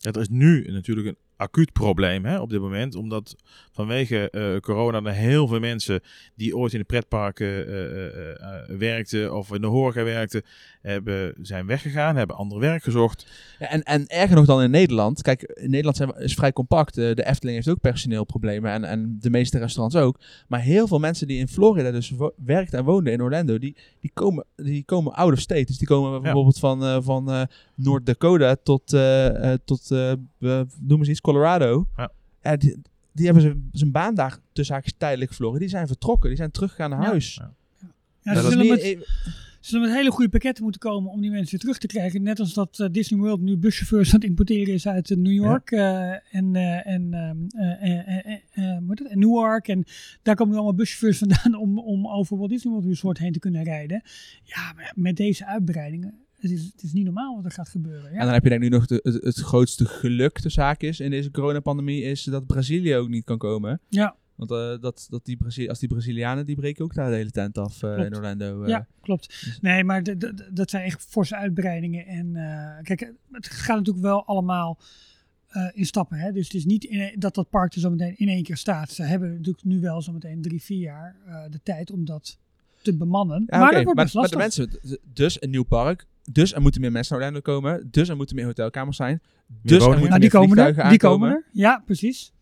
Het 0.00 0.16
is 0.16 0.28
nu 0.28 0.66
natuurlijk 0.72 1.06
een 1.08 1.16
acuut 1.40 1.72
probleem 1.72 2.24
hè, 2.24 2.38
op 2.40 2.50
dit 2.50 2.60
moment. 2.60 2.94
Omdat 2.94 3.36
vanwege 3.72 4.30
eh, 4.30 4.56
corona 4.60 5.02
er 5.02 5.12
heel 5.12 5.48
veel 5.48 5.60
mensen 5.60 6.00
die 6.34 6.56
ooit 6.56 6.72
in 6.72 6.78
de 6.78 6.84
pretparken 6.84 7.66
eh, 7.66 8.06
eh, 8.06 8.78
werkten 8.78 9.34
of 9.36 9.52
in 9.54 9.60
de 9.60 9.66
horeca 9.66 10.04
werkten, 10.04 10.42
hebben, 10.82 11.34
zijn 11.42 11.66
weggegaan, 11.66 12.16
hebben 12.16 12.36
ander 12.36 12.58
werk 12.58 12.82
gezocht. 12.82 13.26
Ja, 13.58 13.68
en, 13.70 13.82
en 13.82 14.06
erger 14.06 14.36
nog 14.36 14.46
dan 14.46 14.62
in 14.62 14.70
Nederland. 14.70 15.22
Kijk, 15.22 15.42
in 15.42 15.70
Nederland 15.70 15.96
zijn, 15.96 16.08
we- 16.08 16.22
is 16.24 16.34
vrij 16.34 16.52
compact. 16.52 16.94
De 16.94 17.26
Efteling 17.26 17.56
heeft 17.56 17.68
ook 17.68 17.80
personeelproblemen 17.80 18.70
en, 18.72 18.84
en 18.84 19.16
de 19.20 19.30
meeste 19.30 19.58
restaurants 19.58 19.96
ook. 19.96 20.18
Maar 20.48 20.60
heel 20.60 20.86
veel 20.86 20.98
mensen 20.98 21.26
die 21.26 21.38
in 21.38 21.48
Florida 21.48 21.90
dus 21.90 22.12
werkten 22.44 22.78
en 22.78 22.84
woonden 22.84 23.12
in 23.12 23.22
Orlando, 23.22 23.58
die, 23.58 23.76
die, 24.00 24.10
komen, 24.14 24.44
die 24.56 24.84
komen 24.84 25.12
out 25.14 25.32
of 25.32 25.38
state. 25.40 25.64
Dus 25.64 25.78
die 25.78 25.86
komen 25.88 26.22
bijvoorbeeld 26.22 26.58
van, 26.58 27.02
van 27.02 27.48
eh, 27.80 27.84
North 27.86 28.06
Dakota 28.06 28.56
tot, 28.62 28.92
eh, 28.92 29.52
eh, 29.52 29.58
tot 29.64 29.90
eh, 29.90 30.12
noem 30.80 30.98
eens 30.98 31.08
iets, 31.08 31.20
Colorado. 31.20 31.86
Ja. 32.42 32.56
die, 32.56 32.76
die 33.12 33.24
hebben 33.24 33.42
ze- 33.42 33.68
zijn 33.72 33.90
baan 33.92 34.14
daar 34.14 34.38
tussen 34.52 34.74
haakjes 34.74 34.94
tijdelijk 34.98 35.32
verloren. 35.32 35.60
Die 35.60 35.68
zijn 35.68 35.86
vertrokken, 35.86 36.28
die 36.28 36.38
zijn 36.38 36.50
teruggegaan 36.50 36.90
naar 36.90 37.04
huis. 37.04 37.34
Ja. 37.34 37.54
Ja, 38.22 38.34
ze, 38.42 38.48
zullen 38.50 38.66
met, 38.68 38.80
ze 38.80 38.98
zullen 39.60 39.86
met 39.88 39.96
hele 39.96 40.10
goede 40.10 40.30
pakketten 40.30 40.62
moeten 40.62 40.80
komen 40.80 41.10
om 41.12 41.20
die 41.20 41.30
mensen 41.30 41.58
terug 41.58 41.78
te 41.78 41.86
krijgen. 41.86 42.22
Net 42.22 42.40
als 42.40 42.54
dat 42.54 42.88
Disney 42.90 43.20
World 43.20 43.40
nu 43.40 43.56
buschauffeurs 43.56 44.08
aan 44.14 44.20
het 44.20 44.28
importeren 44.28 44.74
is 44.74 44.86
uit 44.88 45.08
New 45.16 45.32
York 45.32 45.70
eh, 45.70 46.10
en, 46.10 46.56
eh, 46.56 46.86
en, 46.86 47.14
ehm, 47.14 47.36
eh, 47.48 48.06
eh, 48.08 48.38
eh, 48.54 48.76
eh, 48.76 49.14
Newark. 49.16 49.68
En 49.68 49.84
daar 50.22 50.34
komen 50.34 50.52
nu 50.52 50.58
allemaal 50.60 50.76
buschauffeurs 50.78 51.18
vandaan 51.28 51.60
om, 51.60 51.78
om 51.78 52.08
over 52.08 52.36
Walt 52.36 52.50
Disney 52.50 52.72
World 52.72 52.86
Resort 52.88 53.18
heen 53.18 53.32
te 53.32 53.38
kunnen 53.38 53.62
rijden. 53.64 54.02
Ja, 54.44 54.72
maar 54.76 54.92
met 54.94 55.16
deze 55.16 55.46
uitbreidingen, 55.46 56.14
het 56.40 56.50
is, 56.50 56.64
het 56.64 56.82
is 56.82 56.92
niet 56.92 57.04
normaal 57.04 57.36
wat 57.36 57.44
er 57.44 57.50
gaat 57.50 57.68
gebeuren. 57.68 58.10
En 58.10 58.24
dan 58.24 58.32
heb 58.32 58.42
je 58.42 58.48
denk 58.48 58.62
ik 58.62 58.70
nu 58.70 58.76
nog 58.76 58.86
de, 58.86 59.00
het, 59.02 59.24
het 59.24 59.36
grootste 59.36 59.84
geluk 59.84 60.42
de 60.42 60.48
zaak 60.48 60.80
is 60.82 61.00
in 61.00 61.10
deze 61.10 61.30
coronapandemie, 61.30 62.02
is 62.02 62.22
dat 62.24 62.46
Brazilië 62.46 62.96
ook 62.96 63.08
niet 63.08 63.24
kan 63.24 63.38
komen. 63.38 63.80
ja, 63.88 64.16
Want 64.34 64.50
eh, 64.50 64.80
dat, 64.80 65.06
dat 65.10 65.24
die 65.24 65.36
Brazili 65.36 65.68
als 65.68 65.78
die 65.78 65.88
Brazilianen, 65.88 66.46
die 66.46 66.56
breken 66.56 66.84
ook 66.84 66.94
daar 66.94 67.10
de 67.10 67.16
hele 67.16 67.30
tent 67.30 67.58
af 67.58 67.82
eh, 67.82 68.04
in 68.04 68.14
Orlando. 68.16 68.62
eh. 68.62 68.68
ja 68.68 68.86
klopt. 69.00 69.28
dus- 69.28 69.58
Nee, 69.60 69.84
maar 69.84 70.02
dat 70.52 70.70
zijn 70.70 70.84
echt 70.84 71.02
forse 71.08 71.36
uitbreidingen. 71.36 72.06
En 72.06 72.32
kijk, 72.82 73.12
het 73.32 73.46
gaat 73.46 73.76
natuurlijk 73.76 74.04
wel 74.04 74.24
allemaal 74.26 74.78
in 75.72 75.86
stappen. 75.86 76.18
Hè? 76.18 76.32
Dus 76.32 76.44
het 76.44 76.54
is 76.54 76.64
niet 76.64 76.84
in, 76.84 77.14
dat 77.18 77.34
dat 77.34 77.50
park 77.50 77.74
er 77.74 77.80
zo 77.80 77.90
meteen 77.90 78.14
in 78.18 78.28
één 78.28 78.42
keer 78.42 78.56
staat. 78.56 78.90
Ze 78.90 79.02
hebben 79.02 79.30
natuurlijk 79.32 79.64
nu 79.64 79.80
wel 79.80 80.02
zo 80.02 80.12
meteen 80.12 80.42
drie, 80.42 80.62
vier 80.62 80.78
jaar 80.80 81.16
de 81.50 81.60
tijd 81.62 81.90
om 81.90 82.04
dat 82.04 82.38
te 82.82 82.96
bemannen. 82.96 83.44
Ja, 83.46 83.58
maar 83.58 83.66
oké, 83.66 83.74
dat 83.76 83.84
wordt 83.84 83.96
maar, 83.96 84.04
best 84.04 84.14
maar 84.14 84.28
de 84.28 84.36
mensen, 84.36 85.00
dus 85.12 85.42
een 85.42 85.50
nieuw 85.50 85.62
park, 85.62 86.06
dus 86.32 86.54
er 86.54 86.60
moeten 86.60 86.80
meer 86.80 86.92
mensen 86.92 87.14
naar 87.18 87.24
Orlando 87.26 87.52
komen, 87.52 87.88
dus 87.90 88.08
er 88.08 88.16
moeten 88.16 88.36
meer 88.36 88.44
hotelkamers 88.44 88.96
zijn, 88.96 89.20
dus 89.62 89.72
er 89.72 89.88
moeten 89.88 89.98
nou, 89.98 90.10
meer 90.10 90.20
die 90.20 90.30
komen 90.30 90.58
er. 90.58 90.88
Die 90.88 90.98
komen 90.98 91.30
er. 91.30 91.44
Ja, 91.52 91.82
precies. 91.86 92.32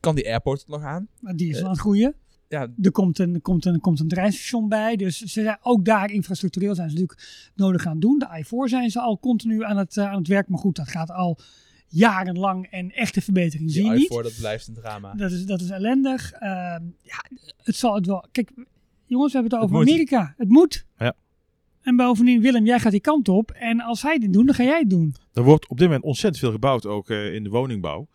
Kan 0.00 0.14
die 0.14 0.26
airport 0.28 0.58
het 0.60 0.68
nog 0.68 0.82
aan? 0.82 1.08
Maar 1.20 1.36
die 1.36 1.48
is 1.50 1.56
Eh, 1.58 1.64
aan 1.64 1.70
het 1.70 1.80
groeien. 1.80 2.14
Ja, 2.48 2.68
Er 2.82 2.90
komt 2.90 3.18
een, 3.18 3.40
komt, 3.40 3.64
een, 3.64 3.80
komt 3.80 4.00
een 4.00 4.08
treinstation 4.08 4.68
bij. 4.68 4.96
Dus 4.96 5.18
ze 5.18 5.42
zijn 5.42 5.58
ook 5.62 5.84
daar 5.84 6.10
infrastructureel 6.10 6.74
zijn 6.74 6.90
ze 6.90 6.94
natuurlijk 6.94 7.50
nodig 7.54 7.86
aan 7.86 7.92
het 7.92 8.00
doen. 8.00 8.18
De 8.18 8.44
I4 8.44 8.68
zijn 8.68 8.90
ze 8.90 9.00
al 9.00 9.18
continu 9.18 9.64
aan 9.64 9.76
het, 9.76 9.96
eh, 9.96 10.10
aan 10.10 10.18
het 10.18 10.28
werk. 10.28 10.48
Maar 10.48 10.58
goed, 10.58 10.76
dat 10.76 10.88
gaat 10.88 11.10
al 11.10 11.38
jarenlang 11.88 12.66
en 12.66 12.90
echte 12.90 13.20
verbetering 13.20 13.70
zie 13.70 13.84
je 13.84 13.90
die 13.90 13.98
niet. 13.98 14.08
voor 14.08 14.22
dat 14.22 14.34
blijft 14.38 14.68
een 14.68 14.74
drama. 14.74 15.14
Dat 15.14 15.30
is, 15.30 15.44
dat 15.46 15.60
is 15.60 15.70
ellendig. 15.70 16.32
Ehm, 16.32 16.82
ja, 17.02 17.24
het 17.62 17.76
zal 17.76 17.94
het 17.94 18.06
wel. 18.06 18.26
Kijk, 18.32 18.52
jongens, 19.06 19.32
we 19.32 19.38
hebben 19.38 19.58
het 19.58 19.68
over. 19.68 19.80
Amerika. 19.80 20.34
Het 20.36 20.48
moet. 20.48 20.86
Ja. 20.98 21.14
En 21.82 21.96
bovendien, 21.96 22.40
Willem, 22.40 22.64
jij 22.64 22.78
gaat 22.78 22.92
die 22.92 23.00
kant 23.00 23.28
op. 23.28 23.50
En 23.50 23.80
als 23.80 24.00
zij 24.00 24.18
dit 24.18 24.32
doen, 24.32 24.46
dan 24.46 24.54
ga 24.54 24.64
jij 24.64 24.78
het 24.78 24.90
doen. 24.90 25.14
Er 25.32 25.42
wordt 25.42 25.68
op 25.68 25.78
dit 25.78 25.86
moment 25.86 26.04
ontzettend 26.04 26.42
veel 26.42 26.52
gebouwd, 26.52 26.86
ook 26.86 27.10
eh, 27.10 27.34
in 27.34 27.44
de 27.44 27.50
woningbouw. 27.50 28.06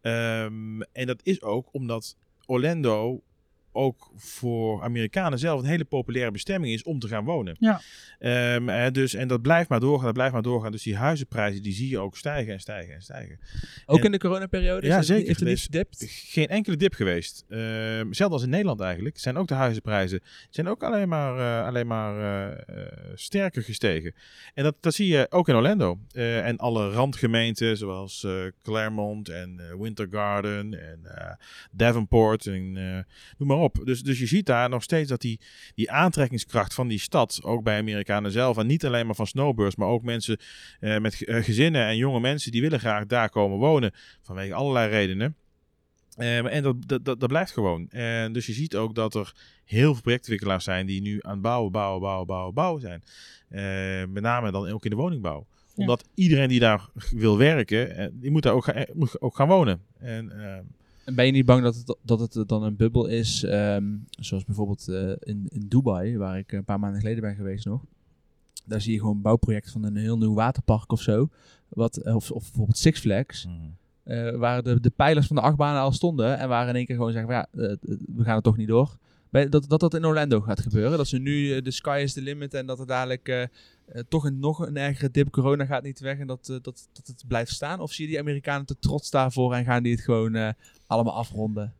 Ehm, 0.00 0.80
en 0.92 1.06
dat 1.06 1.20
is 1.22 1.42
ook 1.42 1.68
omdat 1.72 2.16
Orlando 2.46 3.22
ook 3.78 4.10
voor 4.16 4.82
Amerikanen 4.82 5.38
zelf 5.38 5.60
een 5.60 5.66
hele 5.68 5.84
populaire 5.84 6.30
bestemming 6.32 6.72
is 6.74 6.82
om 6.82 6.98
te 6.98 7.08
gaan 7.08 7.24
wonen. 7.24 7.56
Ja. 7.58 7.80
Ehm, 8.18 8.68
eh, 8.68 8.90
dus, 8.92 9.14
en 9.14 9.28
dat 9.28 9.42
blijft 9.42 9.68
maar 9.68 9.80
doorgaan, 9.80 10.04
dat 10.04 10.14
blijft 10.14 10.32
maar 10.32 10.42
doorgaan. 10.42 10.72
Dus 10.72 10.82
die 10.82 10.96
huizenprijzen 10.96 11.62
die 11.62 11.72
zie 11.72 11.88
je 11.88 11.98
ook 11.98 12.16
stijgen 12.16 12.52
en 12.52 12.60
stijgen 12.60 12.94
en 12.94 13.02
stijgen. 13.02 13.38
Ook 13.86 13.98
en- 13.98 14.04
in 14.04 14.12
de 14.12 14.18
coronaperiode? 14.18 14.86
Ja, 14.86 14.92
is 14.92 14.96
het, 14.96 15.06
zeker. 15.06 15.26
Heeft 15.26 15.40
het 15.40 15.48
niet 15.48 15.60
gedipt? 15.60 16.04
Geen 16.10 16.48
enkele 16.48 16.76
dip 16.76 16.94
geweest. 16.94 17.44
Ehm 17.48 18.12
zelfs 18.12 18.32
als 18.32 18.42
in 18.42 18.48
Nederland 18.50 18.80
eigenlijk. 18.80 19.18
Zijn 19.18 19.36
ook 19.36 19.48
de 19.48 19.54
huizenprijzen 19.54 20.20
zijn 20.50 20.68
ook 20.68 20.82
alleen 20.82 21.08
maar, 21.08 21.38
eh, 21.60 21.66
alleen 21.66 21.86
maar 21.86 22.18
eh, 22.18 22.52
eh, 22.82 22.92
sterker 23.14 23.62
gestegen. 23.62 24.14
En 24.54 24.64
dat, 24.64 24.74
dat 24.80 24.94
zie 24.94 25.06
je 25.06 25.26
ook 25.30 25.48
in 25.48 25.54
Orlando. 25.54 25.98
Eh, 26.12 26.46
en 26.46 26.56
alle 26.56 26.90
randgemeenten 26.90 27.76
zoals 27.76 28.24
eh, 28.24 28.32
Claremont 28.62 29.28
en 29.28 29.60
eh, 29.60 29.80
Winter 29.80 30.06
Garden 30.10 30.80
en 30.90 31.00
eh, 31.16 31.32
Davenport 31.70 32.46
en 32.46 32.76
eh, 32.76 32.98
noem 33.38 33.48
maar 33.48 33.56
op. 33.56 33.67
Dus, 33.84 34.02
dus 34.02 34.18
je 34.18 34.26
ziet 34.26 34.46
daar 34.46 34.68
nog 34.68 34.82
steeds 34.82 35.08
dat 35.08 35.20
die, 35.20 35.40
die 35.74 35.90
aantrekkingskracht 35.90 36.74
van 36.74 36.88
die 36.88 36.98
stad, 36.98 37.40
ook 37.42 37.62
bij 37.62 37.78
Amerikanen 37.78 38.32
zelf, 38.32 38.56
en 38.56 38.66
niet 38.66 38.86
alleen 38.86 39.06
maar 39.06 39.14
van 39.14 39.26
snowbirds, 39.26 39.76
maar 39.76 39.88
ook 39.88 40.02
mensen 40.02 40.38
eh, 40.80 40.98
met 40.98 41.24
eh, 41.24 41.42
gezinnen 41.44 41.86
en 41.86 41.96
jonge 41.96 42.20
mensen, 42.20 42.52
die 42.52 42.60
willen 42.60 42.80
graag 42.80 43.06
daar 43.06 43.30
komen 43.30 43.58
wonen 43.58 43.92
vanwege 44.22 44.54
allerlei 44.54 44.90
redenen. 44.90 45.36
Eh, 46.16 46.54
en 46.54 46.62
dat, 46.62 46.76
dat, 46.86 47.20
dat, 47.20 47.26
blijft 47.26 47.52
gewoon. 47.52 47.88
Dus 48.32 48.46
je 48.46 48.52
ziet 48.52 48.76
ook 48.76 48.94
dat 48.94 49.14
er 49.14 49.34
heel 49.64 49.92
veel 49.92 50.02
projectontwikkelaars 50.02 50.64
zijn 50.64 50.86
die 50.86 51.00
nu 51.00 51.18
aan 51.20 51.32
het 51.32 51.42
bouwen, 51.42 51.72
bouwen, 51.72 52.00
bouwen, 52.00 52.26
bouwen, 52.26 52.54
bouwen 52.54 52.80
zijn. 52.80 53.02
Met 54.12 54.22
name 54.22 54.50
dan 54.50 54.68
ook 54.70 54.84
in 54.84 54.90
de 54.90 54.96
woningbouw. 54.96 55.46
Ja. 55.48 55.84
Omdat 55.84 56.08
iedereen 56.14 56.48
die 56.48 56.60
daar 56.60 56.88
wil 57.10 57.38
werken, 57.38 58.10
die 58.20 58.30
moet 58.30 58.42
daar 58.42 58.52
ook, 58.52 58.72
moet 58.92 59.20
ook 59.20 59.36
gaan 59.36 59.48
wonen. 59.48 59.82
En, 59.98 60.30
eh, 60.30 60.54
En 60.54 60.77
ben 61.14 61.26
je 61.26 61.32
niet 61.32 61.44
bang 61.44 61.62
dat 61.62 61.74
het, 61.76 61.96
dat 62.02 62.34
het 62.34 62.48
dan 62.48 62.62
een 62.62 62.76
bubbel 62.76 63.06
is, 63.06 63.42
ehm, 63.44 63.84
zoals 64.10 64.44
bijvoorbeeld 64.44 64.88
eh, 64.88 65.10
in, 65.20 65.46
in 65.48 65.66
Dubai, 65.68 66.18
waar 66.18 66.38
ik 66.38 66.52
een 66.52 66.64
paar 66.64 66.80
maanden 66.80 67.00
geleden 67.00 67.22
ben 67.22 67.34
geweest 67.34 67.64
nog. 67.64 67.84
Daar 68.64 68.80
zie 68.80 68.92
je 68.92 68.98
gewoon 68.98 69.16
een 69.16 69.22
bouwproject 69.22 69.70
van 69.70 69.84
een 69.84 69.96
heel 69.96 70.18
nieuw 70.18 70.34
waterpark 70.34 70.92
of 70.92 71.00
zo. 71.00 71.28
Wat, 71.68 71.96
eh, 71.96 72.14
of, 72.14 72.30
of 72.30 72.42
bijvoorbeeld 72.42 72.78
Six 72.78 73.00
Flags. 73.00 73.48
eh, 74.04 74.36
waar 74.36 74.62
de, 74.62 74.80
de 74.80 74.90
pijlers 74.90 75.26
van 75.26 75.36
de 75.36 75.42
achtbanen 75.42 75.80
al 75.80 75.92
stonden. 75.92 76.38
En 76.38 76.48
waar 76.48 76.68
in 76.68 76.74
één 76.74 76.86
keer 76.86 76.96
gewoon 76.96 77.12
zeggen, 77.12 77.30
van, 77.30 77.46
ja, 77.60 77.76
we 78.16 78.24
gaan 78.24 78.36
er 78.36 78.42
toch 78.42 78.56
niet 78.56 78.68
door. 78.68 78.98
Bij- 79.30 79.48
Dat, 79.48 79.68
dat 79.68 79.80
dat 79.80 79.94
in 79.94 80.04
Orlando 80.04 80.40
gaat 80.40 80.60
gebeuren. 80.60 80.98
Dat 80.98 81.08
ze 81.08 81.18
nu 81.18 81.54
eh, 81.54 81.62
de 81.62 81.70
sky 81.70 82.00
is 82.02 82.12
the 82.12 82.20
limit 82.22 82.54
en 82.54 82.66
dat 82.66 82.78
er 82.80 82.86
dadelijk 82.86 83.28
eh, 83.28 83.42
eh, 83.42 83.48
toch 84.08 84.24
een, 84.24 84.38
nog 84.38 84.66
een 84.66 84.76
ergere 84.76 85.10
dip. 85.10 85.30
Corona 85.30 85.64
gaat 85.64 85.82
niet 85.82 86.00
weg 86.00 86.18
en 86.18 86.26
dat, 86.26 86.46
dat, 86.46 86.62
dat 86.92 87.06
het 87.06 87.24
blijft 87.28 87.52
staan. 87.52 87.80
Of 87.80 87.92
zie 87.92 88.04
je 88.04 88.10
die 88.10 88.20
Amerikanen 88.20 88.66
te 88.66 88.76
trots 88.78 89.10
daarvoor 89.10 89.54
en 89.54 89.64
gaan 89.64 89.82
die 89.82 89.92
het 89.92 90.00
gewoon 90.04 90.34
eh, 90.34 90.50
allemaal 90.86 91.14
afronden? 91.14 91.72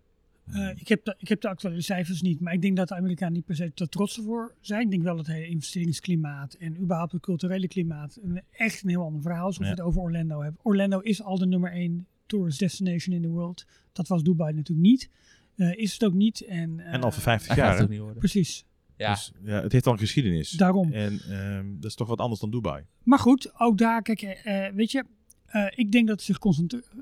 Eh, 0.52 0.70
ik, 0.76 0.88
heb 0.88 1.04
de, 1.04 1.14
ik 1.18 1.28
heb 1.28 1.40
de 1.40 1.48
actuele 1.48 1.80
cijfers 1.80 2.22
niet, 2.22 2.40
maar 2.40 2.52
ik 2.52 2.62
denk 2.62 2.76
dat 2.76 2.88
de 2.88 2.94
Amerikanen 2.94 3.34
niet 3.34 3.44
per 3.44 3.56
se 3.56 3.72
te 3.74 3.88
trots 3.88 4.16
ervoor 4.16 4.54
zijn. 4.60 4.80
Ik 4.82 4.90
denk 4.90 5.02
wel 5.02 5.16
dat 5.16 5.26
het 5.26 5.34
hele 5.36 5.48
investeringsklimaat 5.48 6.54
en 6.54 6.80
überhaupt 6.80 7.12
het 7.12 7.20
culturele 7.22 7.68
klimaat 7.68 8.18
een, 8.22 8.42
echt 8.50 8.82
een 8.82 8.88
heel 8.88 9.02
ander 9.04 9.22
verhaal 9.22 9.48
is. 9.48 9.58
Als 9.58 9.66
Ja. 9.66 9.72
je 9.74 9.78
het 9.80 9.80
over 9.80 10.00
Orlando 10.00 10.42
hebt. 10.42 10.56
Orlando 10.62 10.98
is 11.00 11.22
al 11.22 11.38
de 11.38 11.46
nummer 11.46 11.72
één 11.72 12.06
tourist 12.26 12.58
destination 12.58 13.14
in 13.16 13.22
the 13.22 13.28
world. 13.28 13.66
Dat 13.92 14.08
was 14.08 14.22
Dubai 14.22 14.52
natuurlijk 14.54 14.88
niet. 14.88 15.10
Eh, 15.58 15.76
is 15.76 15.92
het 15.92 16.04
ook 16.04 16.12
niet. 16.14 16.40
En, 16.40 16.80
en 16.80 16.94
eh, 16.94 17.02
al 17.02 17.10
voor 17.12 17.22
50 17.22 17.48
Dat 17.48 17.58
gaat 17.58 17.66
jaar. 17.70 17.78
het 17.80 17.88
niet 17.88 17.98
worden. 17.98 18.18
Precies, 18.18 18.64
Ja, 18.96 19.10
Dus, 19.12 19.32
ja, 19.44 19.62
het 19.62 19.72
heeft 19.72 19.86
al 19.86 19.92
een 19.92 19.98
geschiedenis. 19.98 20.50
daarom. 20.50 20.92
En 20.92 21.20
ehm, 21.30 21.66
dat 21.74 21.90
is 21.90 21.94
toch 21.96 22.08
wat 22.08 22.18
anders 22.18 22.40
dan 22.40 22.50
Dubai. 22.50 22.84
Maar 23.02 23.18
goed, 23.18 23.60
ook 23.60 23.78
daar, 23.78 24.02
kijk, 24.02 24.22
eh, 24.22 24.68
weet 24.74 24.90
je, 24.90 25.04
eh, 25.46 25.66
ik 25.74 25.92
denk 25.92 26.08
dat 26.08 26.26
het 26.26 26.38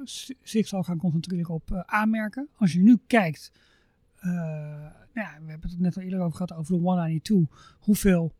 zich, 0.04 0.36
zich 0.42 0.68
zal 0.68 0.82
gaan 0.82 0.98
concentreren 0.98 1.54
op 1.54 1.70
eh, 1.70 1.80
aanmerken. 1.80 2.48
Als 2.56 2.72
je 2.72 2.78
nu 2.80 2.98
kijkt 3.06 3.52
eh, 4.16 4.30
nou 5.14 5.28
ja, 5.28 5.38
we 5.44 5.50
hebben 5.50 5.70
het 5.70 5.78
net 5.80 5.96
al 5.96 6.02
eerder 6.02 6.20
over 6.20 6.32
gehad 6.36 6.52
over 6.52 6.72
de 6.72 6.78
192. 6.80 7.76
Hoeveel 7.80 8.32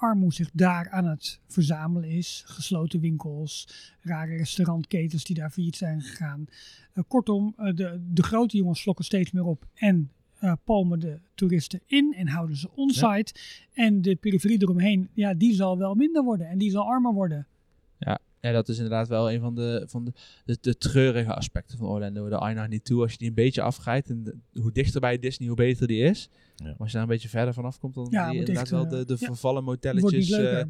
armoede 0.00 0.34
zich 0.34 0.50
daar 0.52 0.90
aan 0.90 1.06
het 1.06 1.40
verzamelen 1.46 2.10
is. 2.10 2.42
Gesloten 2.46 3.00
winkels, 3.00 3.68
rare 4.00 4.36
restaurantketens 4.36 5.24
die 5.24 5.36
daar 5.36 5.50
failliet 5.50 5.76
zijn 5.76 6.00
gegaan. 6.00 6.46
Eh, 6.92 7.04
kortom, 7.08 7.54
eh, 7.56 7.74
de, 7.74 8.00
de 8.12 8.22
grote 8.22 8.56
jongens 8.56 8.80
slokken 8.80 9.04
steeds 9.04 9.30
meer 9.30 9.44
op 9.44 9.66
en 9.74 10.10
eh, 10.38 10.52
palmen 10.64 11.00
de 11.00 11.20
toeristen 11.34 11.80
in 11.86 12.14
en 12.14 12.28
houden 12.28 12.56
ze 12.56 12.70
onsite. 12.74 13.34
En 13.72 14.02
de 14.02 14.16
periferie 14.16 14.62
eromheen, 14.62 15.08
ja, 15.12 15.34
die 15.34 15.54
zal 15.54 15.78
wel 15.78 15.94
minder 15.94 16.22
worden 16.22 16.48
en 16.48 16.58
die 16.58 16.70
zal 16.70 16.86
armer 16.86 17.12
worden. 17.12 17.46
Ja, 17.98 18.18
dat 18.40 18.68
is 18.68 18.76
inderdaad 18.76 19.08
wel 19.08 19.32
een 19.32 19.40
van 19.40 19.54
de, 19.54 19.84
van 19.86 20.04
de, 20.04 20.12
de, 20.44 20.58
de 20.60 20.76
treurige 20.78 21.34
aspecten 21.34 21.78
van 21.78 21.86
Orlando. 21.88 22.28
De 22.28 22.36
I-92, 22.36 22.94
als 22.94 23.12
je 23.12 23.18
die 23.18 23.28
een 23.28 23.34
beetje 23.34 23.62
afgrijpt, 23.62 24.10
en 24.10 24.22
de- 24.24 24.60
hoe 24.60 24.72
dichter 24.72 25.00
bij 25.00 25.18
Disney, 25.18 25.48
hoe 25.48 25.56
beter 25.56 25.86
die 25.86 26.02
is. 26.02 26.28
Ja. 26.56 26.64
Maar 26.64 26.76
als 26.78 26.86
je 26.88 26.92
daar 26.94 27.02
een 27.02 27.08
beetje 27.08 27.28
verder 27.28 27.54
vanaf 27.54 27.78
komt, 27.78 27.94
dan 27.94 28.06
Ja, 28.10 28.26
moet 28.26 28.36
inderdaad 28.36 28.62
echt, 28.62 28.70
wel 28.70 28.84
eh, 28.84 28.90
de, 28.90 29.04
de 29.04 29.16
ja. 29.18 29.26
vervallen 29.26 29.64
niet 29.64 29.70
motelletjes 29.70 30.30
eh, 30.30 30.60
eh, 30.60 30.66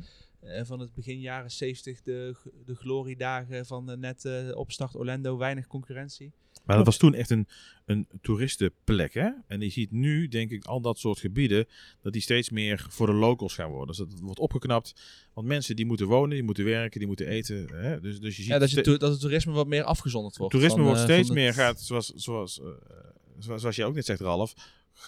van 0.63 0.81
het 0.81 0.95
begin 0.95 1.21
jaren 1.21 1.51
70, 1.51 2.03
de, 2.03 2.35
de 2.65 2.75
gloriedagen 2.75 3.67
van 3.67 3.91
eh, 3.91 3.97
net 3.97 4.25
eh, 4.25 4.57
opstart 4.57 4.97
Orlando, 4.97 5.37
weinig 5.39 5.67
concurrentie. 5.67 6.33
Maar 6.77 6.85
dat 6.85 6.87
was 6.95 6.97
toen 6.97 7.15
echt 7.15 7.31
een, 7.31 7.47
een 7.87 8.07
toeristenplek, 8.23 9.15
hè? 9.15 9.29
En 9.47 9.61
je 9.61 9.71
ziet 9.71 9.91
nu, 9.91 10.29
denk 10.29 10.51
ik, 10.51 10.65
al 10.65 10.81
dat 10.81 10.99
soort 10.99 11.19
gebieden, 11.19 11.67
dat 12.03 12.13
die 12.13 12.23
steeds 12.23 12.51
meer 12.51 12.87
voor 12.89 13.07
de 13.07 13.13
locals 13.13 13.55
gaan 13.55 13.71
worden. 13.71 13.87
Dus 13.87 13.97
dat 13.97 14.21
wordt 14.21 14.39
opgeknapt. 14.41 14.95
Want 15.35 15.47
mensen 15.47 15.77
die 15.77 15.87
moeten 15.87 16.07
wonen, 16.07 16.31
die 16.31 16.43
moeten 16.43 16.65
werken, 16.65 16.99
die 16.99 17.09
moeten 17.09 17.27
eten. 17.27 17.69
Hè? 17.75 18.01
Dus, 18.01 18.21
dus 18.21 18.37
je 18.37 18.43
ziet 18.43 18.51
Ja, 18.53 18.59
dat, 18.59 18.71
je 18.71 18.77
ste- 18.81 18.91
to- 18.91 18.97
dat 18.97 19.11
het 19.11 19.21
toerisme 19.21 19.53
wat 19.53 19.67
meer 19.67 19.83
afgezonderd 19.83 20.37
wordt. 20.37 20.53
toerisme 20.53 20.77
van, 20.79 20.87
wordt 20.87 21.01
eh, 21.01 21.07
steeds 21.07 21.31
meer, 21.31 21.55
gaat, 21.55 21.81
zoals, 21.81 22.07
zoals, 22.15 22.61
eh, 22.61 22.67
zoals, 23.39 23.61
zoals 23.61 23.77
jij 23.77 23.87
ook 23.87 23.95
net 23.95 24.05
zegt, 24.05 24.21
Ralf, 24.21 24.53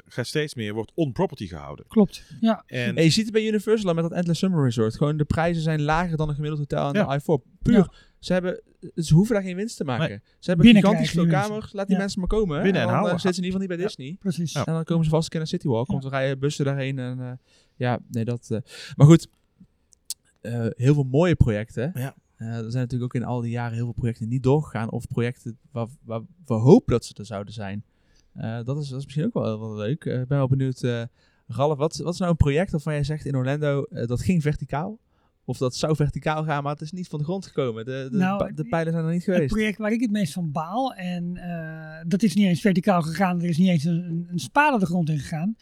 gaat 0.07 0.27
steeds 0.27 0.55
meer, 0.55 0.75
wordt 0.75 0.93
on-property 0.95 1.47
gehouden. 1.47 1.85
Klopt, 1.89 2.25
ja. 2.41 2.63
En 2.67 2.97
En 2.97 3.05
je 3.05 3.11
ziet 3.11 3.25
het 3.25 3.33
bij 3.33 3.47
Universal 3.47 3.95
met 3.95 4.03
dat 4.05 4.13
Endless 4.13 4.41
Summer 4.41 4.65
Resort. 4.65 4.97
Gewoon 4.97 5.17
de 5.17 5.25
prijzen 5.25 5.63
zijn 5.63 5.83
lager 5.83 6.17
dan 6.17 6.29
een 6.29 6.35
gemiddeld 6.35 6.61
hotel 6.61 6.85
aan 6.87 6.93
Ja. 6.95 7.07
de 7.17 7.21
I4. 7.21 7.43
Puur. 7.63 7.75
Ja. 7.75 7.93
Ze, 8.19 8.33
hebben, 8.33 8.63
ze 8.95 9.15
hoeven 9.15 9.35
daar 9.35 9.45
geen 9.45 9.57
winst 9.57 9.77
te 9.77 9.85
maken. 9.85 10.09
Nee. 10.09 10.19
Ze 10.39 10.49
hebben 10.49 10.65
Binnen 10.67 10.83
gigantisch 10.83 11.11
veel 11.11 11.23
krijgen 11.27 11.43
die 11.49 11.51
kamers. 11.57 11.73
Laat 11.73 11.87
die 11.87 11.95
Ja. 11.97 12.01
mensen 12.03 12.21
maar 12.21 12.29
komen. 12.29 12.63
Binnen 12.63 12.81
en 12.81 12.87
dan, 12.87 12.97
houden. 12.97 13.21
zitten 13.21 13.35
ze 13.35 13.41
in 13.41 13.47
ieder 13.47 13.61
geval 13.61 13.77
niet 13.87 13.97
bij 13.97 14.07
Ja. 14.07 14.07
Disney. 14.17 14.33
Precies. 14.33 14.53
Ja. 14.53 14.67
En 14.67 14.73
dan 14.73 14.85
komen 14.85 15.05
ze 15.05 15.11
vast 15.11 15.23
een 15.25 15.31
keer 15.31 15.39
naar 15.39 15.49
City 15.49 15.67
Walk. 15.69 15.87
Ja. 15.87 15.93
Want 15.93 16.05
we 16.05 16.11
rijden 16.11 16.39
bussen 16.39 16.65
daarheen. 16.65 16.99
En, 16.99 17.21
eh, 17.21 17.33
ja, 17.77 17.99
nee, 18.11 18.25
dat... 18.25 18.47
eh, 18.51 18.59
maar 18.97 19.07
goed. 19.07 19.29
eh, 20.41 20.67
heel 20.71 20.95
veel 20.95 21.05
mooie 21.11 21.37
projecten. 21.37 21.91
Ja. 21.95 22.15
Er 22.37 22.49
zijn 22.71 22.83
natuurlijk 22.83 23.03
ook 23.03 23.15
in 23.23 23.25
al 23.29 23.41
die 23.41 23.51
jaren 23.51 23.75
heel 23.75 23.85
veel 23.85 23.93
projecten 23.93 24.29
niet 24.29 24.43
doorgegaan. 24.43 24.91
Of 24.91 25.07
projecten 25.07 25.59
waar, 25.71 25.87
waar 26.05 26.21
we 26.47 26.55
hopen 26.55 26.93
dat 26.93 27.05
ze 27.05 27.15
er 27.15 27.27
zouden 27.27 27.53
zijn. 27.55 27.85
Eh, 28.35 28.59
dat, 28.65 28.79
is, 28.79 28.89
dat 28.89 28.99
is 28.99 29.05
misschien 29.05 29.25
ook 29.27 29.35
wel, 29.35 29.61
wel 29.61 29.77
leuk. 29.77 30.05
Eh, 30.05 30.21
Ik 30.21 30.29
ben 30.29 30.39
wel 30.39 30.49
benieuwd... 30.49 30.83
eh, 30.83 31.03
Ralf, 31.47 31.79
wat, 31.79 31.97
wat 31.97 32.13
is 32.13 32.19
nou 32.19 32.31
een 32.31 32.37
project 32.37 32.71
waarvan 32.71 32.93
jij 32.93 33.05
zegt 33.05 33.25
in 33.27 33.37
Orlando, 33.37 33.87
dat 33.91 34.21
ging 34.23 34.43
verticaal? 34.43 34.99
Of 35.45 35.59
dat 35.59 35.75
zou 35.75 35.97
verticaal 35.97 36.45
gaan, 36.45 36.63
maar 36.63 36.73
het 36.73 36.81
is 36.81 36.93
niet 36.93 37.09
van 37.09 37.19
de 37.19 37.25
grond 37.25 37.47
gekomen. 37.47 37.85
De, 37.85 38.09
de, 38.11 38.17
Nou, 38.17 38.55
de 38.55 38.65
pijlen 38.65 38.93
zijn 38.93 39.05
er 39.05 39.11
niet 39.13 39.27
Het 39.27 39.35
geweest. 39.35 39.53
project 39.53 39.79
waar 39.79 39.93
ik 39.93 40.01
het 40.01 40.11
meest 40.11 40.33
van 40.33 40.53
baal, 40.53 40.95
en 40.95 41.37
eh, 41.37 42.05
dat 42.07 42.23
is 42.23 42.35
niet 42.35 42.47
eens 42.47 42.61
verticaal 42.61 43.03
gegaan, 43.03 43.43
er 43.43 43.49
is 43.49 43.57
niet 43.59 43.69
eens 43.69 43.85
een, 43.85 44.27
een, 44.31 44.39
spade 44.39 44.79
de 44.79 44.87
grond 44.87 45.09
in 45.09 45.19
gegaan, 45.19 45.57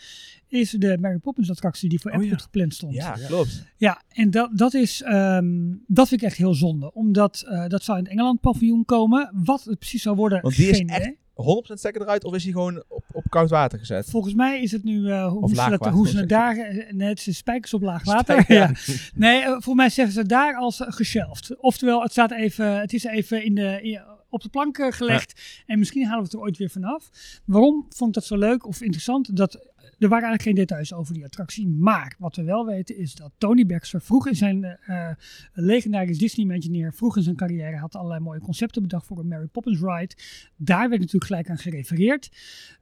is 0.48 0.70
de 0.70 0.98
Mary 1.00 1.18
Poppins 1.18 1.50
attractie 1.50 1.88
die 1.88 2.00
voor 2.00 2.10
Oh, 2.10 2.16
Epcot 2.16 2.38
ja. 2.38 2.44
gepland 2.44 2.74
stond. 2.74 2.94
Ja, 2.94 3.12
klopt. 3.26 3.64
Ja, 3.76 4.02
en 4.08 4.30
dat, 4.30 4.50
dat 4.58 4.74
is, 4.74 5.02
ehm, 5.02 5.74
dat 5.86 6.08
vind 6.08 6.20
ik 6.20 6.26
echt 6.26 6.36
heel 6.36 6.54
zonde, 6.54 6.92
omdat 6.92 7.44
eh, 7.48 7.66
dat 7.66 7.82
zou 7.82 7.98
in 7.98 8.04
het 8.04 8.12
Engeland 8.12 8.40
paviljoen 8.40 8.84
komen. 8.84 9.30
Wat 9.44 9.64
het 9.64 9.78
precies 9.78 10.02
zou 10.02 10.16
worden, 10.16 10.42
Want 10.42 10.56
die 10.56 10.68
is 10.70 10.78
echt 10.80 11.00
idee. 11.02 11.18
100% 11.42 11.72
stekker 11.72 12.02
eruit, 12.02 12.24
of 12.24 12.34
is 12.34 12.42
hij 12.42 12.52
gewoon 12.52 12.82
op, 12.88 13.04
op 13.12 13.24
koud 13.28 13.50
water 13.50 13.78
gezet? 13.78 14.10
Volgens 14.10 14.34
mij 14.34 14.62
is 14.62 14.72
het 14.72 14.84
nu, 14.84 15.10
eh, 15.10 15.26
hoe, 15.28 15.42
Of 15.42 15.50
ze 15.50 15.56
laag 15.56 15.70
dat, 15.70 15.78
water, 15.78 15.94
hoe 15.94 16.06
ze 16.06 16.12
moet 16.12 16.20
het 16.20 16.28
daar, 16.30 16.56
eh, 16.56 16.92
nee, 16.92 17.08
het 17.08 17.26
is 17.26 17.36
spijkers 17.36 17.74
op 17.74 17.82
laag 17.82 18.04
water. 18.04 18.42
Spijker, 18.42 18.54
ja. 18.54 18.70
ja. 18.86 18.94
Nee, 19.14 19.40
eh, 19.40 19.48
volgens 19.50 19.74
mij 19.74 19.88
zeggen 19.88 20.14
ze 20.14 20.26
daar 20.26 20.54
als 20.54 20.80
geshelft. 20.84 21.56
Oftewel, 21.56 22.02
het, 22.02 22.10
staat 22.12 22.30
even, 22.30 22.80
het 22.80 22.92
is 22.92 23.04
even 23.04 23.44
in 23.44 23.54
de, 23.54 23.78
in- 23.82 24.00
op 24.32 24.42
de 24.42 24.48
plank 24.48 24.78
eh, 24.78 24.92
gelegd. 24.92 25.40
En 25.66 25.78
misschien 25.78 26.04
halen 26.04 26.18
we 26.18 26.24
het 26.24 26.32
er 26.34 26.40
ooit 26.40 26.56
weer 26.56 26.70
vanaf. 26.70 27.10
Waarom 27.44 27.86
vond 27.88 28.08
ik 28.08 28.14
dat 28.14 28.24
zo 28.24 28.36
leuk 28.36 28.66
of 28.66 28.80
interessant? 28.80 29.36
Dat, 29.36 29.58
er 30.00 30.08
waren 30.08 30.28
eigenlijk 30.28 30.42
geen 30.42 30.66
details 30.66 30.92
over 30.92 31.14
die 31.14 31.24
attractie. 31.24 31.68
Maar 31.68 32.14
wat 32.18 32.36
we 32.36 32.42
wel 32.42 32.66
weten 32.66 32.96
is 32.96 33.14
dat 33.14 33.32
Tony 33.38 33.66
Baxter 33.66 34.00
vroeg 34.00 34.28
in 34.28 34.36
zijn 34.36 34.64
eh, 34.64 35.10
eh, 35.10 35.16
legendarisch 35.52 36.18
Disney-Imagineer, 36.18 36.92
vroeg 36.92 37.16
in 37.16 37.22
zijn 37.22 37.36
carrière, 37.36 37.76
had 37.76 37.94
allerlei 37.94 38.20
mooie 38.20 38.40
concepten 38.40 38.82
bedacht 38.82 39.06
voor 39.06 39.18
een 39.18 39.28
Mary 39.28 39.46
Poppins 39.46 39.80
ride. 39.80 40.14
Daar 40.56 40.88
werd 40.88 41.00
natuurlijk 41.00 41.24
gelijk 41.24 41.50
aan 41.50 41.58
gerefereerd. 41.58 42.30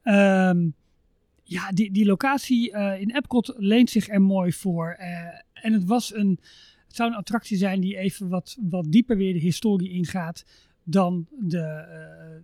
Ehm, 0.03 0.69
ja, 1.43 1.71
die, 1.71 1.91
die 1.91 2.05
locatie 2.05 2.71
eh, 2.71 3.01
in 3.01 3.15
Epcot 3.15 3.53
leent 3.57 3.89
zich 3.89 4.07
er 4.07 4.21
mooi 4.21 4.53
voor. 4.53 4.91
En 5.53 5.73
het 5.73 5.83
was 5.83 6.15
een, 6.15 6.39
het 6.87 6.95
zou 6.95 7.09
een 7.11 7.17
attractie 7.17 7.57
zijn 7.57 7.79
die 7.79 7.97
even 7.97 8.29
wat, 8.29 8.57
wat 8.61 8.91
dieper 8.91 9.17
weer 9.17 9.33
de 9.33 9.39
historie 9.39 9.89
ingaat 9.89 10.45
dan 10.83 11.27
de, 11.39 11.85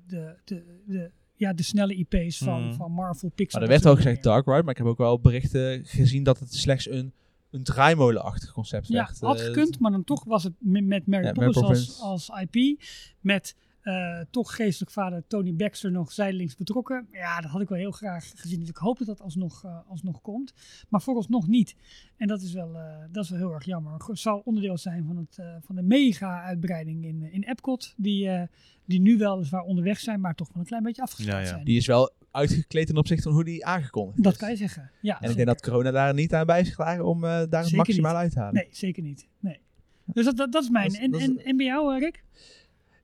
de, 0.07 0.35
de, 0.43 0.63
de, 0.85 1.11
ja, 1.35 1.53
de 1.53 1.63
snelle 1.63 1.95
IP's 1.95 2.37
van, 2.37 2.63
Mm. 2.65 2.73
van 2.73 2.91
Marvel, 2.91 3.29
Pixar. 3.35 3.61
Maar 3.61 3.69
er 3.69 3.75
dat 3.75 3.83
werd 3.83 3.85
al 3.85 4.01
soort 4.01 4.03
gezegd. 4.03 4.23
Dark 4.23 4.45
Ride, 4.45 4.61
maar 4.61 4.71
ik 4.71 4.77
heb 4.77 4.87
ook 4.87 4.97
wel 4.97 5.19
berichten 5.19 5.85
gezien 5.85 6.23
dat 6.23 6.39
het 6.39 6.53
slechts 6.53 6.89
een, 6.89 7.13
een 7.51 7.63
draaimolenachtig 7.63 8.51
concept 8.51 8.87
Ja, 8.87 8.93
werd. 9.05 9.19
had 9.19 9.39
Eh, 9.39 9.45
gekund, 9.45 9.79
maar 9.79 9.91
dan 9.91 10.03
toch 10.03 10.23
was 10.23 10.43
het 10.43 10.53
met, 10.59 10.85
met 10.85 11.07
Mary 11.07 11.25
Ja, 11.25 11.31
Poppins 11.31 11.57
als, 12.01 12.01
als 12.01 12.31
IP. 12.51 12.81
Met 13.19 13.55
eh, 13.85 14.19
toch 14.29 14.55
geestelijk 14.55 14.91
vader 14.91 15.23
Tony 15.27 15.55
Baxter 15.55 15.91
nog 15.91 16.11
zijdelings 16.11 16.55
betrokken. 16.55 17.07
Ja, 17.11 17.41
dat 17.41 17.51
had 17.51 17.61
ik 17.61 17.69
wel 17.69 17.77
heel 17.77 17.91
graag 17.91 18.31
gezien. 18.35 18.59
Dus 18.59 18.69
ik 18.69 18.77
hoop 18.77 18.97
dat 18.97 19.07
dat 19.07 19.21
alsnog, 19.21 19.63
eh, 19.63 19.77
alsnog 19.87 20.21
komt. 20.21 20.53
Maar 20.89 21.01
vooralsnog 21.01 21.47
niet. 21.47 21.75
En 22.17 22.27
dat 22.27 22.41
is 22.41 22.53
wel, 22.53 22.75
eh, 22.75 22.97
dat 23.11 23.23
is 23.23 23.29
wel 23.29 23.39
heel 23.39 23.51
erg 23.53 23.65
jammer. 23.65 23.93
Het 24.07 24.19
zal 24.19 24.41
onderdeel 24.45 24.77
zijn 24.77 25.05
van, 25.05 25.17
het, 25.17 25.37
eh, 25.37 25.55
van 25.61 25.75
de 25.75 25.81
mega-uitbreiding 25.81 27.05
in, 27.05 27.31
in 27.31 27.43
Epcot. 27.43 27.93
Die, 27.97 28.29
eh, 28.29 28.47
die 28.85 28.99
nu 29.01 29.17
weliswaar 29.17 29.61
onderweg 29.63 29.99
zijn, 29.99 30.19
maar 30.19 30.35
toch 30.35 30.47
wel 30.53 30.61
een 30.61 30.67
klein 30.67 30.83
beetje 30.83 31.01
afgesteld 31.01 31.31
Ja, 31.35 31.39
ja. 31.39 31.45
zijn. 31.47 31.65
Die 31.65 31.77
is 31.77 31.87
wel 31.87 32.13
uitgekleed 32.31 32.87
ten 32.87 32.97
opzichte 32.97 33.23
van 33.23 33.31
hoe 33.33 33.43
die 33.43 33.65
aangekondigd 33.65 34.23
dat 34.23 34.33
is. 34.33 34.39
kan 34.39 34.49
je 34.49 34.55
zeggen. 34.55 34.91
Ja, 35.01 35.21
En 35.21 35.29
ik 35.29 35.35
denk 35.35 35.47
dat 35.47 35.61
corona 35.61 35.91
daar 35.91 36.13
niet 36.13 36.33
aan 36.33 36.45
bij 36.45 36.61
is 36.61 36.69
gedragen 36.69 37.05
om 37.05 37.15
eh, 37.23 37.29
daar 37.29 37.39
het 37.49 37.63
Zeker 37.63 37.77
maximaal 37.77 38.11
niet. 38.13 38.21
uit 38.21 38.31
te 38.31 38.39
halen. 38.39 38.53
Nee, 38.53 38.67
zeker 38.71 39.03
niet. 39.03 39.27
Nee. 39.39 39.59
Dus 40.05 40.25
dat, 40.25 40.37
dat, 40.37 40.51
dat 40.51 40.63
is 40.63 40.69
mijn. 40.69 40.85
Dat 40.87 40.95
is- 40.95 41.01
en, 41.03 41.11
dat 41.11 41.21
is- 41.21 41.27
en, 41.27 41.37
en 41.45 41.57
bij 41.57 41.65
jou, 41.65 41.99
Rick? 41.99 42.23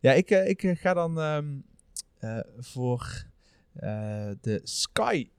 Ja, 0.02 0.12
ik, 0.14 0.30
eh, 0.30 0.47
ik 0.49 0.64
eh, 0.64 0.76
ga 0.76 0.93
dan 0.93 1.20
ehm, 1.20 1.45
eh, 2.20 2.39
voor 2.58 3.26
eh, 3.74 4.30
de 4.41 4.60
Sky 4.64 5.30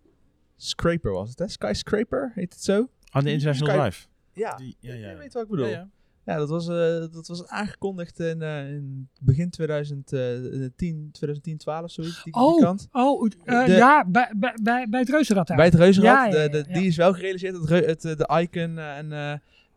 Scraper 0.57 1.13
was 1.13 1.29
het, 1.31 1.39
hè? 1.39 1.49
Sky 1.49 1.73
Scraper, 1.75 2.33
heet 2.35 2.53
het 2.53 2.63
zo? 2.63 2.89
Aan 3.11 3.25
de 3.25 3.31
International 3.33 3.75
Sky- 3.75 3.83
Drive. 3.91 4.07
Ja, 4.33 4.57
Die, 4.57 4.77
ja, 4.81 4.95
ja. 4.95 5.11
je 5.11 5.17
weet 5.17 5.33
wat 5.33 5.43
ik 5.43 5.49
bedoel. 5.49 5.67
Ja, 5.67 5.71
Ja, 5.73 5.89
ja. 6.33 6.37
dat, 6.39 6.49
was, 6.49 6.69
eh, 6.69 7.05
dat 7.13 7.27
was 7.27 7.47
aangekondigd 7.47 8.19
in, 8.21 8.43
eh, 8.43 8.71
in 8.71 9.09
begin 9.21 9.51
2010, 9.51 11.09
2010, 11.13 11.57
12 11.59 11.91
zoiets, 11.91 12.23
die, 12.25 12.33
die 12.33 12.43
Oh, 12.43 12.61
kant. 12.61 12.89
oh 12.93 13.29
De- 13.31 13.65
ja, 13.73 14.05
bij, 14.09 14.33
bij, 14.37 14.59
bij, 14.63 14.87
bij 14.89 15.01
het 15.01 15.09
reuzenrad 15.09 15.47
daar. 15.47 15.57
Bij 15.57 15.67
het 15.67 15.75
Reuzenrad, 15.75 16.15
Ja, 16.15 16.25
ja, 16.27 16.43
ja, 16.43 16.49
de, 16.49 16.63
de- 16.63 16.65
ja. 16.69 16.79
die 16.79 16.87
is 16.87 16.97
wel 16.97 17.13
gerealiseerd, 17.15 17.55
het, 17.57 17.69
reu- 17.69 17.87
het, 17.87 18.01
de 18.03 18.39
Icon 18.41 18.79
eh, 18.79 18.97
en... 18.97 19.13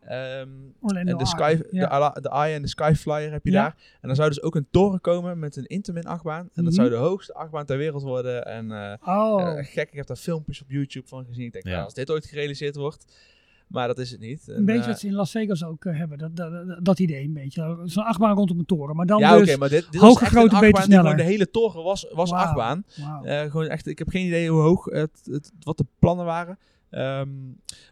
eh, 0.06 0.40
ehm, 0.40 0.48
Orlando 0.80 1.10
en 1.12 1.18
de, 1.18 1.26
Sky, 1.26 1.42
Eye, 1.42 1.56
de, 1.56 1.66
ja. 1.70 2.10
de 2.10 2.28
Eye 2.28 2.54
en 2.54 2.62
de 2.62 2.68
Skyflyer 2.68 3.32
heb 3.32 3.44
je 3.44 3.50
Ja. 3.50 3.62
daar. 3.62 3.76
En 4.00 4.06
dan 4.08 4.16
zou 4.16 4.28
dus 4.28 4.42
ook 4.42 4.54
een 4.54 4.66
toren 4.70 5.00
komen 5.00 5.38
met 5.38 5.56
een 5.56 5.66
Intamin 5.66 6.04
achtbaan. 6.06 6.48
En 6.54 6.64
dat 6.64 6.72
Mhm. 6.72 6.72
zou 6.74 6.88
de 6.88 6.94
hoogste 6.96 7.34
achtbaan 7.34 7.64
ter 7.66 7.78
wereld 7.78 8.02
worden. 8.02 8.44
En 8.46 8.72
eh, 8.72 8.94
Oh, 9.18 9.42
eh, 9.58 9.64
gek, 9.66 9.88
ik 9.90 9.96
heb 9.96 10.06
daar 10.06 10.16
filmpjes 10.16 10.62
op 10.62 10.70
YouTube 10.70 11.06
van 11.08 11.24
gezien. 11.26 11.44
Ik 11.46 11.52
denk, 11.52 11.64
Ja. 11.64 11.70
nou, 11.70 11.84
als 11.84 11.94
dit 11.94 12.10
ooit 12.10 12.26
gerealiseerd 12.26 12.76
wordt. 12.76 13.04
Maar 13.66 13.86
dat 13.86 13.98
is 13.98 14.10
het 14.10 14.20
niet. 14.20 14.48
een 14.48 14.54
En, 14.56 14.64
beetje 14.64 14.80
eh, 14.82 14.86
wat 14.88 14.98
ze 14.98 15.06
in 15.06 15.14
Las 15.14 15.30
Vegas 15.30 15.64
ook 15.64 15.84
hebben. 15.84 16.18
Dat, 16.18 16.36
dat, 16.36 16.52
dat, 16.66 16.84
dat 16.84 16.98
idee 16.98 17.24
een 17.24 17.32
beetje. 17.32 17.80
Zo'n 17.84 18.04
achtbaan 18.04 18.36
rondom 18.36 18.58
een 18.58 18.64
toren. 18.66 18.96
Maar 18.96 19.06
dan 19.06 19.18
ja, 19.18 19.34
oké, 19.36 19.44
dus... 19.44 19.56
maar 19.56 19.68
dit, 19.68 19.84
groter, 19.90 20.26
een 20.26 20.32
beter, 20.32 20.42
achtbaan 20.42 20.60
die 20.60 20.70
gewoon 20.76 20.84
sneller. 20.84 21.16
de 21.16 21.22
hele 21.22 21.50
toren 21.50 21.82
was, 21.82 22.06
was 22.12 22.30
Wauw. 22.30 22.42
achtbaan. 22.44 22.84
Eh, 23.22 23.40
gewoon 23.50 23.66
echt, 23.66 23.86
ik 23.86 23.98
heb 23.98 24.08
geen 24.08 24.26
idee 24.26 24.50
hoe 24.50 24.60
hoog 24.60 24.84
het, 24.84 25.20
het, 25.30 25.52
wat 25.60 25.76
de 25.78 25.86
plannen 25.98 26.24
waren. 26.24 26.58
Ehm, 26.90 27.28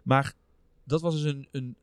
maar 0.03 0.33
dat 0.85 1.01
was 1.01 1.15
dus 1.23 1.33
een, 1.33 1.49
een 1.53 1.77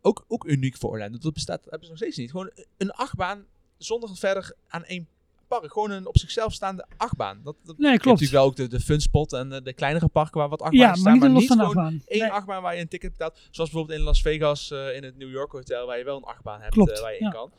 ook, 0.00 0.24
ook 0.28 0.44
uniek 0.44 0.76
voor 0.76 0.90
Orlando. 0.90 1.18
Dat 1.18 1.32
bestaat, 1.32 1.56
dat 1.62 1.70
hebben 1.70 1.84
ze 1.84 1.88
nog 1.88 2.02
steeds 2.02 2.16
niet. 2.16 2.30
Gewoon 2.30 2.50
een 2.76 2.90
achtbaan 2.90 3.44
zonder 3.76 4.16
verder 4.16 4.52
aan 4.68 4.84
één 4.84 5.08
park. 5.48 5.72
Gewoon 5.72 5.90
een 5.90 6.06
op 6.06 6.18
zichzelf 6.18 6.52
staande 6.52 6.86
achtbaan. 6.96 7.40
Dat, 7.44 7.56
dat, 7.64 7.78
nee, 7.78 7.86
je 7.86 7.90
hebt 7.90 8.02
klopt. 8.02 8.20
natuurlijk 8.20 8.42
wel 8.42 8.44
ook 8.50 8.70
de, 8.70 8.76
de 8.76 8.84
funspot 8.84 9.32
en 9.32 9.48
de, 9.48 9.62
de 9.62 9.72
kleinere 9.72 10.08
parken 10.08 10.38
waar 10.40 10.48
wat 10.48 10.62
achtbanen 10.62 10.86
Ja, 10.86 11.02
maar 11.02 11.16
staan. 11.16 11.32
niet 11.32 11.40
los 11.40 11.46
van 11.46 11.56
de 11.56 11.64
gewoon 11.64 11.84
achtbaan. 11.84 12.02
één 12.06 12.20
Nee, 12.20 12.30
achtbaan 12.30 12.62
waar 12.62 12.74
je 12.74 12.80
een 12.80 12.88
ticket 12.88 13.10
betaalt. 13.10 13.34
Zoals 13.50 13.70
bijvoorbeeld 13.70 13.98
in 13.98 14.04
Las 14.04 14.22
Vegas 14.22 14.70
eh, 14.70 14.96
in 14.96 15.04
het 15.04 15.16
New 15.16 15.30
York 15.30 15.52
Hotel 15.52 15.86
waar 15.86 15.98
je 15.98 16.04
wel 16.04 16.16
een 16.16 16.24
achtbaan 16.24 16.60
hebt 16.60 16.72
Klopt, 16.72 16.90
eh, 16.90 17.00
waar 17.00 17.12
je 17.12 17.18
ja. 17.20 17.26
in 17.26 17.32
kan. 17.32 17.50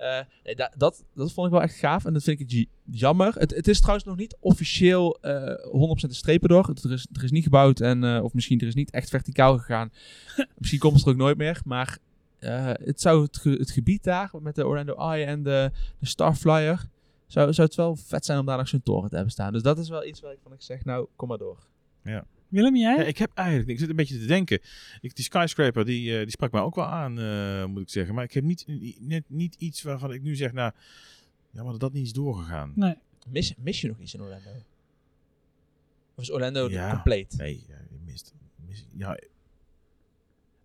Eh, 0.00 0.20
nee, 0.44 0.54
dat, 0.76 1.04
dat 1.14 1.32
vond 1.32 1.46
ik 1.46 1.52
wel 1.52 1.62
echt 1.62 1.74
gaaf 1.74 2.04
en 2.04 2.12
dat 2.12 2.22
vind 2.22 2.40
ik 2.40 2.66
jammer. 2.84 3.34
Het, 3.34 3.50
het 3.54 3.68
is 3.68 3.78
trouwens 3.80 4.06
nog 4.06 4.16
niet 4.16 4.36
officieel 4.40 5.18
eh 5.20 5.98
100% 6.04 6.08
de 6.08 6.14
strepen 6.14 6.48
door. 6.48 6.74
Er, 6.82 6.92
is, 6.92 7.06
er 7.12 7.24
is 7.24 7.30
niet 7.30 7.44
gebouwd 7.44 7.80
en, 7.80 8.04
eh, 8.04 8.22
of 8.24 8.34
misschien 8.34 8.58
er 8.60 8.66
is 8.66 8.74
niet 8.74 8.90
echt 8.90 9.08
verticaal 9.08 9.58
gegaan. 9.58 9.92
misschien 10.58 10.80
komt 10.80 10.94
het 10.96 11.04
er 11.04 11.10
ook 11.10 11.16
nooit 11.18 11.36
meer, 11.36 11.60
maar 11.64 11.98
het 12.84 13.00
zou 13.00 13.22
het, 13.22 13.36
ge- 13.36 13.50
het 13.58 13.70
gebied 13.70 14.04
daar 14.04 14.30
met 14.40 14.54
de 14.54 14.66
Orlando 14.66 14.94
Eye 14.94 15.24
en 15.24 15.42
de, 15.42 15.70
de 15.98 16.06
Starflyer, 16.06 16.88
zou, 17.26 17.52
zou 17.52 17.66
het 17.66 17.76
wel 17.76 17.96
vet 17.96 18.24
zijn 18.24 18.38
om 18.38 18.46
daar 18.46 18.56
nog 18.58 18.68
zo'n 18.68 18.82
toren 18.82 19.08
te 19.08 19.14
hebben 19.14 19.32
staan. 19.32 19.52
Dus 19.52 19.62
dat 19.62 19.78
is 19.78 19.88
wel 19.88 20.04
iets 20.06 20.20
waar 20.20 20.32
ik 20.32 20.38
van 20.42 20.52
ik 20.52 20.62
zeg, 20.62 20.84
nou, 20.84 21.06
kom 21.16 21.28
maar 21.28 21.38
door. 21.38 21.58
Ja. 22.04 22.24
Willem, 22.50 22.76
jij? 22.76 22.96
Ja, 22.96 23.02
ik 23.04 23.18
heb 23.18 23.30
eigenlijk, 23.34 23.68
ik 23.68 23.78
zit 23.78 23.88
een 23.88 23.96
beetje 23.96 24.18
te 24.18 24.26
denken. 24.26 24.58
Ik, 25.00 25.14
die 25.16 25.24
skyscraper, 25.24 25.84
die, 25.84 26.12
eh, 26.16 26.20
die 26.22 26.30
sprak 26.30 26.52
mij 26.52 26.60
ook 26.60 26.74
wel 26.74 26.84
aan, 26.86 27.18
eh, 27.18 27.64
moet 27.64 27.82
ik 27.82 27.88
zeggen. 27.88 28.14
Maar 28.14 28.24
ik 28.24 28.32
heb 28.32 28.44
niet, 28.44 28.64
net 29.00 29.24
niet 29.26 29.54
iets 29.58 29.82
waarvan 29.82 30.12
ik 30.12 30.22
nu 30.22 30.36
zeg, 30.36 30.52
nou, 30.52 30.72
ja, 31.50 31.62
maar 31.62 31.78
dat 31.78 31.92
niet 31.92 32.06
is 32.06 32.12
doorgegaan. 32.12 32.72
Nee. 32.74 32.94
Mis, 33.28 33.54
mis 33.58 33.80
je 33.80 33.88
nog 33.88 33.98
iets 33.98 34.14
in 34.14 34.20
Orlando? 34.20 34.50
Of 36.14 36.22
is 36.22 36.32
Orlando 36.32 36.70
Ja. 36.70 36.90
compleet? 36.92 37.34
Nee, 37.36 37.64
ja, 37.68 37.74
je 37.90 37.98
mist, 38.04 38.34
mis- 38.66 38.86
ja, 38.96 39.18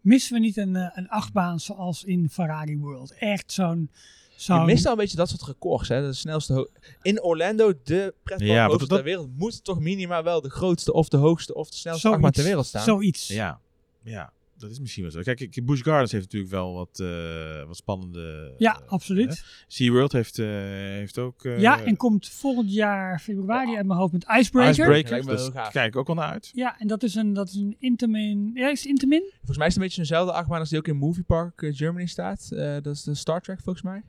Missen 0.01 0.33
we 0.33 0.39
niet 0.39 0.57
een, 0.57 0.75
eh, 0.75 0.89
een 0.93 1.09
achtbaan 1.09 1.59
zoals 1.59 2.03
in 2.03 2.29
Ferrari 2.29 2.77
World? 2.77 3.11
Echt 3.11 3.51
zo'n... 3.51 3.89
zo'n 4.36 4.59
Je 4.59 4.65
mist 4.65 4.86
al 4.86 4.91
een 4.91 4.97
beetje 4.97 5.17
dat 5.17 5.29
soort 5.29 5.41
records. 5.43 5.89
Hè? 5.89 6.01
De 6.01 6.13
snelste 6.13 6.53
ho- 6.53 6.67
in 7.01 7.21
Orlando, 7.23 7.73
de 7.83 8.13
pretpark 8.23 8.49
Ja, 8.51 8.61
hoogste 8.65 8.77
want 8.77 8.89
ter 8.89 9.03
wereld, 9.03 9.38
moet 9.38 9.63
toch 9.63 9.79
minimaal 9.79 10.23
wel 10.23 10.41
de 10.41 10.49
grootste 10.49 10.93
of 10.93 11.07
de 11.09 11.17
hoogste 11.17 11.53
of 11.55 11.69
de 11.69 11.75
snelste 11.77 12.09
achtbaan 12.09 12.31
ter 12.31 12.43
wereld 12.43 12.65
staan. 12.65 12.83
Zoiets. 12.83 13.27
ja, 13.27 13.59
ja, 14.03 14.33
dat 14.57 14.71
is 14.71 14.79
misschien 14.79 15.03
wel 15.03 15.11
zo. 15.11 15.21
Kijk, 15.21 15.65
Busch 15.65 15.83
Gardens 15.83 16.11
heeft 16.11 16.23
natuurlijk 16.23 16.51
wel 16.51 16.73
wat, 16.73 16.99
eh, 16.99 17.63
wat 17.67 17.75
spannende... 17.75 18.53
Ja, 18.57 18.81
eh, 18.81 18.88
absoluut. 18.88 19.43
SeaWorld 19.67 20.11
heeft, 20.11 20.39
eh, 20.39 20.45
heeft 20.47 21.17
ook... 21.17 21.45
eh, 21.45 21.59
ja, 21.59 21.83
en 21.83 21.97
komt 21.97 22.29
volgend 22.29 22.73
jaar 22.73 23.19
februari 23.19 23.75
uit 23.75 23.86
mijn 23.86 23.99
hoofd 23.99 24.13
met 24.13 24.25
Icebreaker. 24.39 24.71
Icebreaker. 24.97 25.36
Heel 25.38 25.51
gaaf. 25.51 25.71
kijk 25.71 25.88
ik 25.88 25.95
ook 25.95 26.07
wel 26.07 26.15
naar 26.15 26.31
uit. 26.31 26.51
Ja, 26.53 26.79
en 26.79 26.88
dat 26.88 27.03
is 27.03 27.15
een, 27.15 27.33
dat 27.33 27.47
is 27.49 27.55
een 27.55 27.75
Intamin. 27.79 28.51
Ja, 28.53 28.69
is 28.71 28.79
het 28.79 28.88
Intamin? 28.89 29.23
Volgens 29.36 29.57
mij 29.57 29.67
is 29.67 29.73
het 29.73 29.81
een 29.81 29.88
beetje 29.88 30.01
dezelfde 30.01 30.33
achtbaan 30.33 30.59
als 30.59 30.69
die 30.69 30.77
ook 30.79 30.88
in 30.88 30.97
Movie 30.97 31.23
Park 31.23 31.67
Germany 31.75 32.05
staat. 32.05 32.49
Eh, 32.51 32.73
dat 32.81 32.88
is 32.95 33.03
de 33.03 33.15
Star 33.15 33.41
Trek 33.41 33.59
volgens 33.63 33.83
mij. 33.86 34.03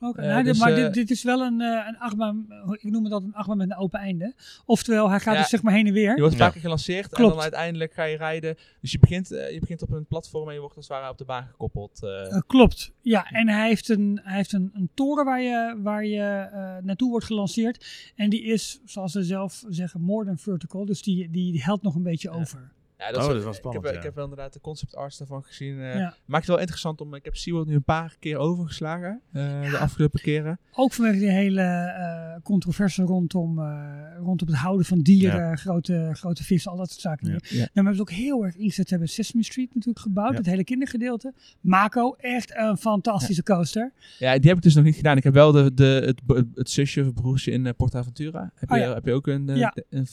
Oké, 0.00 0.20
Eh, 0.20 0.26
nou, 0.28 0.42
dit- 0.42 0.52
dus, 0.52 0.58
maar 0.62 0.72
eh, 0.72 0.76
dit, 0.84 0.94
dit 0.94 1.10
is 1.10 1.22
wel 1.22 1.40
een, 1.40 1.60
eh, 1.60 1.84
een 1.88 1.98
achtbaan, 1.98 2.46
ik 2.80 2.90
noem 2.90 3.02
het 3.02 3.12
dat 3.12 3.22
een 3.22 3.34
achtbaan 3.34 3.56
met 3.56 3.70
een 3.70 3.76
open 3.76 4.00
einde. 4.00 4.34
Oftewel, 4.66 5.10
hij 5.10 5.20
gaat 5.20 5.34
Ja. 5.34 5.40
dus 5.40 5.50
zeg 5.50 5.62
maar 5.62 5.72
heen 5.72 5.86
en 5.86 5.92
weer. 5.92 6.14
Je 6.14 6.20
wordt 6.20 6.36
keer 6.36 6.60
gelanceerd 6.60 7.12
en 7.12 7.22
dan 7.22 7.40
uiteindelijk 7.40 7.92
ga 7.92 8.04
je 8.04 8.16
rijden. 8.16 8.56
Dus 8.80 8.92
je 8.92 8.98
begint, 8.98 9.28
je 9.28 9.56
begint 9.60 9.82
op 9.82 9.90
een 9.92 10.06
platform 10.06 10.48
en 10.48 10.54
je 10.54 10.60
wordt 10.60 10.76
als 10.76 10.88
het 10.88 10.96
ware 10.96 11.10
op 11.10 11.18
de 11.18 11.24
baan 11.24 11.46
gekoppeld. 11.46 12.00
klopt. 12.46 12.92
Ja, 13.00 13.24
en 13.30 13.48
hij 13.48 13.68
heeft 13.68 13.88
een, 13.88 14.20
hij 14.22 14.36
heeft 14.36 14.52
een, 14.52 14.70
een 14.74 14.90
toren 14.94 15.24
waar 15.24 15.40
je, 15.42 15.78
waar 15.82 16.04
je 16.06 16.20
eh, 16.22 16.76
naartoe 16.82 17.10
wordt 17.10 17.26
gelanceerd. 17.26 18.12
En 18.16 18.30
die 18.30 18.42
is, 18.42 18.80
zoals 18.84 19.12
ze 19.12 19.22
zelf 19.22 19.64
zeggen, 19.68 20.00
more 20.00 20.24
than 20.24 20.38
vertical. 20.38 20.84
Dus 20.84 21.02
die, 21.02 21.30
die, 21.30 21.52
die 21.52 21.62
helpt 21.62 21.82
nog 21.82 21.94
een 21.94 22.02
beetje 22.02 22.30
Ja. 22.30 22.36
over. 22.36 22.70
Ja, 23.00 23.06
Oh, 23.06 23.20
is- 23.20 23.26
dat 23.26 23.42
wel 23.42 23.48
ik 23.52 23.54
spannend, 23.54 23.84
heb, 23.84 23.92
ja. 23.92 23.98
ik 23.98 24.04
heb 24.04 24.14
wel 24.14 24.24
inderdaad 24.24 24.52
de 24.52 24.60
concept 24.60 24.96
arts 24.96 25.18
daarvan 25.18 25.42
gezien. 25.42 25.80
eh. 25.80 25.94
Ja. 25.94 26.14
Maakt 26.24 26.42
het 26.42 26.50
wel 26.52 26.58
interessant 26.58 27.00
om. 27.00 27.14
Ik 27.14 27.24
heb 27.24 27.36
SeaWorld 27.36 27.66
nu 27.66 27.74
een 27.74 27.82
paar 27.82 28.16
keer 28.18 28.36
overgeslagen. 28.36 29.20
eh, 29.32 29.70
De 29.70 29.78
afgelopen 29.78 30.20
keren. 30.20 30.58
Ook 30.72 30.92
vanwege 30.92 31.18
die 31.18 31.30
hele 31.30 31.60
eh, 31.62 32.42
controverse 32.42 33.02
rondom, 33.02 33.58
eh, 33.58 34.16
rondom 34.18 34.48
het 34.48 34.56
houden 34.56 34.86
van 34.86 35.00
dieren, 35.00 35.58
grote, 35.58 36.10
grote 36.12 36.44
vissen, 36.44 36.70
al 36.70 36.76
dat 36.76 36.88
soort 36.90 37.00
zaken. 37.00 37.26
Ja. 37.26 37.32
meer. 37.32 37.42
Ja. 37.50 37.56
Nou, 37.58 37.68
maar 37.74 37.84
hebben 37.84 38.00
ook 38.00 38.10
heel 38.10 38.44
erg 38.44 38.56
ingezet. 38.56 38.84
Ze 38.88 38.94
hebben 38.94 39.08
Sesame 39.08 39.44
Street 39.44 39.68
natuurlijk 39.74 39.98
gebouwd, 40.04 40.30
Ja. 40.30 40.36
het 40.36 40.46
hele 40.46 40.64
kindergedeelte. 40.64 41.32
Mako, 41.60 42.14
echt 42.18 42.56
een 42.56 42.76
fantastische 42.76 43.42
coaster. 43.42 43.92
Ja, 44.18 44.38
die 44.38 44.48
heb 44.48 44.56
ik 44.56 44.62
dus 44.62 44.74
nog 44.74 44.84
niet 44.84 44.96
gedaan. 44.96 45.16
Ik 45.16 45.24
heb 45.24 45.34
wel 45.34 45.52
de, 45.52 45.74
de, 45.74 46.14
het, 46.54 46.70
zusje 46.70 47.00
of 47.00 47.12
broertje 47.14 47.50
in 47.50 47.66
eh, 47.66 47.72
Portaventura. 47.76 48.50
Heb, 48.54 48.70
Oh, 48.70 48.76
je, 48.76 48.82
ja. 48.82 48.94
heb 48.94 49.04
je 49.04 49.12
ook 49.12 49.26
een, 49.26 49.46
Ja. 49.56 49.70
de- 49.74 49.86
een, 49.90 50.06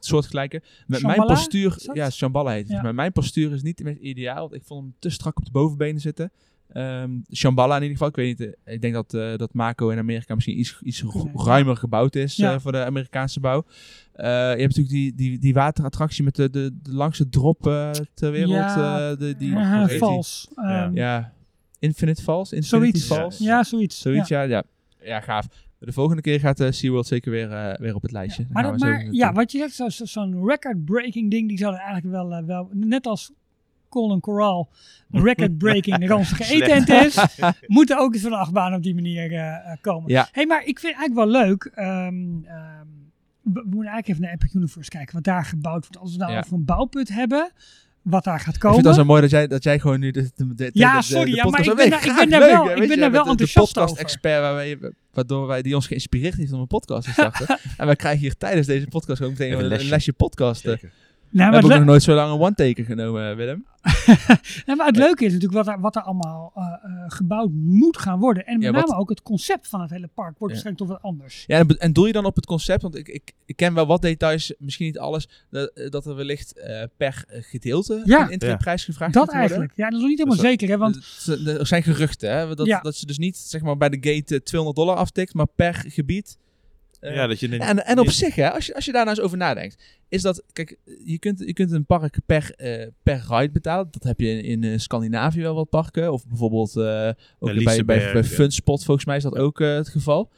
soortgelijke. 0.00 0.62
Met 0.86 1.02
mijn 1.02 1.20
postuur, 1.20 1.74
is 1.92 2.16
Shambhala 2.32 2.50
heet. 2.50 2.68
Ja. 2.68 2.82
Maar 2.82 2.94
mijn 2.94 3.12
postuur 3.12 3.52
is 3.52 3.62
niet 3.62 3.78
het 3.78 3.98
ideaal. 3.98 4.40
Want 4.40 4.54
ik 4.54 4.62
vond 4.64 4.82
hem 4.82 4.94
te 4.98 5.10
strak 5.10 5.38
op 5.38 5.44
de 5.44 5.50
bovenbenen 5.50 6.00
zitten. 6.00 6.30
Ehm 6.72 7.10
Shambhala 7.34 7.76
in 7.76 7.82
ieder 7.82 7.96
geval. 7.96 8.08
Ik 8.08 8.16
weet 8.16 8.38
niet. 8.38 8.54
eh, 8.64 8.74
ik 8.74 8.80
denk 8.80 8.94
dat, 8.94 9.14
eh, 9.14 9.36
dat 9.36 9.54
Mako 9.54 9.88
in 9.88 9.98
Amerika 9.98 10.34
misschien 10.34 10.58
iets, 10.58 10.78
iets 10.82 11.02
Nee. 11.02 11.30
ruimer 11.34 11.76
gebouwd 11.76 12.14
is 12.14 12.36
Ja. 12.36 12.52
eh, 12.54 12.60
voor 12.60 12.72
de 12.72 12.84
Amerikaanse 12.84 13.40
bouw. 13.40 13.64
Eh, 14.12 14.26
je 14.26 14.30
hebt 14.32 14.58
natuurlijk 14.76 14.88
die, 14.88 15.14
die, 15.14 15.38
die 15.38 15.54
waterattractie 15.54 16.24
met 16.24 16.34
de, 16.36 16.50
de, 16.50 16.78
de 16.82 16.92
langste 16.92 17.28
drop 17.28 17.66
eh, 17.66 17.90
ter 18.14 18.30
wereld. 18.30 18.52
Ja. 18.54 19.10
eh, 19.10 19.18
de, 19.18 19.36
die, 19.36 19.52
vals. 19.98 20.48
Ja. 20.56 20.84
Ehm, 20.84 20.94
Ja, 20.94 21.32
Infinite 21.78 22.22
Falls. 22.22 22.52
Infinity 22.52 22.98
Zoiets. 22.98 23.06
Falls. 23.06 23.38
Ja, 23.38 23.62
zoiets. 23.64 24.00
Zoiets, 24.00 24.28
ja. 24.28 24.42
ja. 24.42 24.62
Ja, 25.02 25.20
gaaf. 25.20 25.46
De 25.78 25.92
volgende 25.92 26.22
keer 26.22 26.40
gaat 26.40 26.60
uh, 26.60 26.70
SeaWorld 26.70 27.06
zeker 27.06 27.30
weer, 27.30 27.52
eh, 27.52 27.78
weer 27.78 27.94
op 27.94 28.02
het 28.02 28.12
lijstje. 28.12 28.42
Dan 28.42 28.52
Maar, 28.52 28.62
gaan 28.64 28.72
dat, 28.72 28.80
maar 28.80 29.06
ja, 29.10 29.32
wat 29.32 29.52
je 29.52 29.58
zegt, 29.58 29.74
zo- 29.74 29.88
zo- 29.88 30.04
zo'n 30.04 30.46
record-breaking 30.48 31.30
ding, 31.30 31.48
die 31.48 31.58
zouden 31.58 31.80
eigenlijk 31.80 32.12
wel, 32.14 32.32
eh, 32.34 32.44
wel 32.44 32.68
net 32.72 33.06
als 33.06 33.32
Colin 33.88 34.20
Corral 34.20 34.68
een 35.10 35.22
record-breaking 35.22 36.08
ranzige 36.08 36.54
eetent 36.54 36.88
is, 36.88 37.36
moeten 37.66 37.98
ook 37.98 38.12
eens 38.12 38.22
van 38.22 38.30
de 38.30 38.36
achtbaan 38.36 38.74
op 38.74 38.82
die 38.82 38.94
manier 38.94 39.78
komen. 39.80 40.10
Ja. 40.10 40.28
hey, 40.32 40.46
maar 40.46 40.64
ik 40.64 40.78
vind 40.78 40.94
het 40.96 41.02
eigenlijk 41.02 41.14
wel 41.32 41.42
leuk. 41.46 41.64
ehm, 41.64 42.44
ehm, 42.44 42.84
we, 43.40 43.52
we 43.52 43.60
moeten 43.62 43.76
eigenlijk 43.92 44.08
even 44.08 44.22
naar 44.22 44.32
Epic 44.32 44.54
Universe 44.54 44.90
kijken, 44.90 45.14
wat 45.14 45.24
daar 45.24 45.44
gebouwd 45.44 45.80
wordt. 45.80 45.98
Als 45.98 46.12
we 46.12 46.18
nou 46.18 46.32
Ja. 46.32 46.38
over 46.38 46.52
een 46.52 46.64
bouwput 46.64 47.08
hebben, 47.08 47.50
wat 48.10 48.24
daar 48.24 48.40
gaat 48.40 48.54
Ik 48.54 48.60
komen. 48.60 48.74
vind 48.76 48.86
het 48.88 48.96
al 48.96 49.02
zo 49.02 49.06
mooi 49.08 49.20
dat 49.20 49.30
jij, 49.30 49.46
dat 49.46 49.62
jij 49.64 49.78
gewoon 49.78 50.00
nu 50.00 50.10
de, 50.10 50.30
de, 50.36 50.54
de, 50.54 50.70
Ja, 50.72 51.00
sorry, 51.00 51.24
de 51.30 51.36
ja, 51.36 51.42
maar 51.44 51.44
podcast- 51.44 51.68
ik 51.70 51.76
ben 51.76 51.90
daar- 51.90 52.06
ik 52.06 52.14
ben 52.16 52.30
daar 52.30 52.40
wel- 52.40 52.70
ik 52.70 52.76
ben 52.78 52.88
je, 52.88 52.96
daar 52.96 53.10
wel 53.10 53.20
de- 53.20 53.24
de 53.24 53.30
enthousiast 53.30 53.56
over. 53.78 53.80
podcast-expert 53.88 54.40
waar 54.40 54.54
wij- 54.54 54.78
waardoor 55.12 55.46
wij, 55.46 55.62
die 55.62 55.74
ons 55.74 55.86
geïnspireerd 55.86 56.34
heeft 56.34 56.52
om 56.52 56.60
een 56.60 56.66
podcast 56.66 57.04
te 57.06 57.12
starten. 57.12 57.46
en 57.78 57.86
wij 57.86 57.96
krijgen 57.96 58.20
hier 58.20 58.36
tijdens 58.36 58.66
deze 58.66 58.86
podcast 58.86 59.16
gewoon 59.18 59.32
meteen 59.32 59.52
een 59.52 59.58
een 59.58 59.66
lesje, 59.66 59.88
lesje. 59.88 60.12
podcasten. 60.12 60.70
Zeker. 60.70 60.92
Nou, 61.36 61.50
We 61.50 61.56
hebben 61.56 61.76
nog 61.78 61.86
nooit 61.86 62.02
zo 62.02 62.14
lang 62.14 62.32
een 62.32 62.40
one-taker 62.40 62.84
genomen, 62.84 63.30
eh, 63.30 63.36
Willem. 63.36 63.66
Nou, 64.66 64.78
maar 64.78 64.86
het 64.86 64.96
leuke 64.96 65.24
is 65.24 65.32
natuurlijk 65.32 65.64
wat 65.64 65.74
er, 65.74 65.80
wat 65.80 65.96
er 65.96 66.02
allemaal 66.02 66.52
eh, 66.54 66.62
eh, 66.64 67.04
gebouwd 67.06 67.50
moet 67.52 67.98
gaan 67.98 68.18
worden. 68.18 68.46
En 68.46 68.54
met 68.54 68.62
Ja, 68.62 68.72
wat- 68.72 68.86
name 68.86 69.00
ook 69.00 69.08
het 69.08 69.22
concept 69.22 69.68
van 69.68 69.80
het 69.80 69.90
hele 69.90 70.06
park 70.14 70.38
wordt 70.38 70.54
Ja. 70.54 70.60
waarschijnlijk 70.62 70.78
toch 70.78 70.88
wat 70.88 71.02
anders. 71.02 71.44
Ja, 71.46 71.64
en, 71.78 71.92
doe 71.92 72.06
je 72.06 72.12
dan 72.12 72.24
op 72.24 72.36
het 72.36 72.46
concept, 72.46 72.82
want 72.82 72.96
ik, 72.96 73.08
ik, 73.08 73.32
ik 73.44 73.56
ken 73.56 73.74
wel 73.74 73.86
wat 73.86 74.02
details, 74.02 74.54
misschien 74.58 74.86
niet 74.86 74.98
alles, 74.98 75.28
dat, 75.50 75.72
dat 75.90 76.06
er 76.06 76.14
wellicht 76.14 76.52
per 76.96 77.24
gedeelte 77.28 78.02
Ja. 78.04 78.22
een 78.24 78.30
intreprijs 78.30 78.84
gevraagd 78.84 79.12
Dat 79.14 79.22
gaat 79.22 79.32
worden. 79.32 79.50
eigenlijk. 79.56 79.72
Ja, 79.76 79.84
dat 79.84 79.92
is 79.94 80.00
nog 80.00 80.08
niet 80.08 80.18
helemaal 80.18 80.38
Dus 80.38 80.46
zeker. 80.48 80.68
Hè, 80.68 80.76
want 80.78 80.96
er 81.58 81.66
zijn 81.66 81.82
geruchten, 81.82 82.30
hè? 82.30 82.54
Dat, 82.54 82.78
dat 82.82 82.94
ze 82.96 83.06
dus 83.06 83.18
niet 83.18 83.36
zeg 83.36 83.62
maar, 83.62 83.76
bij 83.76 83.88
de 83.88 83.96
gate 84.00 84.34
eh, 84.34 84.40
200 84.40 84.76
dollar 84.76 84.96
aftikt, 84.96 85.34
maar 85.34 85.46
per 85.56 85.74
gebied. 85.88 86.38
Eh, 87.00 87.14
Ja, 87.14 87.26
dat 87.26 87.40
je 87.40 87.58
en, 87.58 87.86
en 87.86 87.98
op 87.98 88.10
zich, 88.10 88.34
hè, 88.34 88.50
als, 88.52 88.66
je, 88.66 88.74
als 88.74 88.84
je 88.84 88.92
daar 88.92 89.04
nou 89.04 89.16
eens 89.16 89.24
over 89.24 89.38
nadenkt, 89.38 89.82
is 90.08 90.22
dat, 90.22 90.42
kijk, 90.52 90.78
je 91.04 91.18
kunt, 91.18 91.38
je 91.38 91.52
kunt 91.52 91.70
een 91.72 91.86
park 91.86 92.18
per, 92.26 92.54
eh, 92.56 92.86
per 93.02 93.24
ride 93.28 93.50
betalen. 93.52 93.88
Dat 93.90 94.02
heb 94.02 94.20
je 94.20 94.28
in, 94.28 94.44
in 94.44 94.72
eh, 94.72 94.78
Scandinavië 94.78 95.42
wel 95.42 95.54
wat 95.54 95.68
parken. 95.68 96.12
Of 96.12 96.26
bijvoorbeeld 96.26 96.76
ook 97.38 97.64
bij, 97.64 97.84
bij, 97.84 98.12
bij. 98.12 98.24
Funspot, 98.24 98.84
volgens 98.84 99.06
mij 99.06 99.16
is 99.16 99.22
dat 99.22 99.36
ook 99.36 99.58
het 99.58 99.88
geval. 99.88 100.30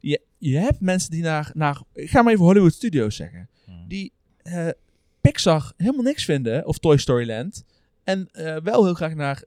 Je, 0.00 0.20
je 0.38 0.56
hebt 0.56 0.80
mensen 0.80 1.10
die 1.10 1.22
naar, 1.22 1.50
naar, 1.54 1.80
ik 1.94 2.10
ga 2.10 2.22
maar 2.22 2.32
even 2.32 2.44
Hollywood 2.44 2.74
Studios 2.74 3.16
zeggen, 3.16 3.48
Hmm. 3.64 3.88
die 3.88 4.12
Pixar 5.20 5.72
helemaal 5.76 6.02
niks 6.02 6.24
vinden, 6.24 6.66
of 6.66 6.78
Toy 6.78 6.96
Story 6.96 7.26
Land, 7.26 7.64
en 8.04 8.28
wel 8.62 8.84
heel 8.84 8.94
graag 8.94 9.14
naar 9.14 9.42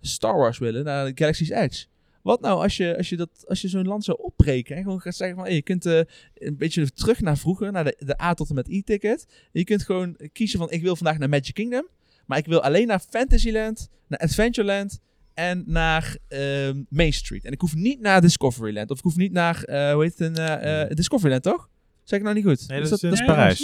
Star 0.00 0.36
Wars 0.36 0.58
willen, 0.58 0.84
naar 0.84 1.10
Galaxy's 1.14 1.50
Edge. 1.50 1.84
Wat 2.24 2.40
nou 2.40 2.62
als 2.62 2.76
je, 2.76 2.96
als 2.96 3.08
je, 3.08 3.16
dat, 3.16 3.28
als 3.46 3.60
je 3.60 3.68
zo'n 3.68 3.86
land 3.86 4.04
zou 4.04 4.18
opbreken 4.20 4.76
en 4.76 4.82
gewoon 4.82 5.00
gaat 5.00 5.14
zeggen 5.14 5.36
van 5.36 5.44
hey, 5.46 5.54
je 5.54 5.62
kunt 5.62 5.86
eh, 5.86 6.00
een 6.34 6.56
beetje 6.56 6.90
terug 6.92 7.20
naar 7.20 7.38
vroeger, 7.38 7.72
naar 7.72 7.84
de, 7.84 7.96
de 7.98 8.22
A 8.22 8.34
tot 8.34 8.48
en 8.48 8.54
met 8.54 8.68
E-ticket. 8.68 9.26
Je 9.52 9.64
kunt 9.64 9.82
gewoon 9.82 10.16
kiezen 10.32 10.58
van 10.58 10.70
ik 10.70 10.82
wil 10.82 10.96
vandaag 10.96 11.18
naar 11.18 11.28
Magic 11.28 11.54
Kingdom, 11.54 11.86
maar 12.26 12.38
ik 12.38 12.46
wil 12.46 12.62
alleen 12.62 12.86
naar 12.86 13.00
Fantasyland, 13.10 13.88
naar 14.08 14.18
Adventureland 14.18 15.00
en 15.34 15.62
naar 15.66 16.16
ehm, 16.28 16.82
Main 16.88 17.12
Street. 17.12 17.44
En 17.44 17.52
ik 17.52 17.60
hoef 17.60 17.74
niet 17.74 18.00
naar 18.00 18.20
Discoveryland 18.20 18.90
of 18.90 18.98
ik 18.98 19.04
hoef 19.04 19.16
niet 19.16 19.32
naar, 19.32 19.62
eh, 19.64 19.92
hoe 19.92 20.02
heet 20.02 20.18
het, 20.18 20.38
eh, 20.38 20.84
Discoveryland 20.96 21.42
toch? 21.42 21.68
Zeg 22.04 22.18
ik 22.18 22.24
nou 22.24 22.36
niet 22.36 22.44
goed? 22.44 22.68
Nee, 22.68 22.80
Is 22.80 22.88
dat, 22.88 23.02
is, 23.02 23.08
dat, 23.08 23.10
dat 23.10 23.20
is 23.20 23.34
Parijs. 23.34 23.58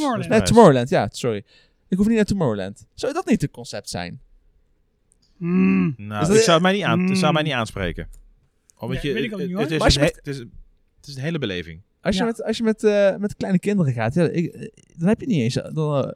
Tomorrowland. 0.48 0.90
Nee, 0.90 1.00
ja, 1.00 1.08
sorry. 1.12 1.44
Ik 1.88 1.96
hoef 1.96 2.06
niet 2.06 2.16
naar 2.16 2.24
Tomorrowland. 2.24 2.86
Zou 2.94 3.12
dat 3.12 3.26
niet 3.26 3.40
het 3.42 3.50
concept 3.50 3.88
zijn? 3.88 4.20
mm, 5.36 5.94
Nou, 5.96 6.26
dat- 6.26 6.36
ik 6.36 6.42
zou 6.42 6.52
het 6.52 6.62
mij 6.62 6.72
niet, 6.72 6.82
aan, 6.82 7.16
zou 7.16 7.26
Mm. 7.26 7.32
mij 7.32 7.42
niet 7.42 7.52
aanspreken. 7.52 8.08
Omdat 8.80 9.02
Nee, 9.02 9.12
je, 9.12 9.18
weet 9.20 9.24
ik 9.28 9.32
ook 9.32 9.38
niet, 9.38 9.48
het, 9.48 9.56
hoor. 9.56 9.62
het 9.62 9.70
is 9.72 9.78
Maar 9.78 9.92
je 9.92 9.98
met- 9.98 10.16
het, 10.16 10.26
is, 10.26 10.38
het 10.96 11.06
is 11.06 11.14
een 11.16 11.22
hele 11.22 11.38
beleving. 11.38 11.82
Als 12.00 12.14
je 12.16 12.20
Ja. 12.20 12.26
met, 12.26 12.42
als 12.44 12.56
je 12.56 12.62
met, 12.62 12.84
eh, 12.84 13.16
met 13.16 13.36
kleine 13.36 13.58
kinderen 13.58 13.92
gaat, 13.92 14.14
ja, 14.14 14.28
ik, 14.28 14.46
eh, 14.54 14.68
dan 14.96 15.08
heb 15.08 15.20
je 15.20 15.26
niet 15.26 15.40
eens... 15.40 15.54
Dan, 15.72 16.04
eh, 16.04 16.10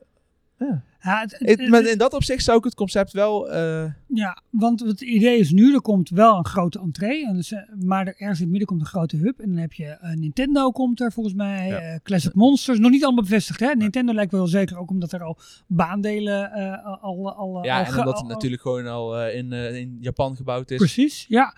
ja. 0.59 0.83
ja, 1.01 1.21
het- 1.21 1.39
het- 1.39 1.61
Het- 1.61 1.69
maar 1.69 1.87
in 1.87 1.99
dat 1.99 2.13
opzicht 2.15 2.45
zou 2.45 2.59
ik 2.59 2.65
het 2.65 2.75
concept 2.75 3.13
wel... 3.13 3.51
eh, 3.51 3.85
ja, 4.07 4.43
want 4.51 4.81
het 4.81 5.01
idee 5.01 5.39
is 5.39 5.51
nu, 5.51 5.75
er 5.75 5.81
komt 5.81 6.09
wel 6.11 6.37
een 6.39 6.47
grote 6.47 6.79
entree. 6.81 7.27
En 7.27 7.35
dus, 7.35 7.53
eh, 7.53 7.61
maar 7.85 8.07
er, 8.07 8.15
ergens 8.17 8.39
in 8.39 8.43
het 8.45 8.51
midden 8.51 8.69
komt 8.69 8.81
een 8.81 8.87
grote 8.87 9.17
hub. 9.17 9.41
En 9.41 9.49
dan 9.49 9.57
heb 9.57 9.73
je 9.73 9.85
eh, 9.87 10.13
Nintendo 10.15 10.71
komt 10.71 11.01
er 11.01 11.13
volgens 11.13 11.35
mij. 11.35 11.69
Ja. 11.69 11.99
Classic 12.03 12.35
Monsters, 12.35 12.79
nog 12.79 12.91
niet 12.91 13.05
allemaal 13.05 13.23
bevestigd. 13.23 13.61
Hè? 13.61 13.75
Nintendo 13.75 14.13
lijkt 14.15 14.33
wel 14.33 14.47
zeker, 14.47 14.79
ook 14.79 14.91
omdat 14.91 15.13
er 15.13 15.23
al 15.23 15.39
baandelen 15.67 16.53
al, 17.01 17.33
al, 17.35 17.65
ja, 17.65 17.79
al 17.79 17.85
en 17.85 17.99
omdat 17.99 18.15
al- 18.15 18.21
het 18.21 18.29
natuurlijk 18.29 18.63
gewoon 18.63 18.87
al 18.87 19.27
in, 19.29 19.53
in 19.53 19.97
Japan 20.01 20.37
gebouwd 20.37 20.71
is. 20.71 20.77
Precies, 20.79 21.25
ja. 21.29 21.55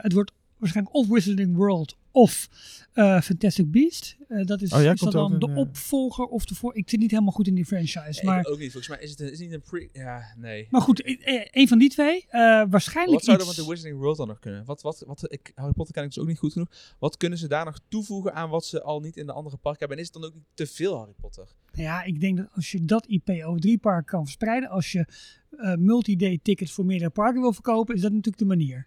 Het 0.00 0.12
wordt 0.12 0.32
waarschijnlijk 0.58 0.96
of 0.96 1.08
Wizarding 1.08 1.56
World 1.56 1.96
of 2.10 2.48
eh, 2.94 3.20
Fantastic 3.20 3.70
Beast. 3.70 4.16
Eh, 4.28 4.44
dat 4.44 4.62
is, 4.62 4.72
Oh 4.72 4.80
is 4.82 5.00
dat 5.00 5.12
dan 5.12 5.38
de 5.38 5.46
een, 5.46 5.52
eh, 5.52 5.58
opvolger 5.58 6.24
of 6.24 6.44
de 6.44 6.54
voor. 6.54 6.74
Ik 6.76 6.90
zit 6.90 7.00
niet 7.00 7.10
helemaal 7.10 7.32
goed 7.32 7.46
in 7.46 7.54
die 7.54 7.64
franchise. 7.64 8.00
Nee, 8.14 8.24
maar, 8.24 8.40
ik 8.40 8.48
ook 8.48 8.58
niet. 8.58 8.72
Volgens 8.72 8.88
mij 8.96 9.02
is 9.04 9.10
het, 9.10 9.20
een- 9.20 9.26
is 9.26 9.38
het 9.38 9.40
niet 9.40 9.52
een 9.52 9.60
pre... 9.62 9.88
Ja, 9.92 10.34
nee. 10.36 10.66
maar 10.70 10.80
goed, 10.80 11.02
een 11.50 11.68
van 11.68 11.78
die 11.78 11.88
twee. 11.88 12.26
eh, 12.28 12.40
waarschijnlijk 12.68 13.16
Wat 13.16 13.24
zou 13.24 13.36
er 13.36 13.46
iets. 13.46 13.56
met 13.56 13.64
de 13.66 13.70
Wizarding 13.72 14.00
World 14.00 14.16
dan 14.16 14.28
nog 14.28 14.38
kunnen? 14.38 14.64
Wat, 14.64 14.82
wat, 14.82 15.04
wat, 15.06 15.32
ik, 15.32 15.52
Harry 15.54 15.72
Potter 15.72 15.94
ken 15.94 16.02
ik 16.04 16.08
dus 16.12 16.18
ook 16.22 16.28
niet 16.28 16.38
goed 16.38 16.52
genoeg. 16.52 16.68
Wat 16.98 17.16
kunnen 17.16 17.38
ze 17.38 17.48
daar 17.48 17.64
nog 17.64 17.78
toevoegen 17.88 18.34
aan 18.34 18.48
wat 18.50 18.64
ze 18.64 18.82
al 18.82 19.00
niet 19.00 19.16
in 19.16 19.26
de 19.26 19.32
andere 19.32 19.56
parken 19.56 19.78
hebben? 19.80 19.96
En 19.96 20.02
is 20.02 20.10
het 20.12 20.20
dan 20.22 20.30
ook 20.30 20.34
niet 20.36 20.44
te 20.54 20.66
veel 20.66 20.96
Harry 20.96 21.14
Potter? 21.20 21.48
Ja, 21.72 22.02
ik 22.02 22.20
denk 22.20 22.36
dat 22.36 22.46
als 22.54 22.72
je 22.72 22.84
dat 22.84 23.06
IP 23.06 23.28
over 23.44 23.60
drie 23.60 23.78
parken 23.78 24.04
kan 24.04 24.22
verspreiden. 24.24 24.68
Als 24.68 24.92
je 24.92 25.06
eh, 25.50 25.74
multi-day 25.74 26.38
tickets 26.42 26.72
voor 26.72 26.84
meerdere 26.84 27.10
parken 27.10 27.40
wil 27.40 27.52
verkopen. 27.52 27.94
Is 27.94 28.00
dat 28.00 28.10
natuurlijk 28.10 28.38
de 28.38 28.44
manier. 28.48 28.86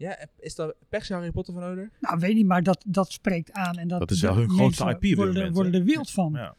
Ja, 0.00 0.18
is 0.38 0.54
daar 0.54 0.72
per 0.88 1.04
se 1.04 1.12
Harry 1.14 1.30
Potter 1.30 1.54
voor 1.54 1.62
nodig? 1.62 1.88
Nou, 2.00 2.18
weet 2.18 2.34
niet, 2.34 2.46
maar 2.46 2.62
dat, 2.62 2.84
dat 2.86 3.12
spreekt 3.12 3.52
aan. 3.52 3.74
En 3.76 3.88
dat, 3.88 3.98
Dat 3.98 4.10
is 4.10 4.20
wel 4.20 4.36
hun 4.36 4.50
grootste 4.50 4.84
mensen 4.84 5.08
IP 5.10 5.16
worden, 5.16 5.42
er- 5.42 5.52
worden 5.52 5.74
er 5.74 5.84
wild 5.84 6.10
van. 6.10 6.32
Ja. 6.32 6.54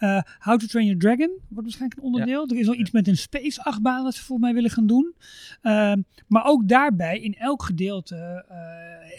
Eh, 0.00 0.20
How 0.38 0.58
to 0.58 0.66
Train 0.66 0.86
Your 0.86 1.00
Dragon 1.00 1.30
wordt 1.48 1.62
waarschijnlijk 1.62 2.00
een 2.00 2.06
onderdeel. 2.06 2.46
Er 2.48 2.56
is 2.56 2.68
al 2.68 2.74
iets 2.74 2.90
met 2.90 3.08
een 3.08 3.16
space 3.16 3.64
achtbaan 3.64 4.04
dat 4.04 4.14
ze 4.14 4.22
volgens 4.24 4.46
mij 4.46 4.54
willen 4.56 4.70
gaan 4.70 4.86
doen. 4.86 5.14
Ehm, 5.62 6.02
maar 6.26 6.44
ook 6.44 6.68
daarbij, 6.68 7.18
in 7.18 7.34
elk 7.34 7.62
gedeelte, 7.62 8.44
eh, 8.48 8.56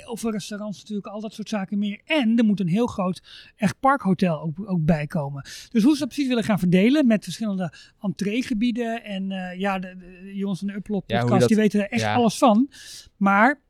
heel 0.05 0.17
veel 0.17 0.31
restaurants 0.31 0.77
natuurlijk, 0.79 1.07
al 1.07 1.21
dat 1.21 1.33
soort 1.33 1.49
zaken 1.49 1.77
meer. 1.79 2.01
En 2.05 2.37
er 2.37 2.43
moet 2.45 2.59
een 2.59 2.67
heel 2.67 2.87
groot 2.87 3.21
echt 3.55 3.79
parkhotel 3.79 4.41
ook, 4.41 4.69
ook 4.69 4.85
bij 4.85 5.07
komen. 5.07 5.41
Dus 5.69 5.83
hoe 5.83 5.93
ze 5.93 5.99
dat 5.99 6.07
precies 6.07 6.27
willen 6.27 6.43
gaan 6.43 6.59
verdelen 6.59 7.07
met 7.07 7.23
verschillende 7.23 7.73
entreegebieden. 8.01 9.03
En 9.03 9.31
eh, 9.31 9.59
ja, 9.59 9.79
de, 9.79 9.95
de 9.97 10.35
jongens 10.35 10.59
van 10.59 10.67
de 10.67 10.73
Upload 10.75 11.03
Ja, 11.07 11.19
podcast, 11.19 11.39
dat- 11.39 11.49
die 11.49 11.57
weten 11.57 11.79
er 11.79 11.89
echt 11.89 12.01
ja. 12.01 12.13
alles 12.13 12.37
van. 12.37 12.69
Maar 13.17 13.61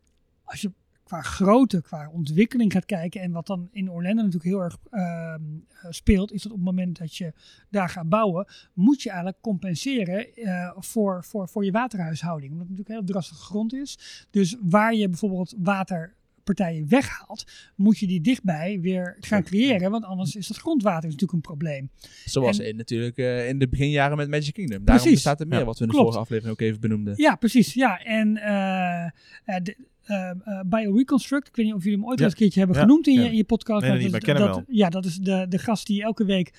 als 0.43 0.62
je 0.62 0.72
qua 1.12 1.22
grootte, 1.22 1.82
qua 1.82 2.09
ontwikkeling 2.14 2.72
gaat 2.72 2.86
kijken 2.86 3.22
en 3.22 3.32
wat 3.32 3.47
dan 3.47 3.70
in 3.72 3.91
Orlando 3.91 4.16
natuurlijk 4.24 4.43
heel 4.43 4.62
erg 4.62 4.78
ehm, 4.91 5.41
eh, 5.82 5.91
speelt, 5.91 6.32
is 6.32 6.41
dat 6.41 6.51
op 6.51 6.57
het 6.57 6.68
moment 6.68 6.97
dat 6.97 7.16
je 7.16 7.34
daar 7.70 7.89
gaat 7.89 8.09
bouwen, 8.09 8.47
moet 8.74 9.01
je 9.01 9.09
eigenlijk 9.09 9.41
compenseren 9.41 10.36
eh, 10.36 10.72
voor, 10.78 11.24
voor, 11.24 11.49
voor 11.49 11.66
je 11.66 11.72
waterhuishouding. 11.72 12.51
Omdat 12.51 12.68
het 12.68 12.78
natuurlijk 12.78 12.99
heel 13.05 13.12
drassige 13.14 13.41
grond 13.41 13.74
is. 13.74 14.26
Dus 14.30 14.55
waar 14.62 14.95
je 14.95 15.09
bijvoorbeeld 15.09 15.55
waterpartijen 15.57 16.88
weghaalt, 16.89 17.43
moet 17.76 17.97
je 17.99 18.07
die 18.07 18.22
dichtbij 18.22 18.80
weer 18.82 19.18
gaan 19.20 19.43
creëren, 19.43 19.91
want 19.91 20.03
anders 20.03 20.36
is 20.36 20.47
dat 20.47 20.57
grondwater 20.57 21.03
natuurlijk 21.03 21.34
een 21.34 21.41
probleem. 21.41 21.89
Zoals 22.26 22.59
En- 22.59 22.68
in, 22.68 22.76
natuurlijk 22.76 23.18
eh, 23.18 23.47
in 23.49 23.59
de 23.59 23.68
beginjaren 23.70 24.18
met 24.18 24.30
Magic 24.30 24.53
Kingdom. 24.53 24.86
Daarom 24.86 25.03
Precies. 25.03 25.12
bestaat 25.24 25.39
er 25.39 25.47
meer, 25.47 25.59
Ja, 25.59 25.66
wat 25.66 25.78
we 25.78 25.82
in 25.84 25.89
de 25.89 25.93
klopt. 25.93 26.07
vorige 26.09 26.24
aflevering 26.26 26.53
ook 26.59 26.68
even 26.68 26.80
benoemden. 26.80 27.14
Ja, 27.18 27.36
precies. 27.36 27.74
Ja, 27.74 28.03
en 28.03 28.34
de, 28.34 29.89
eh, 30.04 30.32
BioReconstruct, 30.66 31.47
ik 31.47 31.56
weet 31.56 31.66
niet 31.66 31.76
of 31.76 31.84
jullie 31.84 31.97
hem 31.99 32.08
ooit 32.08 32.18
Ja. 32.20 32.24
eens 32.26 32.34
een 32.34 32.39
keertje 32.39 32.60
hebben 32.60 32.78
Ja. 32.78 32.84
genoemd 32.84 33.08
in, 33.08 33.14
Ja. 33.14 33.22
je, 33.22 33.30
in 33.30 33.36
je 33.36 33.43
podcast. 33.43 33.82
Nee, 33.82 33.89
dat 34.10 34.58
is- 34.58 34.64
Ja, 34.68 34.89
dat 34.89 35.06
is 35.06 35.18
de, 35.18 35.45
de 35.49 35.58
gast 35.58 35.88
die 35.88 36.04
elke 36.04 36.26
week 36.26 36.54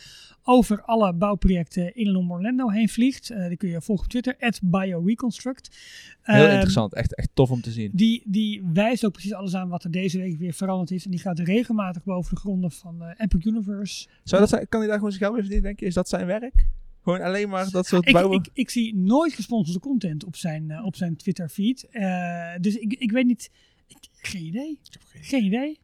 over 0.44 0.82
alle 0.82 1.12
bouwprojecten 1.14 1.94
in 1.94 2.06
en 2.06 2.16
om 2.16 2.32
Orlando 2.32 2.68
heen 2.68 2.88
vliegt. 2.88 3.30
Eh, 3.30 3.48
die 3.48 3.56
kun 3.56 3.68
je 3.68 3.80
volgen 3.80 4.04
op 4.04 4.10
Twitter, 4.10 4.36
BioReconstruct. 4.62 5.76
Heel 6.22 6.44
Ehm, 6.44 6.52
interessant. 6.52 6.94
Echt, 6.94 7.14
echt 7.14 7.28
tof 7.34 7.50
om 7.50 7.60
te 7.60 7.70
zien. 7.70 7.90
Die, 7.94 8.22
die 8.24 8.62
wijst 8.72 9.04
ook 9.04 9.12
precies 9.12 9.32
alles 9.34 9.54
aan 9.54 9.68
wat 9.68 9.84
er 9.84 9.90
deze 9.90 10.18
week 10.18 10.38
weer 10.38 10.52
veranderd 10.52 10.90
is. 10.90 11.04
En 11.04 11.10
die 11.10 11.20
gaat 11.20 11.38
regelmatig 11.38 12.04
boven 12.04 12.34
de 12.34 12.40
gronden 12.40 12.70
van 12.70 13.02
eh, 13.02 13.08
Epic 13.16 13.44
Universe. 13.44 14.08
Zou 14.24 14.40
dat 14.40 14.50
zijn, 14.50 14.68
kan 14.68 14.78
hij 14.80 14.88
daar 14.88 14.98
gewoon 14.98 15.12
zijn 15.12 15.22
geld 15.24 15.34
mee 15.34 15.42
verdienen, 15.42 15.68
denk 15.68 15.80
je? 15.80 15.86
Is 15.86 15.94
dat 15.94 16.08
zijn 16.08 16.26
werk? 16.26 16.66
Gewoon 17.02 17.20
alleen 17.20 17.48
maar 17.48 17.70
dat 17.70 17.86
soort 17.86 18.06
Ik, 18.06 18.12
bouwen? 18.12 18.38
ik, 18.38 18.48
ik 18.52 18.70
zie 18.70 18.96
nooit 18.96 19.32
gesponsorde 19.32 19.80
content 19.80 20.24
op 20.24 20.36
zijn, 20.36 20.70
eh, 20.70 20.84
op 20.84 20.96
zijn 20.96 21.16
Twitter 21.16 21.48
feed. 21.48 21.88
Eh, 21.90 22.52
dus 22.60 22.74
ik, 22.76 22.92
ik 22.92 23.12
weet 23.12 23.26
niet. 23.26 23.50
Ik, 23.86 23.98
geen 24.12 24.44
idee. 24.44 24.78
Geen 25.20 25.44
idee. 25.44 25.80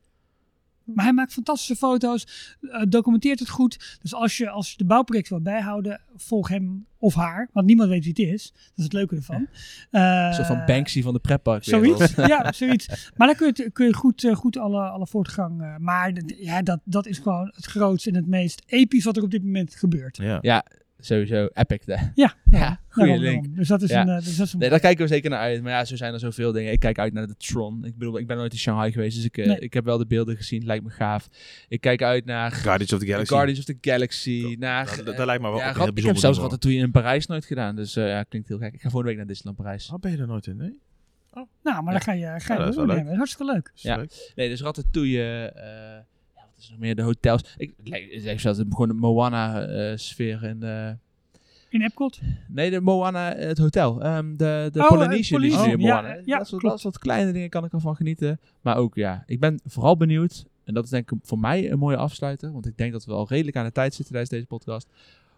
Maar 0.95 1.05
hij 1.05 1.15
maakt 1.15 1.33
fantastische 1.33 1.77
foto's, 1.77 2.57
eh, 2.61 2.83
documenteert 2.89 3.39
het 3.39 3.49
goed. 3.49 3.99
Dus 4.03 4.15
als 4.15 4.37
je, 4.37 4.51
als 4.51 4.71
je 4.71 4.77
de 4.77 4.85
bouwproject 4.85 5.29
wil 5.29 5.41
bijhouden, 5.41 6.01
volg 6.17 6.49
hem 6.49 6.87
of 6.99 7.15
haar. 7.15 7.49
Want 7.53 7.67
niemand 7.67 7.89
weet 7.89 8.05
wie 8.05 8.13
het 8.17 8.35
is. 8.35 8.51
Dat 8.53 8.73
is 8.77 8.85
het 8.85 8.93
leuke 8.93 9.17
ervan. 9.17 9.49
Eh, 9.91 10.33
soort 10.33 10.47
van 10.47 10.65
Banksy 10.67 11.03
van 11.03 11.13
de 11.13 11.19
pretpark. 11.19 11.65
Zoiets, 11.65 12.15
ja, 12.15 12.53
zoiets. 12.53 13.11
Maar 13.17 13.27
dan 13.27 13.37
kun 13.37 13.53
je, 13.55 13.71
kun 13.71 13.87
je 13.87 13.95
goed, 13.95 14.31
goed 14.33 14.57
alle, 14.57 14.81
alle 14.89 15.07
voortgang. 15.07 15.63
eh, 15.63 15.77
maar 15.77 16.13
ja, 16.27 16.63
dat, 16.63 16.81
dat 16.85 17.07
is 17.07 17.19
gewoon 17.19 17.53
het 17.55 17.65
grootste 17.65 18.09
en 18.11 18.17
het 18.17 18.27
meest 18.27 18.63
episch 18.67 19.05
wat 19.05 19.17
er 19.17 19.23
op 19.23 19.31
dit 19.31 19.45
moment 19.45 19.75
gebeurt. 19.75 20.17
Ja. 20.17 20.39
Ja, 20.41 20.65
sowieso. 20.99 21.49
Epic. 21.53 21.79
Hè. 21.85 21.93
Ja, 21.95 22.09
Ja, 22.15 22.35
daarom, 22.45 22.77
goede 22.89 23.09
daarom, 23.09 23.25
link. 23.25 23.35
daarom. 23.43 23.55
Dus 23.59 23.69
dat 23.69 23.83
is 23.83 23.91
Ja. 23.91 24.01
een. 24.03 24.09
eh, 24.09 24.15
dus 24.25 24.37
dat 24.37 24.47
is 24.47 24.53
een 24.53 24.59
Nee, 24.59 24.71
daar 24.71 24.81
kijken 24.81 25.03
we 25.03 25.09
zeker 25.13 25.31
naar 25.31 25.39
uit. 25.39 25.63
Maar 25.63 25.73
ja, 25.73 25.85
zo 25.85 25.97
zijn 25.97 26.13
er 26.13 26.19
zoveel 26.21 26.53
dingen. 26.53 26.73
Ik 26.73 26.81
kijk 26.81 26.99
uit 26.99 27.13
naar 27.13 27.27
de 27.27 27.37
Tron. 27.37 27.85
Ik 27.85 27.97
bedoel, 27.99 28.19
ik 28.19 28.27
ben 28.27 28.37
nooit 28.37 28.53
in 28.53 28.59
Shanghai 28.59 28.93
geweest, 28.93 29.17
dus 29.17 29.25
ik, 29.25 29.39
eh, 29.39 29.47
Nee. 29.47 29.59
ik 29.59 29.73
heb 29.73 29.85
wel 29.85 29.99
de 29.99 30.07
beelden 30.07 30.37
gezien. 30.37 30.65
Lijkt 30.65 30.85
me 30.85 30.91
gaaf. 30.91 31.29
Ik 31.69 31.81
kijk 31.81 32.03
uit 32.03 32.25
naar 32.25 32.53
Guardians 32.53 32.93
of 32.93 32.99
the 32.99 33.07
Galaxy. 33.07 33.33
Guardians 33.35 33.59
of 33.59 33.65
the 33.65 33.77
Galaxy. 33.81 34.57
Naar, 34.59 35.01
dat- 35.05 35.17
dat 35.17 35.27
lijkt 35.27 35.43
me 35.43 35.49
wel 35.49 35.59
ja, 35.59 35.71
Ik 35.71 35.77
heb 35.77 35.95
bijzonder 35.95 36.21
zelfs 36.21 36.39
ding, 36.39 36.49
Ratatouille 36.51 36.83
in 36.83 36.91
Parijs 36.91 37.27
nooit 37.27 37.45
gedaan. 37.45 37.77
Dus 37.77 37.97
eh, 37.97 38.09
ja, 38.09 38.23
klinkt 38.23 38.49
heel 38.49 38.59
gek. 38.59 38.75
Ik 38.75 38.81
ga 38.81 38.89
volgende 38.89 39.07
week 39.09 39.17
naar 39.17 39.27
Disneyland 39.27 39.57
Parijs. 39.63 39.91
Oh, 39.93 39.99
ben 40.01 40.11
je 40.11 40.19
er 40.19 40.27
nooit 40.27 40.47
in? 40.47 40.57
Nee? 40.57 40.81
Nou, 41.63 41.83
maar 41.83 41.93
dan 41.93 42.03
ga 42.03 42.13
je, 42.13 42.25
ga 42.39 42.55
je 42.55 42.59
Ja, 42.59 42.59
dat 42.59 42.69
is 42.69 42.77
wel 42.77 42.87
doen, 42.87 42.95
leuk. 42.97 43.05
hè. 43.07 43.15
Hartstikke 43.17 43.53
leuk. 43.53 43.71
Ja. 43.75 43.97
leuk. 43.97 44.33
Nee, 44.35 44.49
dus 44.49 44.61
Ratatouille. 44.61 45.45
eh 45.47 45.93
wat 45.93 46.18
is 46.59 46.71
nog 46.71 46.79
meer? 46.79 46.95
De 46.95 47.03
hotels. 47.03 47.55
Ik 47.57 47.75
zeg 48.17 48.41
zelfs 48.41 48.59
gewoon 48.69 48.89
de 48.89 48.95
Moana-sfeer 48.95 50.45
in 50.45 50.61
de... 50.61 50.97
In 51.71 51.83
Epcot. 51.83 52.21
Nee, 52.49 52.71
de 52.71 52.81
Moana, 52.81 53.35
eh, 53.35 53.47
het 53.47 53.59
hotel. 53.59 54.03
Ehm, 54.03 54.37
de 54.37 54.69
de 54.73 54.89
Oh, 54.91 55.03
eh, 55.05 55.33
in 55.33 55.51
ja, 55.51 55.77
Moana. 55.77 56.21
ja, 56.25 56.39
dat, 56.39 56.47
soort, 56.47 56.61
klopt. 56.61 56.63
dat 56.63 56.81
soort 56.81 56.99
kleine 56.99 57.33
dingen 57.33 57.49
kan 57.49 57.65
ik 57.65 57.73
ervan 57.73 57.97
genieten. 57.97 58.41
Maar 58.61 58.77
ook, 58.77 58.95
ja, 58.95 59.23
ik 59.27 59.41
ben 59.41 59.61
vooral 59.65 59.97
benieuwd. 59.97 60.47
En 60.65 60.75
dat 60.75 60.85
is 60.85 60.91
denk 60.91 61.11
ik 61.11 61.19
voor 61.23 61.39
mij 61.39 61.71
een 61.71 61.79
mooie 61.79 61.97
afsluiter. 61.97 62.53
Want 62.53 62.67
ik 62.67 62.77
denk 62.77 62.93
dat 62.93 63.05
we 63.05 63.13
al 63.13 63.29
redelijk 63.29 63.57
aan 63.57 63.65
de 63.65 63.73
tijd 63.73 63.95
zitten 63.95 64.15
tijdens 64.15 64.31
deze 64.31 64.47
podcast. 64.47 64.89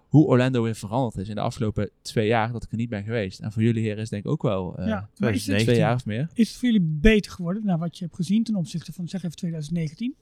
Hoe 0.09 0.27
Orlando 0.27 0.63
weer 0.63 0.75
veranderd 0.75 1.17
is 1.17 1.29
in 1.29 1.35
de 1.35 1.41
afgelopen 1.41 1.91
twee 2.03 2.27
jaar 2.27 2.53
dat 2.53 2.63
ik 2.65 2.71
er 2.71 2.77
niet 2.77 2.89
ben 2.89 3.05
geweest. 3.05 3.41
En 3.41 3.53
voor 3.53 3.63
jullie 3.63 3.83
heren 3.83 3.99
is 3.99 4.09
denk 4.09 4.25
ik 4.25 4.31
ook 4.31 4.43
wel 4.43 4.77
eh, 4.77 4.87
ja. 4.87 4.99
Is 4.99 5.03
het, 5.03 5.17
2019. 5.17 5.65
twee 5.65 5.79
jaar 5.79 5.95
of 5.95 6.07
meer. 6.07 6.29
is 6.35 6.49
het 6.49 6.59
voor 6.59 6.69
jullie 6.69 6.99
beter 7.01 7.33
geworden, 7.33 7.65
naar 7.65 7.79
wat 7.79 7.99
je 7.99 8.05
hebt 8.05 8.17
gezien 8.17 8.45
ten 8.45 8.55
opzichte 8.55 8.93
van, 8.93 9.09
zeg 9.09 9.23
even 9.23 9.37
2019? 9.37 10.15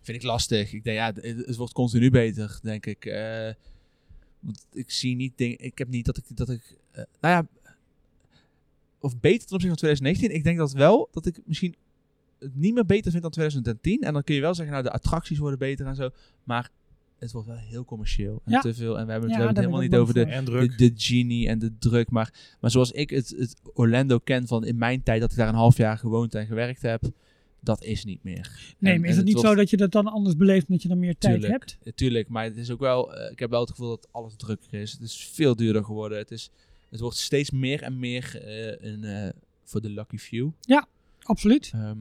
Vind 0.00 0.16
ik 0.18 0.22
lastig. 0.22 0.72
Ik 0.72 0.84
denk, 0.84 0.96
ja, 0.96 1.12
het, 1.14 1.46
het 1.46 1.56
wordt 1.56 1.72
continu 1.72 2.10
beter, 2.10 2.58
denk 2.62 2.86
ik. 2.86 3.04
Eh, 3.04 3.52
want 4.40 4.66
ik 4.72 4.90
zie 4.90 5.16
niet 5.16 5.32
dingen. 5.36 5.58
Ik 5.60 5.78
heb 5.78 5.88
niet 5.88 6.04
dat 6.04 6.16
ik. 6.16 6.24
Dat 6.36 6.50
ik 6.50 6.76
eh, 6.90 7.02
nou 7.20 7.34
ja. 7.34 7.70
Of 9.00 9.20
beter 9.20 9.46
ten 9.46 9.54
opzichte 9.56 9.66
van 9.68 9.76
2019. 9.76 10.34
Ik 10.34 10.44
denk 10.44 10.58
dat 10.58 10.72
wel 10.72 11.08
dat 11.12 11.26
ik 11.26 11.40
misschien 11.44 11.74
het 12.38 12.56
niet 12.56 12.74
meer 12.74 12.86
beter 12.86 13.10
vind 13.10 13.22
dan 13.22 13.30
2010. 13.32 14.00
En 14.02 14.12
dan 14.12 14.22
kun 14.22 14.34
je 14.34 14.40
wel 14.40 14.54
zeggen, 14.54 14.72
nou, 14.72 14.86
de 14.86 14.92
attracties 14.92 15.38
worden 15.38 15.58
beter 15.58 15.86
en 15.86 15.94
zo. 15.94 16.10
Maar 16.44 16.70
het 17.18 17.32
wordt 17.32 17.48
wel 17.48 17.56
heel 17.56 17.84
commercieel. 17.84 18.42
En 18.44 18.52
Ja. 18.52 18.60
te 18.60 18.74
veel. 18.74 18.98
En 18.98 19.06
we 19.06 19.10
hebben 19.12 19.30
het, 19.30 19.38
Ja, 19.38 19.44
we 19.46 19.46
hebben 19.46 19.46
het 19.46 19.54
daar 19.54 19.64
helemaal 19.64 19.80
niet 19.80 19.94
over 19.94 20.14
de, 20.14 20.24
En 20.24 20.44
de, 20.44 20.50
druk. 20.50 20.78
de 20.78 20.92
genie 20.96 21.48
en 21.48 21.58
de 21.58 21.78
druk. 21.78 22.10
Maar, 22.10 22.56
maar 22.60 22.70
zoals 22.70 22.92
ik 22.92 23.10
het, 23.10 23.28
het 23.38 23.56
Orlando 23.74 24.18
ken 24.18 24.46
van 24.46 24.64
in 24.64 24.78
mijn 24.78 25.02
tijd 25.02 25.20
dat 25.20 25.30
ik 25.30 25.36
daar 25.36 25.48
een 25.48 25.54
half 25.54 25.76
jaar 25.76 25.98
gewoond 25.98 26.34
en 26.34 26.46
gewerkt 26.46 26.82
heb. 26.82 27.02
Dat 27.60 27.82
is 27.82 28.04
niet 28.04 28.22
meer. 28.24 28.74
Nee, 28.78 28.94
En- 28.94 29.00
maar 29.00 29.08
is 29.08 29.16
het 29.16 29.24
niet 29.24 29.38
zo 29.40 29.54
dat 29.54 29.70
je 29.70 29.76
dat 29.76 29.92
dan 29.92 30.06
anders 30.06 30.36
beleeft 30.36 30.66
omdat 30.68 30.82
je 30.82 30.88
dan 30.88 30.98
meer 30.98 31.18
tijd 31.18 31.32
Tuurlijk. 31.40 31.52
hebt? 31.52 31.78
Ja, 31.82 31.92
Tuurlijk, 31.94 32.28
maar 32.28 32.44
het 32.44 32.56
is 32.56 32.70
ook 32.70 32.80
wel, 32.80 33.14
eh, 33.14 33.30
ik 33.32 33.38
heb 33.38 33.50
wel 33.50 33.60
het 33.60 33.70
gevoel 33.70 33.88
dat 33.88 34.08
alles 34.10 34.34
drukker 34.36 34.74
is. 34.80 34.92
Het 34.92 35.00
is 35.00 35.30
veel 35.32 35.56
duurder 35.56 35.84
geworden. 35.84 36.18
Het, 36.18 36.30
is, 36.30 36.50
het 36.90 37.00
wordt 37.00 37.16
steeds 37.16 37.50
meer 37.50 37.82
en 37.82 37.98
meer 37.98 38.40
eh, 38.44 38.90
een, 38.92 39.04
eh, 39.04 39.28
voor 39.64 39.80
de 39.80 39.90
lucky 39.90 40.16
few. 40.18 40.50
Absoluut. 41.22 41.70
Ehm, 41.74 41.96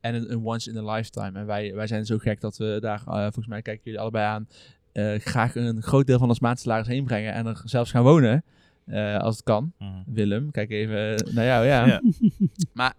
en 0.00 0.14
een, 0.14 0.32
een 0.32 0.44
once 0.44 0.70
in 0.70 0.76
a 0.76 0.92
lifetime. 0.94 1.38
En 1.38 1.46
wij, 1.46 1.74
wij 1.74 1.86
zijn 1.86 2.06
zo 2.06 2.18
gek 2.18 2.40
dat 2.40 2.56
we 2.56 2.78
daar, 2.80 3.02
eh, 3.06 3.22
volgens 3.22 3.46
mij 3.46 3.62
kijken 3.62 3.82
jullie 3.84 4.00
allebei 4.00 4.24
aan, 4.24 4.48
eh, 4.92 5.14
graag 5.20 5.54
een 5.54 5.82
groot 5.82 6.06
deel 6.06 6.18
van 6.18 6.28
ons 6.28 6.40
maandsalaris 6.40 6.86
heen 6.86 7.04
brengen. 7.04 7.32
En 7.32 7.46
er 7.46 7.60
zelfs 7.64 7.90
gaan 7.90 8.02
wonen, 8.02 8.44
eh, 8.84 9.18
als 9.18 9.34
het 9.36 9.44
kan. 9.44 9.72
Mhm. 9.78 9.90
Willem, 10.06 10.50
kijk 10.50 10.70
even 10.70 11.16
eh, 11.26 11.34
naar 11.34 11.44
jou, 11.44 11.66
ja. 11.66 11.86
Ja. 11.86 12.02
Maar 12.72 12.94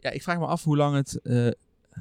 ja, 0.00 0.10
ik 0.10 0.22
vraag 0.22 0.38
me 0.38 0.46
af 0.46 0.64
hoe 0.64 0.76
lang 0.76 0.94
het, 0.96 1.20
eh, 1.22 1.46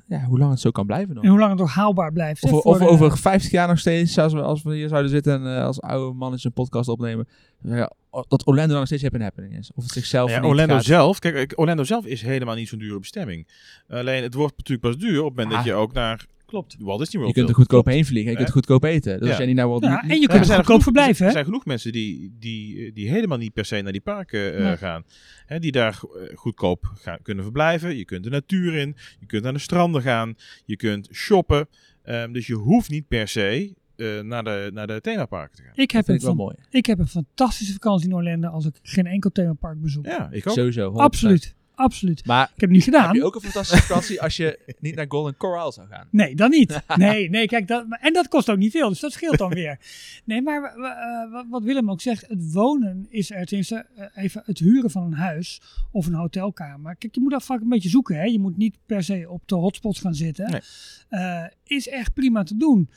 ja, 0.08 0.24
hoe 0.24 0.40
lang 0.40 0.52
het 0.52 0.60
zo 0.60 0.72
kan 0.72 0.86
blijven 0.86 1.16
nog. 1.16 1.24
En 1.24 1.30
hoe 1.30 1.40
lang 1.40 1.52
het 1.52 1.60
nog 1.60 1.74
haalbaar 1.74 2.12
blijft. 2.14 2.42
hè, 2.42 2.50
Of, 2.52 2.62
voor 2.62 2.72
of 2.72 2.78
de- 2.80 2.88
over 2.88 3.18
50 3.18 3.52
jaar 3.52 3.68
nog 3.68 3.80
steeds, 3.80 4.18
als 4.18 4.34
we, 4.34 4.42
als 4.42 4.62
we 4.64 4.76
hier 4.76 4.88
zouden 4.88 5.12
zitten 5.12 5.34
en 5.46 5.58
eh, 5.58 5.64
als 5.66 5.82
oude 5.82 6.14
mannetjes 6.18 6.44
een 6.46 6.54
podcast 6.64 6.90
opnemen, 6.90 7.28
ja, 7.62 7.92
dat 8.28 8.48
Orlando 8.48 8.76
nog 8.76 8.86
steeds 8.86 9.04
een 9.04 9.22
happening 9.22 9.58
is. 9.58 9.72
Of 9.76 9.84
het 9.84 9.92
zichzelf 9.94 10.30
Ja, 10.30 10.40
niet 10.40 10.50
Orlando 10.50 10.74
gaat. 10.74 10.84
zelf, 10.84 11.20
kijk, 11.20 11.54
Orlando 11.56 11.84
zelf 11.84 12.06
is 12.06 12.22
helemaal 12.22 12.56
niet 12.56 12.68
zo'n 12.68 12.80
dure 12.80 13.00
bestemming. 13.00 13.48
Alleen 13.90 14.24
het 14.24 14.34
wordt 14.34 14.58
natuurlijk 14.58 14.88
pas 14.88 14.98
duur 15.08 15.20
op 15.24 15.28
het 15.28 15.36
moment 15.36 15.52
Ah. 15.52 15.56
dat 15.58 15.66
je 15.66 15.74
ook 15.74 15.94
naar 15.94 16.26
Klopt. 16.50 16.76
Walt 16.80 17.00
Disney 17.00 17.26
Je 17.28 17.34
kunt 17.34 17.50
er 17.50 17.56
goedkoop 17.56 17.86
heen 17.86 18.06
vliegen, 18.06 18.32
je 18.32 18.38
kunt 18.38 18.52
goedkoop 18.52 18.84
eten. 18.84 19.14
Dus 19.14 19.22
Ja. 19.22 19.28
als 19.28 19.38
jij 19.38 19.46
niet 19.46 19.56
naar 19.56 19.68
Walt 19.68 19.84
Ja, 19.84 20.02
niet- 20.02 20.12
en 20.12 20.20
je 20.20 20.28
kunt 20.28 20.40
er 20.40 20.46
goedkoop 20.46 20.66
genoeg- 20.66 20.84
verblijven, 20.84 21.26
Er 21.26 21.32
zijn 21.32 21.46
genoeg 21.46 21.66
mensen 21.66 21.92
die, 21.92 22.36
die, 22.40 22.94
die 22.94 23.10
helemaal 23.10 23.38
niet 23.38 23.54
per 23.54 23.66
se 23.66 23.82
naar 23.82 23.92
die 23.92 24.02
parken 24.02 24.56
eh, 24.56 24.64
Nee. 24.64 24.78
gaan. 24.78 25.04
Hè, 25.46 25.60
die 25.60 25.72
daar 25.72 26.00
eh, 26.02 26.38
goedkoop 26.38 26.92
gaan, 26.96 27.18
kunnen 27.22 27.44
verblijven. 27.44 27.98
Je 27.98 28.06
kunt 28.06 28.24
de 28.24 28.30
natuur 28.30 28.74
in. 28.76 28.96
Je 29.20 29.26
kunt 29.26 29.44
naar 29.44 29.54
de 29.54 29.60
stranden 29.60 30.02
gaan. 30.02 30.36
Je 30.66 30.76
kunt 30.76 31.10
shoppen. 31.12 31.68
Ehm, 32.04 32.32
dus 32.32 32.48
je 32.48 32.54
hoeft 32.56 32.90
niet 32.90 33.08
per 33.08 33.28
se 33.28 33.74
eh, 33.96 34.20
naar, 34.22 34.44
de, 34.44 34.70
naar 34.74 34.88
de 34.88 35.02
themaparken 35.02 35.56
te 35.56 35.62
gaan. 35.62 35.72
Ik 35.72 35.78
Dat 35.78 35.92
heb, 35.92 36.06
vind 36.06 36.08
een 36.08 36.16
ik 36.16 36.22
wel 36.22 36.46
fan- 36.48 36.56
mooi. 36.56 36.56
ik 36.70 36.86
heb 36.86 37.00
een 37.00 37.08
fantastische 37.08 37.74
vakantie 37.74 38.08
in 38.10 38.16
Orlando 38.16 38.48
als 38.50 38.66
ik 38.66 38.80
geen 38.82 39.06
enkel 39.06 39.30
themapark 39.32 39.82
bezoek. 39.82 40.06
Ja, 40.06 40.28
ik 40.32 40.48
ook. 40.48 40.54
Sowieso. 40.54 40.90
100%. 40.92 40.94
Absoluut. 40.96 41.56
Absoluut. 41.80 42.26
Maar 42.26 42.44
Ik 42.44 42.50
heb 42.50 42.60
het 42.60 42.70
niet 42.70 42.86
heb 42.86 42.94
gedaan. 42.96 43.16
je 43.16 43.24
ook 43.24 43.36
een 43.36 43.42
fantastische 43.42 43.84
vakantie 43.86 44.22
als 44.22 44.38
je 44.38 44.60
niet 44.80 44.96
naar 44.96 45.06
Golden 45.08 45.38
Corral 45.38 45.72
zou 45.72 45.88
gaan? 45.88 46.08
Nee, 46.12 46.36
dan 46.36 46.50
niet. 46.50 46.82
Nee, 46.96 47.30
nee, 47.30 47.48
kijk, 47.48 47.68
dat, 47.68 47.86
en 48.00 48.14
dat 48.14 48.28
kost 48.28 48.50
ook 48.50 48.58
niet 48.58 48.72
veel, 48.72 48.90
dus 48.90 49.00
dat 49.00 49.12
scheelt 49.12 49.38
dan 49.38 49.50
weer. 49.50 49.80
Nee, 50.26 50.42
maar 50.42 50.64
eh, 50.64 51.42
wat- 51.50 51.64
Willem 51.64 51.92
ook 51.92 52.02
zegt, 52.02 52.28
het 52.28 52.52
wonen 52.54 53.06
is 53.10 53.32
er, 53.32 53.46
tenminste, 53.46 53.86
eh, 53.96 54.24
even 54.24 54.42
het 54.46 54.60
huren 54.60 54.92
van 54.92 55.04
een 55.04 55.14
huis 55.14 55.62
of 55.92 56.06
een 56.08 56.14
hotelkamer. 56.14 56.96
Kijk, 56.96 57.16
je 57.16 57.22
moet 57.22 57.32
dat 57.32 57.44
vaak 57.44 57.62
een 57.62 57.70
beetje 57.70 57.90
zoeken, 57.90 58.16
hè. 58.16 58.24
Je 58.24 58.40
moet 58.40 58.58
niet 58.58 58.78
per 58.86 59.04
se 59.04 59.26
op 59.30 59.42
de 59.46 59.56
hotspots 59.56 60.00
gaan 60.00 60.16
zitten. 60.16 60.52
Nee. 60.52 60.62
Eh, 61.10 61.44
is 61.64 61.88
echt 61.88 62.14
prima 62.14 62.44
te 62.44 62.58
doen. 62.58 62.90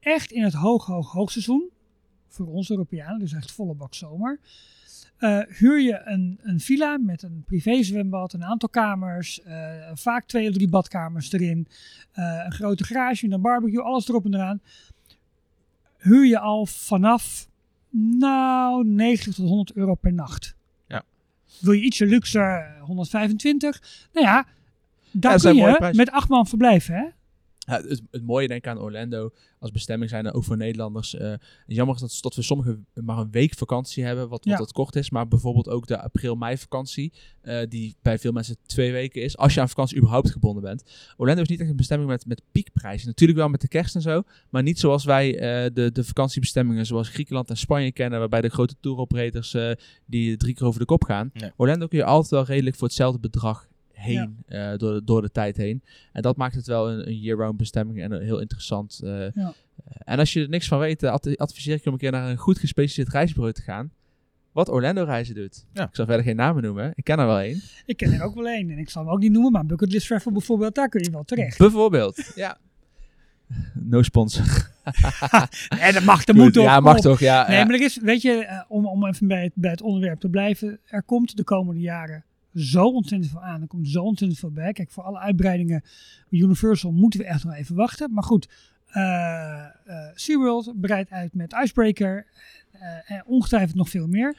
Echt 0.00 0.30
in 0.32 0.42
het 0.42 0.52
hoog, 0.54 0.86
hoog, 0.86 1.12
hoogseizoen, 1.12 1.70
voor 2.28 2.46
ons 2.46 2.70
Europeanen, 2.70 3.18
dus 3.18 3.32
echt 3.32 3.52
volle 3.52 3.74
bak 3.74 3.94
zomer. 3.94 4.40
Eh, 5.18 5.40
huur 5.48 5.80
je 5.80 6.00
een, 6.04 6.38
een 6.42 6.60
villa 6.60 6.98
met 6.98 7.22
een 7.22 7.42
privézwembad, 7.46 8.32
een 8.32 8.44
aantal 8.44 8.68
kamers, 8.68 9.42
eh, 9.42 9.90
vaak 9.94 10.24
twee 10.24 10.48
of 10.48 10.54
drie 10.54 10.68
badkamers 10.68 11.32
erin, 11.32 11.68
eh, 12.12 12.42
een 12.44 12.52
grote 12.52 12.84
garage 12.84 13.30
een 13.30 13.40
barbecue, 13.40 13.82
alles 13.82 14.08
erop 14.08 14.24
en 14.24 14.34
eraan. 14.34 14.60
Huur 15.98 16.26
je 16.26 16.38
al 16.38 16.66
vanaf, 16.66 17.48
nou, 17.90 18.86
90 18.86 19.34
tot 19.34 19.48
100 19.48 19.72
euro 19.72 19.94
per 19.94 20.12
nacht. 20.12 20.54
Ja. 20.88 21.02
Wil 21.60 21.72
je 21.72 21.82
ietsje 21.82 22.06
luxer, 22.06 22.78
125? 22.80 24.08
Nou 24.12 24.26
ja, 24.26 24.46
daar 25.10 25.40
kun 25.40 25.54
je 25.54 25.90
met 25.92 26.10
acht 26.10 26.28
man 26.28 26.46
verblijven, 26.46 26.94
hè? 26.94 27.06
Ja, 27.66 27.80
het, 27.82 28.02
het 28.10 28.22
mooie 28.22 28.48
denk 28.48 28.64
ik 28.64 28.70
aan 28.70 28.78
Orlando 28.80 29.30
als 29.58 29.70
bestemming 29.70 30.10
zijn, 30.10 30.32
ook 30.32 30.44
voor 30.44 30.56
Nederlanders. 30.56 31.14
eh, 31.14 31.34
jammer 31.66 31.94
is 31.94 32.00
dat, 32.00 32.18
dat 32.20 32.34
we 32.34 32.42
sommigen 32.42 32.86
maar 32.94 33.18
een 33.18 33.30
week 33.30 33.54
vakantie 33.54 34.04
hebben, 34.04 34.28
wat, 34.28 34.44
wat 34.44 34.52
Ja. 34.52 34.58
wat 34.58 34.72
kort 34.72 34.96
is. 34.96 35.10
Maar 35.10 35.28
bijvoorbeeld 35.28 35.68
ook 35.68 35.86
de 35.86 36.00
april-mei 36.00 36.56
vakantie, 36.58 37.12
eh, 37.40 37.58
die 37.68 37.96
bij 38.02 38.18
veel 38.18 38.32
mensen 38.32 38.56
twee 38.66 38.92
weken 38.92 39.22
is. 39.22 39.36
Als 39.36 39.54
je 39.54 39.60
aan 39.60 39.68
vakantie 39.68 39.96
überhaupt 39.96 40.30
gebonden 40.30 40.62
bent. 40.62 40.82
Orlando 41.16 41.42
is 41.42 41.48
niet 41.48 41.60
echt 41.60 41.70
een 41.70 41.76
bestemming 41.76 42.10
met, 42.10 42.26
met 42.26 42.42
piekprijzen. 42.52 43.06
Natuurlijk 43.06 43.38
wel 43.38 43.48
met 43.48 43.60
de 43.60 43.68
kerst 43.68 43.94
en 43.94 44.02
zo, 44.02 44.22
maar 44.50 44.62
niet 44.62 44.78
zoals 44.78 45.04
wij 45.04 45.38
eh, 45.38 45.70
de, 45.74 45.92
de 45.92 46.04
vakantiebestemmingen 46.04 46.86
zoals 46.86 47.08
Griekenland 47.08 47.50
en 47.50 47.56
Spanje 47.56 47.92
kennen, 47.92 48.18
waarbij 48.18 48.40
de 48.40 48.48
grote 48.48 48.74
tour 48.80 48.98
operators 48.98 49.54
eh, 49.54 49.70
die 50.06 50.36
drie 50.36 50.54
keer 50.54 50.66
over 50.66 50.80
de 50.80 50.86
kop 50.86 51.04
gaan. 51.04 51.30
Nee. 51.32 51.50
Orlando 51.56 51.86
kun 51.86 51.98
je 51.98 52.04
altijd 52.04 52.30
wel 52.30 52.44
redelijk 52.44 52.76
voor 52.76 52.86
hetzelfde 52.86 53.18
bedrag 53.20 53.68
heen, 54.04 54.36
eh, 54.46 54.76
door, 54.76 54.92
de, 54.94 55.04
door 55.04 55.22
de 55.22 55.30
tijd 55.30 55.56
heen. 55.56 55.82
En 56.12 56.22
dat 56.22 56.36
maakt 56.36 56.54
het 56.54 56.66
wel 56.66 56.90
een, 56.90 57.06
een 57.08 57.18
year-round 57.20 57.56
bestemming 57.56 58.00
en 58.02 58.12
een 58.12 58.22
heel 58.22 58.40
interessant. 58.40 59.00
eh, 59.04 59.10
Ja. 59.10 59.30
eh, 59.34 59.52
en 60.04 60.18
als 60.18 60.32
je 60.32 60.42
er 60.42 60.48
niks 60.48 60.68
van 60.68 60.78
weet, 60.78 61.02
adv- 61.02 61.34
adviseer 61.36 61.74
ik 61.74 61.80
je 61.82 61.86
om 61.86 61.92
een 61.92 61.98
keer 62.00 62.10
naar 62.10 62.30
een 62.30 62.36
goed 62.36 62.58
gespecialiseerd 62.58 63.08
reisbureau 63.08 63.52
te 63.54 63.62
gaan. 63.62 63.90
Wat 64.52 64.68
Orlando 64.68 65.04
reizen 65.04 65.34
doet. 65.34 65.64
Ja. 65.72 65.82
Ik 65.82 65.94
zal 65.94 66.06
verder 66.06 66.24
geen 66.24 66.36
namen 66.36 66.62
noemen. 66.62 66.92
Ik 66.94 67.04
ken 67.04 67.18
er 67.18 67.26
wel 67.26 67.38
één. 67.40 67.60
Ik 67.86 67.96
ken 67.96 68.12
er 68.12 68.22
ook 68.22 68.34
wel 68.34 68.46
één 68.48 68.70
en 68.70 68.78
ik 68.78 68.90
zal 68.90 69.02
hem 69.04 69.12
ook 69.12 69.18
niet 69.18 69.32
noemen, 69.32 69.52
maar 69.52 69.66
Bucket 69.66 70.04
Travel 70.06 70.32
bijvoorbeeld, 70.32 70.74
daar 70.74 70.88
kun 70.88 71.02
je 71.02 71.10
wel 71.10 71.24
terecht. 71.24 71.58
Bijvoorbeeld. 71.58 72.32
ja. 72.34 72.58
No 73.74 74.02
sponsor. 74.02 74.44
Nee, 75.80 75.92
dat 75.92 76.02
mag, 76.04 76.24
dat 76.24 76.36
moet 76.36 76.52
toch. 76.52 76.64
Ja, 76.64 76.80
mag 76.80 76.96
op. 76.96 77.02
toch. 77.02 77.20
Ja, 77.20 77.48
Nee, 77.48 77.56
ja. 77.58 77.64
maar 77.64 77.74
er 77.74 77.80
is, 77.80 77.98
weet 78.00 78.22
je, 78.22 78.64
om, 78.68 78.86
om 78.86 79.06
even 79.06 79.26
bij 79.28 79.42
het, 79.42 79.52
bij 79.54 79.70
het 79.70 79.82
onderwerp 79.82 80.20
te 80.20 80.28
blijven, 80.28 80.78
er 80.84 81.02
komt 81.02 81.36
de 81.36 81.44
komende 81.44 81.80
jaren 81.80 82.24
zo 82.54 82.84
ontzettend 82.84 83.30
veel 83.30 83.42
aan. 83.42 83.60
Er 83.60 83.66
komt 83.66 83.88
zo 83.88 84.02
ontzettend 84.02 84.40
veel 84.40 84.50
bij. 84.50 84.72
Kijk, 84.72 84.90
voor 84.90 85.02
alle 85.02 85.18
uitbreidingen 85.18 85.82
Universal 86.30 86.92
moeten 86.92 87.20
we 87.20 87.26
echt 87.26 87.44
nog 87.44 87.54
even 87.54 87.74
wachten. 87.76 88.12
Maar 88.12 88.22
goed, 88.24 88.48
eh 88.86 89.64
eh 89.84 90.10
SeaWorld 90.14 90.80
breidt 90.80 91.10
uit 91.10 91.34
met 91.34 91.52
Icebreaker. 91.62 92.26
eh, 92.72 93.10
en 93.10 93.22
ongetwijfeld 93.26 93.74
nog 93.76 93.88
veel 93.88 94.06
meer. 94.06 94.36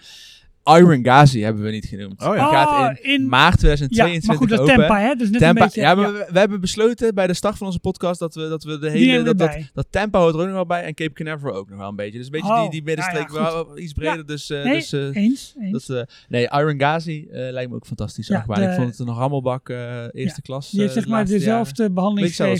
Iron 0.78 1.04
Ghazi 1.04 1.42
hebben 1.42 1.64
we 1.64 1.70
niet 1.72 1.86
genoemd. 1.86 2.22
Oh 2.24 2.36
ja. 2.36 2.50
Die 2.50 2.58
gaat 2.58 2.98
Oh, 2.98 3.04
in, 3.06 3.12
in- 3.14 3.28
maart 3.28 3.52
Ja, 3.54 3.58
2022 3.58 4.28
maar 4.28 4.38
goed, 4.38 4.50
dat. 4.50 4.66
Tampa, 4.68 5.00
hè? 5.00 5.16
Dus 5.16 5.30
net 5.30 5.42
een 5.42 5.54
beetje, 5.54 5.82
ja, 5.82 5.96
maar 5.96 6.14
We, 6.14 6.28
we 6.32 6.40
hebben 6.40 6.62
besloten 6.62 7.16
bij 7.16 7.28
de 7.28 7.34
start 7.34 7.58
van 7.58 7.68
onze 7.68 7.80
podcast 7.80 8.20
dat 8.20 8.36
we, 8.36 8.48
dat 8.50 8.64
we 8.64 8.80
de 8.80 8.90
Die 8.92 9.10
hele. 9.12 9.24
Dat, 9.24 9.38
dat, 9.38 9.58
dat 9.74 9.88
Tampa 9.90 10.20
hoort 10.20 10.34
er 10.34 10.40
ook 10.40 10.46
nog 10.46 10.56
wel 10.56 10.66
bij 10.66 10.84
en 10.84 10.94
Cape 10.94 11.14
Canaveral 11.14 11.56
ook 11.56 11.70
nog 11.70 11.78
wel 11.80 11.90
een 11.90 11.96
beetje. 11.96 12.18
Dus 12.18 12.26
een 12.26 12.32
beetje 12.32 12.48
Oh, 12.54 12.62
die, 12.62 12.70
die 12.70 12.84
middenstreek 12.84 13.32
ja, 13.32 13.40
ja, 13.40 13.52
wel 13.54 13.78
iets 13.78 13.94
breder. 13.94 14.26
Dus, 14.26 14.50
eh, 14.50 14.64
Nee, 14.64 14.74
dus 14.74 14.94
eh, 14.94 15.16
eens, 15.16 15.56
eens. 15.60 15.86
dat, 15.86 15.98
eh, 15.98 16.16
nee, 16.30 16.42
Iron 16.52 16.80
Ghazi 16.80 17.28
eh, 17.32 17.52
lijkt 17.52 17.70
me 17.70 17.76
ook 17.76 17.86
fantastisch. 17.86 18.28
Ja, 18.28 18.46
de- 18.48 18.62
ik 18.62 18.74
vond 18.76 18.98
het 18.98 19.08
een 19.08 19.14
rammelbak 19.16 19.70
eh, 19.70 20.04
eerste 20.12 20.42
klas. 20.42 20.70
Die 20.70 20.82
heeft 20.82 20.94
zeg 20.94 21.08
maar 21.08 21.20
jaren. 21.24 21.38
dezelfde 21.38 21.92
behandeling 21.92 22.30
Untamed. 22.32 22.52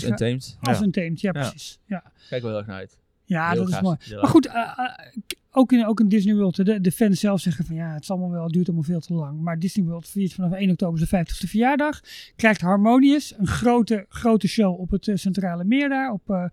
als 0.60 0.78
Ja. 0.78 0.84
een 0.84 0.90
teemt. 0.90 1.20
Ja, 1.20 1.30
Ja. 1.34 1.40
precies. 1.40 1.78
Ja, 1.86 2.02
Kijk 2.28 2.42
wel 2.42 2.50
heel 2.50 2.58
erg 2.60 2.68
naar 2.68 2.76
uit. 2.78 2.98
ja 3.24 3.54
dat 3.54 3.68
is 3.68 3.80
mooi. 3.80 3.96
Maar 4.20 4.28
goed, 4.30 4.50
ook, 5.56 5.72
in, 5.72 5.86
ook 5.86 6.00
in 6.00 6.08
Disney 6.08 6.34
World, 6.34 6.56
de, 6.66 6.80
de 6.80 6.92
fans 6.92 7.20
zelf 7.20 7.40
zeggen 7.40 7.64
van 7.64 7.76
ja, 7.76 7.92
het 7.92 8.02
is 8.02 8.10
allemaal 8.10 8.30
wel, 8.30 8.42
het 8.44 8.52
duurt 8.52 8.66
allemaal 8.66 8.84
veel 8.86 9.00
te 9.00 9.14
lang. 9.14 9.40
Maar 9.40 9.58
Disney 9.58 9.84
World 9.86 10.08
viert 10.08 10.32
vanaf 10.32 10.52
1 10.52 10.70
oktober 10.70 11.06
zijn 11.06 11.26
50ste 11.26 11.48
verjaardag. 11.48 12.00
Krijgt 12.36 12.60
Harmonious, 12.60 13.34
een 13.38 13.46
grote, 13.46 14.06
grote 14.08 14.48
show 14.48 14.80
op 14.80 14.90
het 14.90 15.08
eh, 15.08 15.16
centrale 15.16 15.64
meer 15.64 15.88
daar, 15.88 16.12
op 16.12 16.30
eh, 16.30 16.36
World 16.36 16.50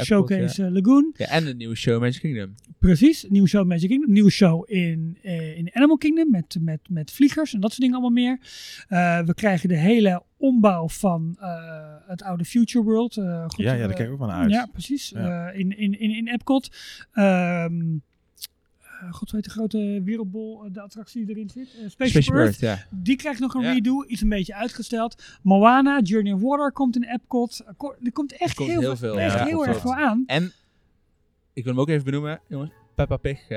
Epcot, 0.00 0.06
Showcase 0.06 0.64
eh, 0.64 0.72
Lagoon. 0.72 1.14
Ja, 1.16 1.26
en 1.26 1.46
een 1.46 1.56
nieuwe 1.56 1.74
show 1.76 2.00
Magic 2.00 2.20
Kingdom. 2.20 2.54
Precies, 2.78 3.26
nieuwe 3.28 3.48
show 3.48 3.66
Magic 3.66 3.88
Kingdom, 3.88 4.12
nieuwe 4.12 4.30
show 4.30 4.70
in, 4.70 5.18
eh, 5.22 5.58
in 5.58 5.70
Animal 5.72 5.96
Kingdom 5.96 6.30
met, 6.30 6.56
met, 6.60 6.80
met 6.88 7.10
vliegers 7.12 7.54
en 7.54 7.60
dat 7.60 7.70
soort 7.70 7.82
dingen 7.82 7.96
allemaal 8.00 8.22
meer. 8.24 8.38
Eh, 8.88 9.20
we 9.20 9.34
krijgen 9.34 9.68
de 9.68 9.76
hele 9.76 10.22
ombouw 10.36 10.88
van 10.88 11.36
eh, 11.40 11.48
het 12.06 12.22
oude 12.22 12.44
Future 12.44 12.84
World. 12.84 13.16
eh, 13.16 13.44
goed, 13.48 13.64
Ja, 13.64 13.72
ja, 13.72 13.78
daar 13.78 13.88
eh, 13.90 13.94
kijk 13.96 14.06
ik 14.08 14.12
ook 14.14 14.18
van 14.20 14.30
uit. 14.30 14.50
ja, 14.50 14.66
precies. 14.72 15.08
Ja. 15.08 15.48
Eh, 15.50 15.58
in, 15.58 15.78
in, 15.78 16.00
in, 16.00 16.10
in 16.10 16.28
Epcot. 16.28 16.68
Ehm 17.12 17.80
eh, 17.80 18.00
God 19.10 19.30
weet 19.30 19.44
de 19.44 19.50
grote 19.50 20.00
wereldbol, 20.04 20.64
eh, 20.64 20.72
de 20.72 20.80
attractie 20.80 21.26
die 21.26 21.34
erin 21.34 21.50
zit. 21.50 21.66
Eh, 21.66 21.70
Spaceship, 21.72 21.90
Spaceship 21.90 22.34
Earth. 22.34 22.62
Earth, 22.62 22.80
ja. 22.80 22.86
Die 22.98 23.16
krijgt 23.16 23.40
nog 23.40 23.54
een 23.54 23.62
Ja. 23.62 23.72
redo. 23.72 24.04
Iets 24.04 24.20
een 24.20 24.28
beetje 24.28 24.54
uitgesteld. 24.54 25.22
Moana, 25.42 26.00
Journey 26.00 26.32
of 26.32 26.40
Water 26.40 26.72
komt 26.72 26.96
in 26.96 27.02
Epcot. 27.04 27.62
Er 27.66 27.74
ko- 27.76 27.94
Er 28.04 28.12
komt 28.12 28.32
echt 28.36 28.54
komt 28.54 28.68
heel, 28.68 28.80
heel 28.80 28.96
veel, 28.96 29.10
veel, 29.12 29.20
echt 29.20 29.38
ja, 29.38 29.44
heel 29.44 29.66
erg 29.66 29.80
veel 29.80 29.94
aan. 29.94 30.22
En, 30.26 30.52
ik 31.52 31.64
wil 31.64 31.72
hem 31.72 31.80
ook 31.80 31.88
even 31.88 32.04
benoemen, 32.04 32.40
jongens. 32.48 32.70
Peppa 32.94 33.16
Pig. 33.16 33.48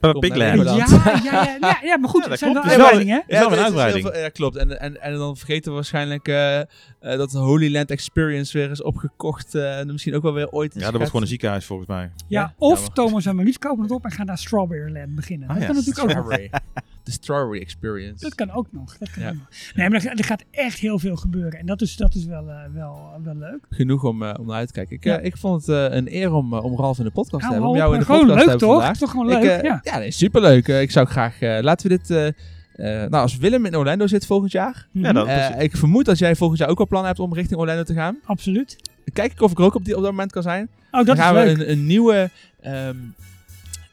Land. 0.00 0.90
Ja, 0.90 1.20
ja, 1.24 1.32
ja, 1.32 1.56
ja, 1.60 1.78
ja, 1.82 1.96
maar 1.98 2.08
goed, 2.10 2.24
Ja, 2.24 2.30
het 2.30 2.30
dat 2.30 2.38
zijn 2.38 2.52
wel 2.52 2.62
klopt. 2.62 2.76
Uitbreidingen. 2.76 3.22
is 3.26 3.38
wel 3.38 3.52
een 3.52 3.58
uitbreiding. 3.58 4.06
veel- 4.06 4.16
ja, 4.18 4.28
klopt. 4.28 4.56
En, 4.56 4.80
en, 4.80 5.00
en 5.02 5.14
dan 5.16 5.36
vergeten 5.36 5.68
we 5.70 5.74
waarschijnlijk 5.74 6.28
eh, 6.28 6.58
eh, 6.60 6.66
dat 7.00 7.30
de 7.30 7.38
Holy 7.38 7.72
Land 7.72 7.90
Experience 7.90 8.58
weer 8.58 8.70
is 8.70 8.82
opgekocht. 8.82 9.54
eh, 9.54 9.78
en 9.78 9.86
misschien 9.92 10.14
ook 10.14 10.22
wel 10.22 10.32
weer 10.32 10.48
ooit. 10.50 10.74
Ja, 10.74 10.80
dat 10.80 10.90
wordt 10.92 11.06
gewoon 11.06 11.22
een 11.22 11.28
ziekenhuis 11.28 11.64
volgens 11.64 11.88
mij. 11.88 12.00
Ja, 12.02 12.10
Ja, 12.26 12.54
of 12.58 12.74
ja, 12.78 12.80
maar- 12.84 12.92
Thomas 12.92 13.26
en 13.26 13.34
Maurice 13.34 13.58
kopen 13.58 13.82
het 13.82 13.92
op 13.92 14.04
en 14.04 14.10
gaan 14.10 14.26
naar 14.26 14.38
Strawberry 14.38 14.92
Land 14.92 15.14
beginnen. 15.14 15.48
Ah, 15.48 15.54
dat 15.54 15.62
ja. 15.62 15.72
kan 15.72 15.82
natuurlijk 15.84 16.18
ook. 16.18 16.60
De 17.08 17.14
Strawberry 17.14 17.60
Experience. 17.60 18.24
Dat 18.24 18.34
kan 18.34 18.50
ook 18.50 18.66
nog. 18.70 18.98
Dat 18.98 19.10
kan 19.10 19.22
Ja. 19.22 19.32
nog. 19.32 19.48
Nee, 19.74 19.90
maar 19.90 20.04
er, 20.04 20.10
er 20.18 20.24
gaat 20.24 20.44
echt 20.50 20.78
heel 20.78 20.98
veel 20.98 21.16
gebeuren. 21.16 21.58
En 21.58 21.66
dat 21.66 21.80
is, 21.80 21.96
dat 21.96 22.14
is 22.14 22.24
wel, 22.24 22.48
eh, 22.48 22.56
wel, 22.74 23.10
wel 23.24 23.34
leuk. 23.34 23.58
Genoeg 23.70 24.04
om, 24.04 24.22
eh, 24.22 24.34
om 24.40 24.46
naar 24.46 24.56
uit 24.56 24.66
te 24.66 24.72
kijken. 24.74 24.96
Ik, 24.96 25.04
Ja. 25.04 25.18
eh, 25.18 25.24
ik 25.24 25.36
vond 25.36 25.66
het 25.66 25.76
eh, 25.90 25.96
een 25.96 26.14
eer 26.14 26.32
om, 26.32 26.52
eh, 26.54 26.64
om 26.64 26.76
Ralf 26.76 26.98
in 26.98 27.04
de 27.04 27.10
podcast 27.10 27.44
te 27.44 27.50
hebben. 27.52 27.68
Om 27.70 27.76
jou 27.76 27.92
in 27.92 27.98
de 27.98 28.04
gewoon 28.04 28.20
podcast 28.26 28.40
te 28.44 28.50
leuk 28.50 28.60
hebben 28.60 28.68
toch? 28.68 28.78
vandaag. 28.82 28.98
Toch 28.98 29.10
gewoon 29.10 29.26
leuk, 29.26 29.42
eh, 29.58 29.62
ja. 29.62 29.80
ja, 29.82 29.98
nee, 29.98 30.10
superleuk. 30.10 30.68
Eh, 30.68 30.80
ik 30.80 30.90
zou 30.90 31.06
graag... 31.06 31.40
eh, 31.40 31.58
laten 31.62 31.88
we 31.90 31.96
dit... 31.96 32.10
eh, 32.10 32.26
eh, 32.26 33.10
nou, 33.10 33.22
als 33.22 33.36
Willem 33.36 33.66
in 33.66 33.76
Orlando 33.76 34.06
zit 34.06 34.26
volgend 34.26 34.52
jaar... 34.52 34.86
Ja, 34.92 35.24
eh, 35.54 35.62
ik 35.62 35.76
vermoed 35.76 36.04
dat 36.04 36.18
jij 36.18 36.36
volgend 36.36 36.58
jaar 36.60 36.68
ook 36.68 36.78
wel 36.78 36.86
plannen 36.86 37.08
hebt 37.08 37.20
om 37.22 37.34
richting 37.34 37.60
Orlando 37.60 37.82
te 37.82 37.94
gaan. 37.94 38.18
Absoluut. 38.24 38.76
Kijk 39.12 39.32
ik 39.32 39.40
of 39.42 39.50
ik 39.50 39.58
er 39.58 39.64
ook 39.64 39.74
op, 39.74 39.84
die, 39.84 39.96
op 39.96 40.02
dat 40.02 40.10
moment 40.10 40.32
kan 40.32 40.42
zijn. 40.42 40.68
Oh, 40.90 40.92
dat 40.92 41.06
Dan 41.06 41.16
is 41.16 41.22
gaan 41.22 41.34
leuk. 41.34 41.56
we 41.56 41.62
een, 41.66 41.70
een 41.70 41.86
nieuwe... 41.86 42.30
ehm, 42.60 42.96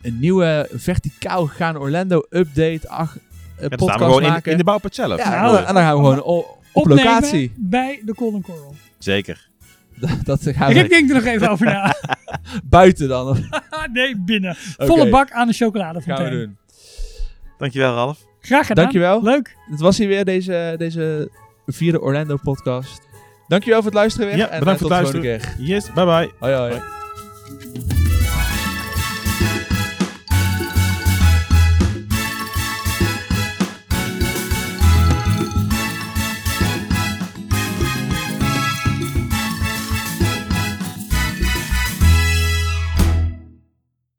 een 0.05 0.19
nieuwe 0.19 0.69
verticaal 0.73 1.45
gegaan 1.45 1.77
Orlando 1.77 2.23
update 2.29 2.89
ach, 2.89 3.17
eh, 3.17 3.61
Ja, 3.61 3.67
podcast 3.67 3.81
staan 3.81 3.97
we 3.99 4.05
gewoon 4.05 4.23
in, 4.23 4.29
maken. 4.29 4.51
in 4.51 4.57
de 4.57 4.63
bouwput 4.63 4.95
zelf. 4.95 5.17
ja, 5.17 5.41
Nou, 5.41 5.57
en 5.57 5.73
dan 5.73 5.83
gaan 5.83 5.93
we 5.97 6.03
gewoon 6.03 6.23
op 6.73 6.87
locatie. 6.87 7.53
bij 7.55 8.01
de 8.05 8.13
Golden 8.15 8.41
Coral. 8.41 8.75
Zeker. 8.97 9.47
Dat, 9.99 10.09
dat 10.23 10.41
gaan 10.43 10.73
we 10.73 10.87
denkt 10.87 11.09
er 11.09 11.15
nog 11.15 11.25
even 11.25 11.49
over 11.49 11.65
na. 11.65 11.95
buiten 12.63 13.07
dan. 13.07 13.37
nee, 13.93 14.17
binnen. 14.17 14.55
Volle 14.77 15.09
bak 15.09 15.31
aan 15.31 15.47
de 15.47 15.53
gaan 15.53 15.65
chocoladefontein. 15.67 16.29
we 16.33 16.39
doen. 16.39 16.57
Dankjewel 17.57 17.93
Ralf. 17.93 18.19
Graag 18.41 18.67
gedaan. 18.67 18.83
Dankjewel. 18.83 19.23
Leuk. 19.23 19.55
Het 19.69 19.79
was 19.79 19.97
hier 19.97 20.07
weer 20.07 20.25
deze, 20.25 20.75
deze 20.77 21.29
vierde 21.65 22.01
Orlando 22.01 22.37
podcast. 22.43 23.01
Dankjewel 23.47 23.77
voor 23.81 23.91
het 23.91 23.99
luisteren 23.99 24.27
weer. 24.27 24.37
Ja, 24.37 24.47
en 24.47 24.59
bedankt 24.59 24.81
eh, 24.81 24.87
voor 24.87 24.95
het 24.95 25.05
tot 25.05 25.13
de 25.13 25.19
volgende 25.21 25.55
keer. 25.55 25.67
Yes, 25.67 25.91
bye 25.93 26.05
bye. 26.05 26.31
Hoi 26.39 26.53
hoi. 26.53 26.71
Hoi. 26.71 27.04